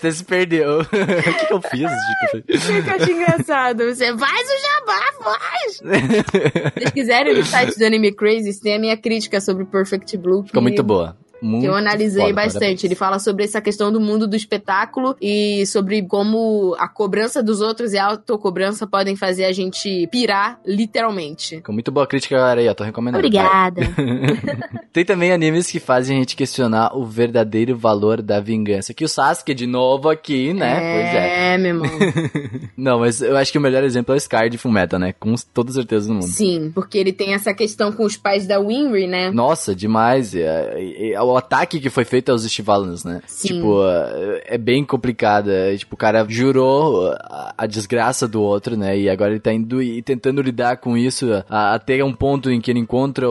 [0.00, 0.80] Você se perdeu.
[0.82, 1.90] o que, que eu fiz?
[1.90, 3.84] Tipo, que eu acho engraçado.
[3.84, 5.76] Você faz o jabá, faz!
[5.80, 5.82] Se
[6.74, 10.44] vocês quiserem no site do Anime Crazy, tem a minha crítica sobre o Perfect Blue.
[10.44, 11.16] Ficou muito boa.
[11.42, 12.86] Muito Que eu analisei foda, bastante.
[12.86, 17.60] Ele fala sobre essa questão do mundo do espetáculo e sobre como a cobrança dos
[17.60, 21.56] outros e a autocobrança podem fazer a gente pirar, literalmente.
[21.56, 22.74] Ficou muito boa a crítica, galera aí, ó.
[22.74, 23.24] Tô recomendando.
[23.26, 23.80] Obrigada.
[24.92, 28.92] Tem também animes que fazem a gente questionar o verdadeiro valor da vingança.
[28.92, 30.74] Que o Sasuke, de novo aqui, né?
[30.74, 31.54] Pois é.
[31.54, 31.90] É, meu irmão.
[32.76, 35.12] Não, mas eu acho que o melhor exemplo é o Scar de Fullmetal, né?
[35.18, 36.26] Com toda certeza do mundo.
[36.26, 39.30] Sim, porque ele tem essa questão com os pais da Winry, né?
[39.30, 40.34] Nossa, demais.
[40.34, 40.40] É,
[40.76, 43.20] é- é o ataque que foi feito aos Estivalans, né?
[43.26, 43.48] Sim.
[43.48, 45.50] Tipo, é, é bem complicado.
[45.50, 48.98] É, tipo, o cara jurou a, a desgraça do outro, né?
[48.98, 52.60] E agora ele tá indo e tentando lidar com isso a- até um ponto em
[52.60, 53.26] que ele encontra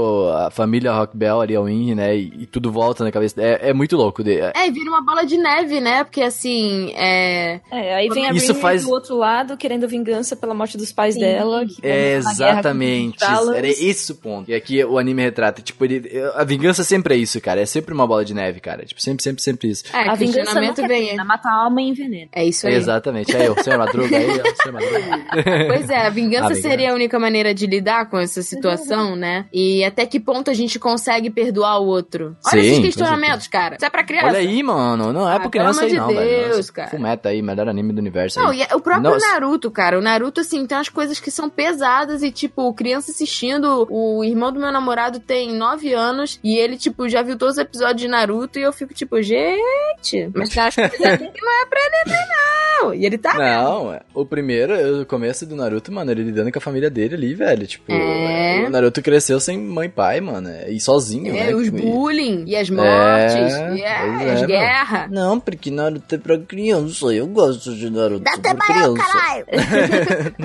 [0.45, 2.15] a família Rockbell ali ao Inri, né?
[2.15, 3.41] E, e tudo volta na cabeça.
[3.41, 4.23] É, é muito louco.
[4.23, 6.03] de- é- É, e vira uma bola de neve, né?
[6.03, 7.59] Porque assim, é.
[7.71, 11.13] É, aí vem a Isso faz- do outro lado querendo vingança pela morte dos pais
[11.15, 11.21] Sim.
[11.21, 11.65] dela.
[11.65, 13.17] que É, exatamente.
[13.23, 14.49] Era esse o ponto.
[14.49, 15.61] E aqui o anime retrata.
[15.61, 17.61] Tipo, ele, a vingança sempre é isso, cara.
[17.61, 18.85] É sempre uma bola de neve, cara.
[18.85, 19.83] Tipo, sempre, sempre, sempre isso.
[19.93, 21.05] É, A vingança nunca vem.
[21.05, 22.29] termina, mata a alma e envenena.
[22.33, 22.73] É isso aí.
[22.75, 23.35] Exatamente.
[23.35, 25.19] É eu, senhor Madruga aí, ó, senhor Madruga.
[25.67, 26.61] Pois é, a vingança A vingança.
[26.61, 29.45] seria a única maneira de lidar com essa situação, né?
[29.53, 32.35] E até que ponto a gente consegue perdoar o outro?
[32.45, 33.75] Olha Sim, esses questionamentos, cara.
[33.75, 34.27] Isso é pra criança.
[34.27, 35.13] Olha aí, mano.
[35.13, 36.29] Não é Ah, pra criança aí, não, de velho.
[36.45, 36.89] Deus, Nossa, cara.
[36.89, 38.59] Fumeta aí, melhor anime do universo Não, aí.
[38.59, 39.27] e é o próprio Nossa.
[39.27, 39.97] Naruto, cara.
[39.97, 43.87] O Naruto, assim, tem umas coisas que são pesadas e, tipo, criança assistindo.
[43.89, 47.59] O irmão do meu namorado tem nove anos e ele, tipo, já viu todos os
[47.59, 51.79] episódios de Naruto e eu fico, tipo, gente, mas coisas aqui que não é pra
[52.05, 52.93] neném, não.
[52.93, 53.33] E ele tá.
[53.33, 53.99] Não, é.
[54.13, 57.67] o primeiro, o começo do Naruto, mano, ele lidando com a família dele ali, velho.
[57.67, 58.63] Tipo, É.
[58.65, 60.49] o Naruto cresceu sem mãe e pai, mano.
[60.67, 61.55] E sozinho, É, né?
[61.55, 62.87] os Tipo, e- bullying e as mortes
[63.35, 64.47] e é, pois é, as mano.
[64.47, 65.11] guerras.
[65.11, 67.07] Não, porque Naruto é pra criança.
[67.07, 69.03] Eu gosto de Naruto Dá até pra criança.
[69.03, 69.45] caralho.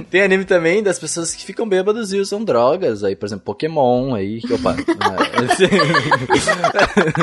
[0.10, 3.04] Tem anime também das pessoas que ficam bêbadas e usam drogas.
[3.04, 4.40] Aí, por exemplo, Pokémon aí.
[4.50, 4.74] Opa.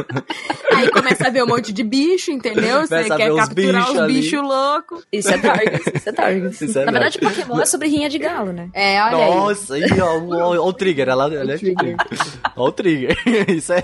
[0.75, 2.81] Aí começa a ver um monte de bicho, entendeu?
[2.81, 5.05] Você quer capturar bichos os bichos loucos.
[5.11, 6.61] Isso é Targus, isso é Targus.
[6.61, 7.41] Isso é Na verdade, verdade.
[7.41, 8.69] Pokémon é sobre rinha de galo, né?
[8.73, 9.17] É, olha.
[9.17, 11.09] Nossa, aí, ó, ó o trigger.
[11.09, 11.95] Ela, ela é trigger.
[12.55, 13.17] Ó o trigger.
[13.49, 13.83] Isso é.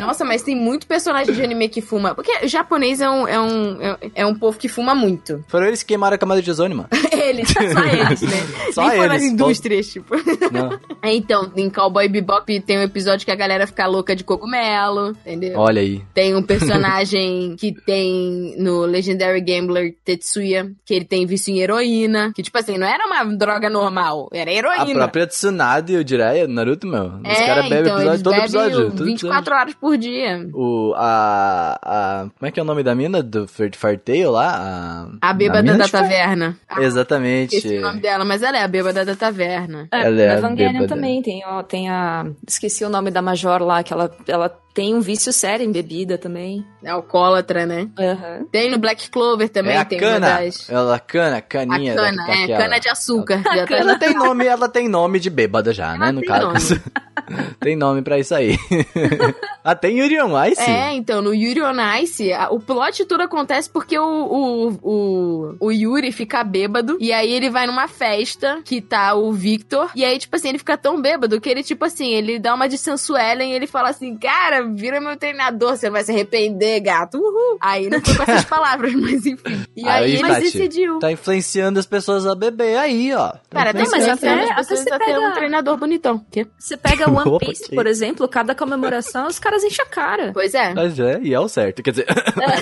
[0.00, 2.14] Nossa, mas tem muito personagem de anime que fuma.
[2.14, 3.78] Porque japonês é um, é um,
[4.14, 5.44] é- um povo que fuma muito.
[5.48, 6.88] Foram eles que queimaram a camada de ozônio, mano.
[7.22, 8.72] Eles, só eles, né?
[8.72, 10.16] Só Nem foram as eles, indústrias, tipo.
[10.50, 10.78] Não.
[11.04, 15.58] Então, em Cowboy Bebop tem um episódio que a galera fica louca de cogumelo, entendeu?
[15.58, 16.02] Olha aí.
[16.14, 22.32] Tem um personagem que tem no Legendary Gambler Tetsuya, que ele tem vício em heroína.
[22.34, 24.94] Que, tipo assim, não era uma droga normal, era A heroína.
[24.94, 27.06] própria Tsunade e o Jiraiya, Naruto, meu.
[27.06, 28.90] Os é, caras bebem então, episódio, todo episódio.
[28.90, 29.60] todo 24 episódio.
[29.60, 30.48] horas por dia.
[30.54, 32.26] O, a, a.
[32.38, 35.08] Como é que é o nome da mina do Fairy Tail lá?
[35.20, 36.56] A, A bêbada mina da Far- taverna.
[36.68, 37.56] Ah, Exatamente.
[37.56, 39.88] Esqueci o nome dela, mas ela é a bêbada da taverna.
[39.92, 42.26] É, Ela é a Evangelion também tem, ó, tem a...
[42.46, 46.16] Esqueci o nome da Major lá, que ela, ela tem um vício sério em bebida
[46.18, 46.64] também.
[46.82, 47.88] É alcoólatra, né?
[47.98, 48.46] Aham.
[48.50, 50.28] Tem no Black Clover também, é a tem cana.
[50.28, 50.68] uma das...
[50.70, 51.94] Ela, cana, A caninha.
[51.94, 52.58] cana, da- é, daquela.
[52.58, 53.42] cana de açúcar.
[53.54, 56.04] Já tá- Ela tem nome, ela tem nome de bêbada já, né?
[56.06, 56.80] Ela No tem caso.
[57.60, 58.56] tem nome pra isso aí.
[59.62, 60.60] ah, tem Yuri on Ice?
[60.60, 65.56] É, então, no Yuri on Ice, a- o plot tudo acontece porque o, o, o,
[65.60, 70.04] o Yuri fica bêbado, e aí ele vai numa festa que tá o Victor, e
[70.04, 72.76] aí, tipo assim, ele fica tão bêbado que ele, tipo assim, ele dá uma de
[72.78, 77.18] Sensuelen e ele fala assim, cara, vira meu treinador, você vai se arrepender, gato.
[77.18, 77.58] Uhul.
[77.60, 79.64] Aí não foi com essas palavras, mas enfim.
[79.76, 80.98] E aí, Aí, Tati, decidiu.
[80.98, 83.28] Tá influenciando as pessoas a beber aí, ó.
[83.28, 85.32] Tá Cara, tem Não, mas que até- as até pessoas você a ter pega- um
[85.32, 86.24] treinador bonitão.
[86.30, 86.46] Quê?
[86.58, 90.30] Você pega One Opa, Piece, que por exemplo, cada comemoração os caras enchem a cara.
[90.32, 90.74] Pois é.
[90.74, 91.82] Mas é, e é o certo.
[91.82, 92.06] Quer dizer,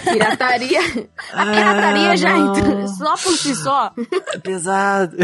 [0.05, 0.81] Pirataria.
[1.32, 2.89] A pirataria já entrou.
[2.89, 3.93] Só por si só.
[4.35, 5.16] é pesado.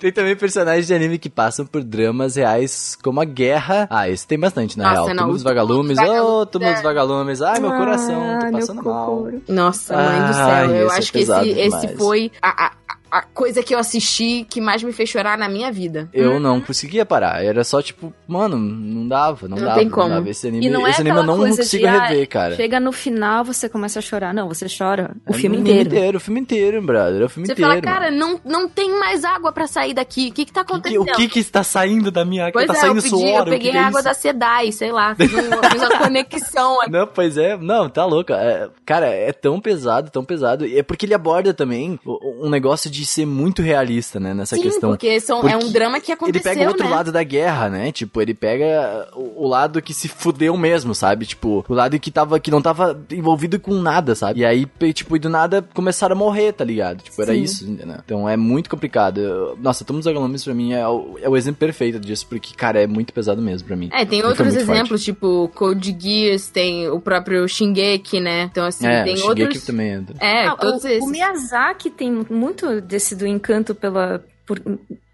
[0.00, 3.86] tem também personagens de anime que passam por dramas reais, como a guerra.
[3.90, 5.14] Ah, esse tem bastante, na Nossa, real.
[5.14, 5.32] não,
[5.66, 5.98] Vagalumes.
[5.98, 7.42] Ô, Túmulo dos Vagalumes.
[7.42, 9.28] Ai, meu coração, Ah, tô meu passando mal.
[9.48, 10.70] Nossa, mãe do céu.
[10.76, 12.72] Eu é acho que esse, esse foi a,
[13.18, 16.08] a, coisa que eu assisti que mais me fez chorar na minha vida.
[16.12, 17.44] Eu não conseguia parar.
[17.44, 19.78] Era só tipo, mano, não dava, não, Não dava.
[19.78, 20.08] tem como.
[20.08, 20.30] Não dava.
[20.30, 22.56] Esse anime, E não é esse anime eu não coisa consigo de, ah, rever, cara.
[22.56, 24.32] Chega no final, você começa a chorar.
[24.34, 26.16] Não, você chora o É filme o inteiro.
[26.16, 27.22] O filme inteiro, brother.
[27.22, 27.70] É o filme Você inteiro.
[27.70, 28.40] fala, cara, mano.
[28.44, 30.28] não, não tem mais água pra sair daqui.
[30.28, 31.02] O que que tá O que- acontecendo?
[31.02, 33.38] o que que está saindo da minha Pois Tá é, eu, saindo pedi, suor.
[33.38, 34.04] eu que peguei que é água isso?
[34.08, 35.14] da Sedai, sei lá.
[35.14, 35.36] Fiz, um,
[35.70, 36.90] fiz uma conexão aqui.
[36.92, 37.56] Não, pois é.
[37.56, 38.32] Não, tá louco.
[38.32, 40.66] É, cara, é tão pesado, tão pesado.
[40.66, 44.34] E é porque ele aborda também um negócio de ser muito realista, né?
[44.34, 44.90] Nessa Sim, questão.
[44.90, 46.90] porque são, é Porque um drama que Ele aconteceu, pega o outro né?
[46.94, 47.92] lado da guerra, né?
[47.92, 51.26] Tipo, ele pega o, o lado que se fudeu mesmo, sabe?
[51.26, 54.40] Tipo, o lado que tava que não tava envolvido com nada, sabe?
[54.40, 57.02] E aí, tipo, e do nada começaram a morrer, tá ligado?
[57.02, 57.42] Tipo, era Sim.
[57.42, 57.98] isso, né?
[58.04, 59.18] Então é muito complicado.
[59.20, 62.82] Eu- Nossa, Tomos Vagalumes pra mim é o, é o exemplo perfeito disso, porque, cara,
[62.82, 63.88] é muito pesado mesmo pra mim.
[63.92, 64.78] É, tem Ele outros muito forte.
[64.78, 68.42] exemplos, tipo Code Geass, tem o próprio Shingeki, né?
[68.50, 69.64] Então, assim, É, tem o Shingeki outros...
[69.64, 70.16] também entra.
[70.20, 71.02] É, Ah, todos o, esses.
[71.04, 74.58] o Miyazaki tem muito desse do encanto pela por,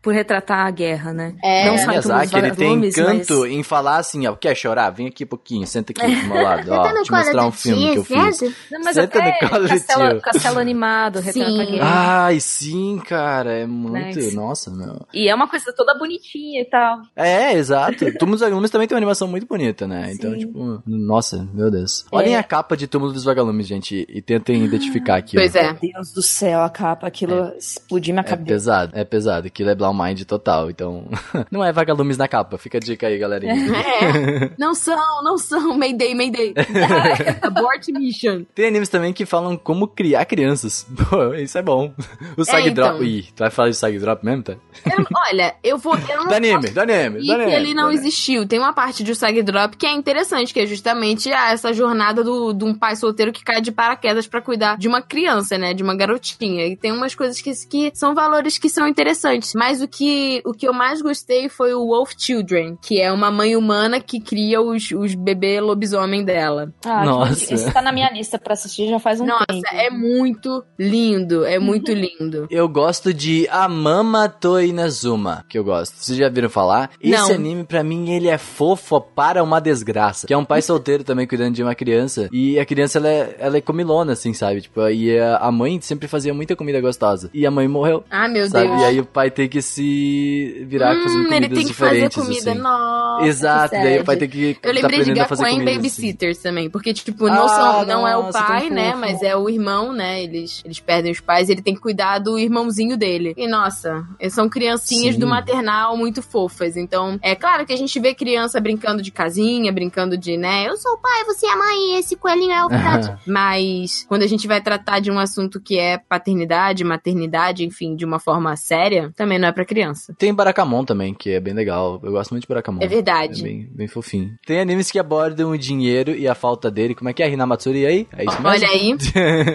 [0.03, 1.35] por retratar a guerra, né?
[1.43, 1.67] É.
[1.71, 4.91] Não só Miyazaki, ele tem Vagalumes, encanto mas- em falar assim, ó, quer chorar?
[4.91, 7.53] Vem aqui um pouquinho, senta aqui do meu lado, Tá ó, no te mostrar um
[7.53, 8.37] filme que eu fiz.
[8.37, 8.55] certo?
[8.71, 10.21] Não, mas Senta no colo do castelo, tio.
[10.21, 12.25] castelo Animado, retrata a guerra.
[12.25, 15.07] Ai, sim, cara, é muito, Né, nossa, meu.
[15.15, 16.99] E é uma coisa toda bonitinha e tal.
[17.15, 18.05] É, exato.
[18.19, 20.11] Túmulo dos Vagalumes também tem uma animação muito bonita, né?
[20.13, 20.39] Então, Sim.
[20.39, 22.05] tipo, nossa, meu Deus.
[22.11, 22.39] Olhem É.
[22.39, 25.37] a capa de Túmulo dos Vagalumes, gente, e tentem identificar aqui.
[25.37, 25.73] Pois é.
[25.75, 28.47] Deus do céu, a capa, aquilo explodiu minha É cabeça.
[28.49, 29.47] pesado, é pesado.
[29.47, 31.07] Aquilo é Blau Mind total, então.
[31.51, 32.57] não é vagalumes na capa.
[32.59, 33.53] Fica a dica aí, galerinha.
[34.03, 34.51] É.
[34.59, 35.77] Não são, não são.
[35.77, 36.55] Mayday, Mayday.
[37.43, 38.45] Abort mission.
[38.55, 40.87] Tem animes também que falam como criar crianças.
[41.11, 41.93] Pô, isso é bom.
[42.37, 42.85] O Sag então.
[42.97, 43.05] Drop.
[43.05, 44.53] Ih, tu vai falar de Sag Drop mesmo, tá?
[44.87, 45.95] Eu- olha, eu vou.
[45.97, 47.51] Eu não Do anime, do anime, E do anime.
[47.51, 48.01] que ele não do anime.
[48.01, 48.47] existiu.
[48.47, 52.23] Tem uma parte de Sag Drop que é interessante, que é justamente ah, essa jornada
[52.25, 55.75] do, de um pai solteiro que cai de paraquedas pra cuidar de uma criança, né?
[55.75, 56.67] De uma garotinha.
[56.67, 59.53] E tem umas coisas que, que são valores que são interessantes.
[59.55, 63.31] Mas o que, o que eu mais gostei foi o Wolf Children, que é uma
[63.31, 66.73] mãe humana que cria os, os bebê lobisomem dela.
[66.85, 67.53] Ah, Nossa.
[67.53, 69.67] Esse tá na minha lista pra assistir já faz um Nossa, tempo.
[69.73, 71.45] é muito lindo.
[71.45, 72.47] É muito lindo.
[72.51, 75.95] Eu gosto de Amama to Inazuma, que eu gosto.
[75.97, 76.91] Vocês já viram falar?
[77.01, 77.35] Esse Não.
[77.35, 80.27] anime, pra mim, ele é fofo para uma desgraça.
[80.27, 82.29] Que é um pai solteiro também cuidando de uma criança.
[82.33, 84.61] E a criança, ela é, ela é comilona, assim, sabe?
[84.63, 87.29] Tipo, e a a mãe sempre fazia muita comida gostosa.
[87.35, 88.05] E a mãe morreu.
[88.09, 88.69] Ah, meu sabe?
[88.69, 88.81] Deus.
[88.81, 92.51] E aí o pai tem que se virar Hum, comidas ele tem que fazer comida.
[92.53, 92.61] assim.
[92.61, 95.65] Nossa, Exato, daí o pai tem que Eu lembrei de fazer Gakuen assim.
[95.77, 98.99] Babysitters também, porque, tipo, não, Ah, são, não é o pai, né, fofo.
[99.01, 102.39] mas é o irmão, né, eles, eles perdem os pais, ele tem que cuidar do
[102.39, 103.35] irmãozinho dele.
[103.37, 105.21] E, nossa, são criancinhas Sim.
[105.21, 109.73] do maternal muito fofas, então, é claro que a gente vê criança brincando de casinha,
[109.73, 112.69] brincando de, né, eu sou o pai, você é a mãe esse coelhinho é o
[112.71, 113.13] filhote.
[113.27, 118.05] mas quando a gente vai tratar de um assunto que é paternidade, maternidade, enfim, de
[118.05, 120.15] uma forma séria, também não é pra criança.
[120.19, 122.01] Tem Barakamon também, que é bem legal.
[122.03, 122.81] Eu gosto muito de Barakamon.
[122.83, 123.41] É verdade.
[123.41, 124.35] É bem, bem fofinho.
[124.47, 126.95] Tem animes que abordam o dinheiro e a falta dele.
[126.95, 127.31] Como é que é?
[127.31, 128.07] Hinamatsuri aí?
[128.17, 128.49] É isso mesmo?
[128.49, 128.97] Olha aí.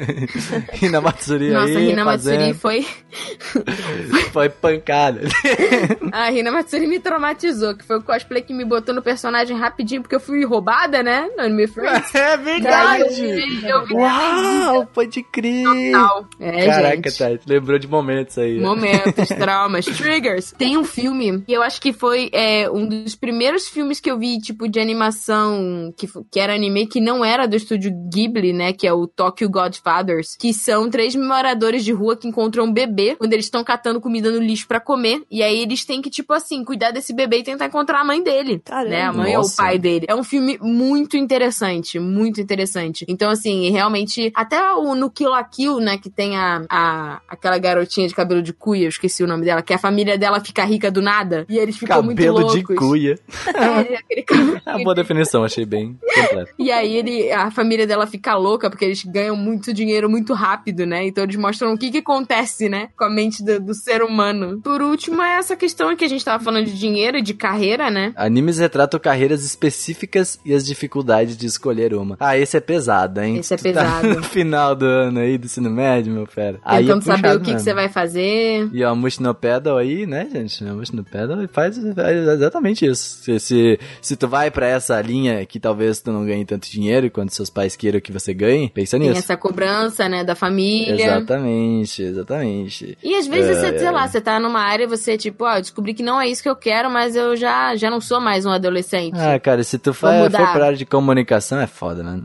[0.82, 1.92] Hinamatsuri Nossa, aí.
[1.92, 2.86] Hina Matsuri fazendo- foi.
[4.32, 5.22] Foi pancada.
[6.12, 10.02] A Hina Matsuri me traumatizou, que foi o cosplay que me botou no personagem rapidinho,
[10.02, 11.28] porque eu fui roubada, né?
[11.36, 12.14] No Anime Friends.
[12.14, 13.22] é verdade!
[13.68, 15.64] Eu Uau, pode crer!
[15.92, 16.28] tal.
[16.40, 17.18] É, Caraca, gente.
[17.18, 18.60] Tati, lembrou de momentos aí.
[18.60, 20.52] Momentos, traumas, triggers.
[20.58, 24.18] Tem um filme que eu acho que foi é, um dos primeiros filmes que eu
[24.18, 28.74] vi, tipo, de animação, que, que era anime, que não era do estúdio Ghibli, né?
[28.74, 33.16] Que é o Tokyo Godfathers, que são três moradores de rua que encontram um bebê
[33.16, 35.24] quando eles estão catando comida no lixo pra comer.
[35.30, 38.22] E aí eles têm que, tipo assim, cuidar desse bebê e tentar encontrar a mãe
[38.22, 38.62] dele.
[38.64, 38.90] Caramba.
[38.90, 39.02] Né?
[39.02, 39.58] A mãe ou o Nossa.
[39.58, 40.06] pai dele.
[40.08, 43.06] É um filme muito interessante, muito interessante.
[43.08, 47.58] Então, assim, realmente, até o, no Kill la Kill, né, que tem a, a, aquela
[47.58, 50.40] garotinha de cabelo de cuia, eu esqueci o nome dela, que é a família dela
[50.44, 51.46] fica rica do nada.
[51.50, 52.56] E eles ficam muito Cabelo loucos.
[52.56, 53.20] de cuia.
[53.58, 56.52] É, aquele cabelo É uma boa definição, achei bem completo.
[56.60, 60.86] E aí ele, a família dela fica louca porque eles ganham muito dinheiro muito rápido,
[60.86, 61.06] né?
[61.08, 62.90] Então eles mostram o que que acontece, né?
[62.98, 64.60] Com a mente do, do ser humano.
[64.62, 67.90] Por último, é essa questão que a gente tava falando de dinheiro e de carreira,
[67.90, 68.14] né?
[68.16, 72.16] Animes retratam carreiras específicas e as dificuldades de escolher uma.
[72.20, 73.38] Ah, esse é pesado, hein?
[73.38, 74.08] Esse é Tu tá pesado.
[74.16, 76.60] no final do ano aí, do ensino médio, meu fera.
[76.64, 78.70] Aí é Tentando saber puxado o que, que você vai fazer.
[78.74, 79.34] E a Mush no
[79.68, 80.64] Pedal aí, né, gente?
[80.66, 83.24] A Mush no Pedal faz, faz exatamente isso.
[83.24, 87.12] Se, se, se tu vai pra essa linha que talvez tu não ganhe tanto dinheiro
[87.12, 89.20] quanto seus pais queiram que você ganhe, pensa Tem nisso.
[89.20, 90.94] essa cobrança, né, da família.
[90.94, 92.98] Exatamente, exatamente.
[93.04, 95.58] E às vezes É, você, sei lá, você tá numa área e você, tipo, ó,
[95.58, 98.22] eu descobri que não é isso que eu quero, mas eu já, já não sou
[98.22, 99.18] mais um adolescente.
[99.20, 102.22] Ah, cara, se tu for, for pra área de comunicação, é foda, né?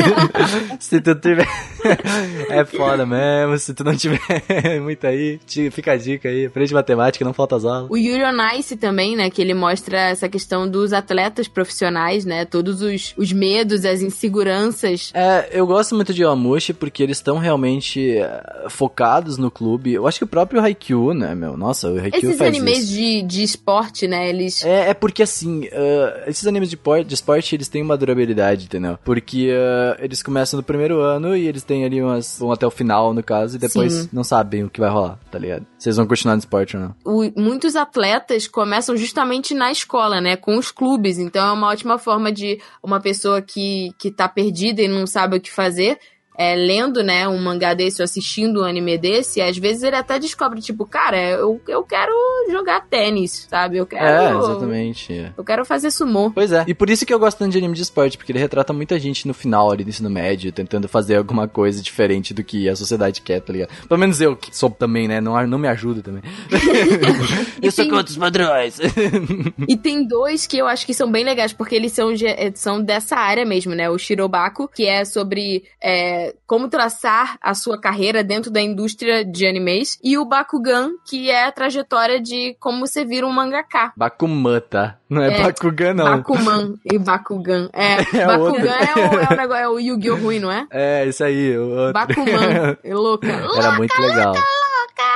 [0.80, 1.46] se tu tiver.
[2.48, 3.58] é foda mesmo.
[3.58, 4.20] Se tu não tiver
[4.80, 5.38] muito aí,
[5.70, 6.48] fica a dica aí.
[6.62, 7.90] Aprende matemática, não falta as aulas.
[7.90, 9.28] O Yuri on Ice também, né?
[9.30, 12.44] Que ele mostra essa questão dos atletas profissionais, né?
[12.44, 15.10] Todos os, os medos, as inseguranças.
[15.14, 19.92] É, eu gosto muito de Yomushi porque eles estão realmente eh, focados no clube.
[19.92, 21.56] Eu acho que o próprio Haikyuu, né, meu?
[21.56, 22.92] Nossa, o Haikyuu Esses animes isso.
[22.92, 24.28] de, de esporte, né?
[24.28, 24.64] Eles.
[24.64, 28.64] É, é porque assim, ah, esses animes de, por- de esporte, eles têm uma durabilidade,
[28.66, 28.98] entendeu?
[29.04, 32.38] Porque ah, eles começam no primeiro ano e eles têm ali umas.
[32.38, 34.08] vão até o final, no caso, e depois Sim.
[34.12, 35.66] não sabem o que vai rolar, tá ligado?
[35.78, 36.94] Vocês vão continuar no esporte não.
[37.04, 40.36] o- muitos atletas começam justamente na escola, né?
[40.36, 41.18] Com os clubes.
[41.18, 45.36] Então é uma ótima forma de uma pessoa que, que tá perdida e não sabe
[45.36, 45.98] o que fazer.
[46.36, 50.18] É, lendo, né, um mangá desse ou assistindo um anime desse, às vezes ele até
[50.18, 52.12] descobre, tipo, cara, eu, eu quero
[52.50, 53.76] jogar tênis, sabe?
[53.76, 54.04] Eu quero.
[54.04, 55.32] É, exatamente.
[55.36, 56.30] Eu quero fazer sumô.
[56.30, 56.64] Pois é.
[56.66, 58.98] E por isso que eu gosto tanto de anime de esporte, porque ele retrata muita
[58.98, 62.74] gente no final ali do ensino médio, tentando fazer alguma coisa diferente do que a
[62.76, 63.70] sociedade quer, tá ligado?
[63.86, 65.20] Pelo menos eu, que sou também, né?
[65.20, 66.22] Não, não me ajuda também.
[67.62, 68.78] eu sou tem- contra os padrões.
[69.68, 72.82] E tem dois que eu acho que são bem legais, porque eles são, de- são
[72.82, 73.88] dessa área mesmo, né?
[73.88, 79.46] O Shirobako, que é sobre é, como traçar a sua carreira dentro da indústria de
[79.46, 83.92] animes, e o Bakugan, que é a trajetória de como você vira um mangaká.
[83.96, 84.96] Bakuman, tá?
[85.08, 86.04] Não é, É, Bakugan, não.
[86.04, 87.68] Bakuman e Bakugan.
[87.72, 88.66] É, É Bakugan outro.
[88.66, 90.16] é o, é o negócio, é o Yu-Gi-Oh!
[90.16, 90.66] ruim, não é?
[90.70, 91.56] É, isso aí.
[91.58, 91.92] O outro.
[91.92, 92.76] Bakuman.
[92.84, 93.26] É louca.
[93.28, 94.34] Era muito legal.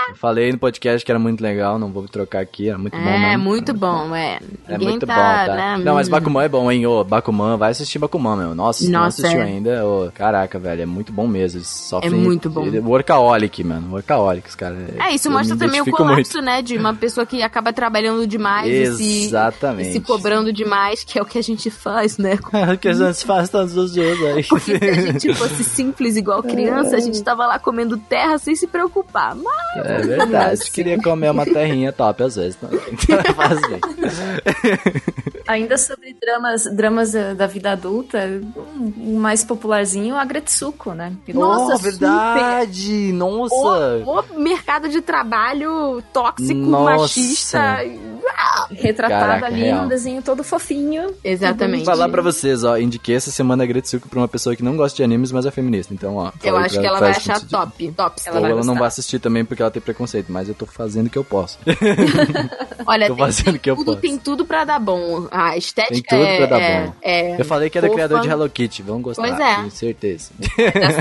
[0.09, 3.03] Eu Falei no podcast que era muito legal, não vou trocar aqui, era muito bom
[3.09, 3.45] É, mesmo.
[3.45, 4.39] muito bom, é.
[4.69, 5.21] É muito tá, bom,
[5.53, 5.55] tá?
[5.57, 6.09] né, Não, mas.
[6.09, 6.87] Bakuman é bom, hein?
[6.87, 8.55] Ô, Bakuman, vai assistir Bakuman, meu.
[8.55, 9.45] Nossa, tu não Nossa, assistiu é.
[9.45, 11.59] ainda, ô, caraca, velho, é muito bom mesmo.
[11.59, 12.13] Eles sofrem...
[12.13, 12.65] É muito bom.
[12.67, 13.91] Ele- Workaholic, mano.
[13.93, 14.79] Workaholic, os caras.
[14.99, 16.63] É, isso mostra também o colapso, né?
[16.63, 19.91] De uma pessoa que acaba trabalhando demais e se, Exatamente.
[19.91, 22.39] e se cobrando demais, que é o que a gente faz, né?
[22.53, 22.79] muito.
[22.81, 24.45] que a gente faz todos os dias aí.
[24.45, 28.55] Porque se a gente fosse simples igual criança, a gente tava lá comendo terra sem
[28.55, 29.35] se preocupar.
[29.35, 30.59] Mas É verdade.
[30.59, 30.71] Nossa.
[30.71, 32.81] Queria comer uma terrinha top às vezes também.
[32.93, 33.81] Então faz bem.
[35.47, 41.13] Ainda sobre dramas, dramas da vida adulta, um, um mais popularzinho, a Gretsuko, né?
[41.29, 43.13] Nossa, oh, verdade!
[43.13, 43.55] Nossa!
[43.55, 47.03] o, o mercado de trabalho tóxico, Nossa.
[47.03, 47.77] machista.
[48.71, 49.83] Retratado Caraca, ali real.
[49.83, 51.15] num desenho todo fofinho.
[51.23, 51.85] Exatamente.
[51.85, 54.77] Vou falar pra vocês, ó, indiquei essa semana a Gretsuko pra uma pessoa que não
[54.77, 55.95] gosta de animes, mas é feminista.
[55.95, 56.33] Então, ó.
[56.43, 57.51] Eu acho que ela vai achar sentido.
[57.51, 57.93] top.
[57.93, 58.21] Top.
[58.27, 60.67] Ela Ou vai ela não vai assistir também porque ela tem preconceito, mas eu tô
[60.67, 61.59] fazendo o que eu posso.
[62.87, 63.99] Olha, Tô fazendo o que eu tudo, posso.
[63.99, 65.27] tem tudo pra dar bom.
[65.31, 66.93] A estética Tem tudo é, pra dar é- bom.
[67.03, 67.97] é Eu falei que era fofa.
[67.97, 69.23] criador de Hello Kitty, vão gostar.
[69.27, 69.55] Pois é.
[69.57, 70.31] Tenho certeza.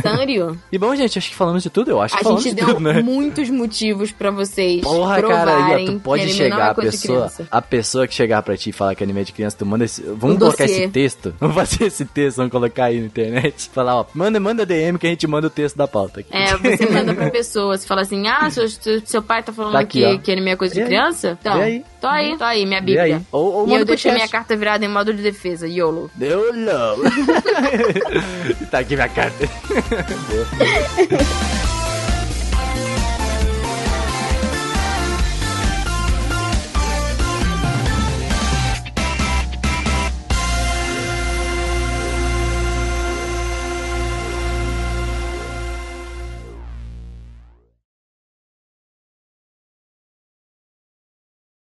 [0.01, 0.57] Sanrio.
[0.71, 2.61] E bom, gente, acho que falamos de tudo, eu acho que A falamos gente de
[2.65, 3.01] deu tudo, né?
[3.01, 7.31] muitos motivos pra vocês Porra, cara, ó, tu que pode anime chegar, é a pessoa,
[7.51, 9.85] a pessoa que chegar pra ti e falar que anime é de criança, tu manda
[9.85, 10.83] esse, vamos Um colocar dossiê.
[10.83, 14.65] esse texto, vamos fazer esse texto, vamos colocar aí na internet, falar, ó, manda, manda
[14.65, 16.29] DM que a gente manda o texto da pauta aqui.
[16.35, 18.65] É, você manda pra pessoa, você fala assim, ah, seu,
[19.05, 20.17] seu, pai tá falando Tá aqui, que, ó.
[20.19, 20.87] que anime é coisa Vê de aí.
[20.87, 21.37] criança?
[21.39, 21.83] Então, aí.
[22.01, 23.03] tô aí, tô aí, minha bíblia.
[23.03, 23.21] aí.
[23.31, 26.09] Ou, ou E eu deixei minha carta virada em modo de defesa, YOLO.
[26.17, 26.97] Não.
[28.71, 29.45] tá aqui minha carta.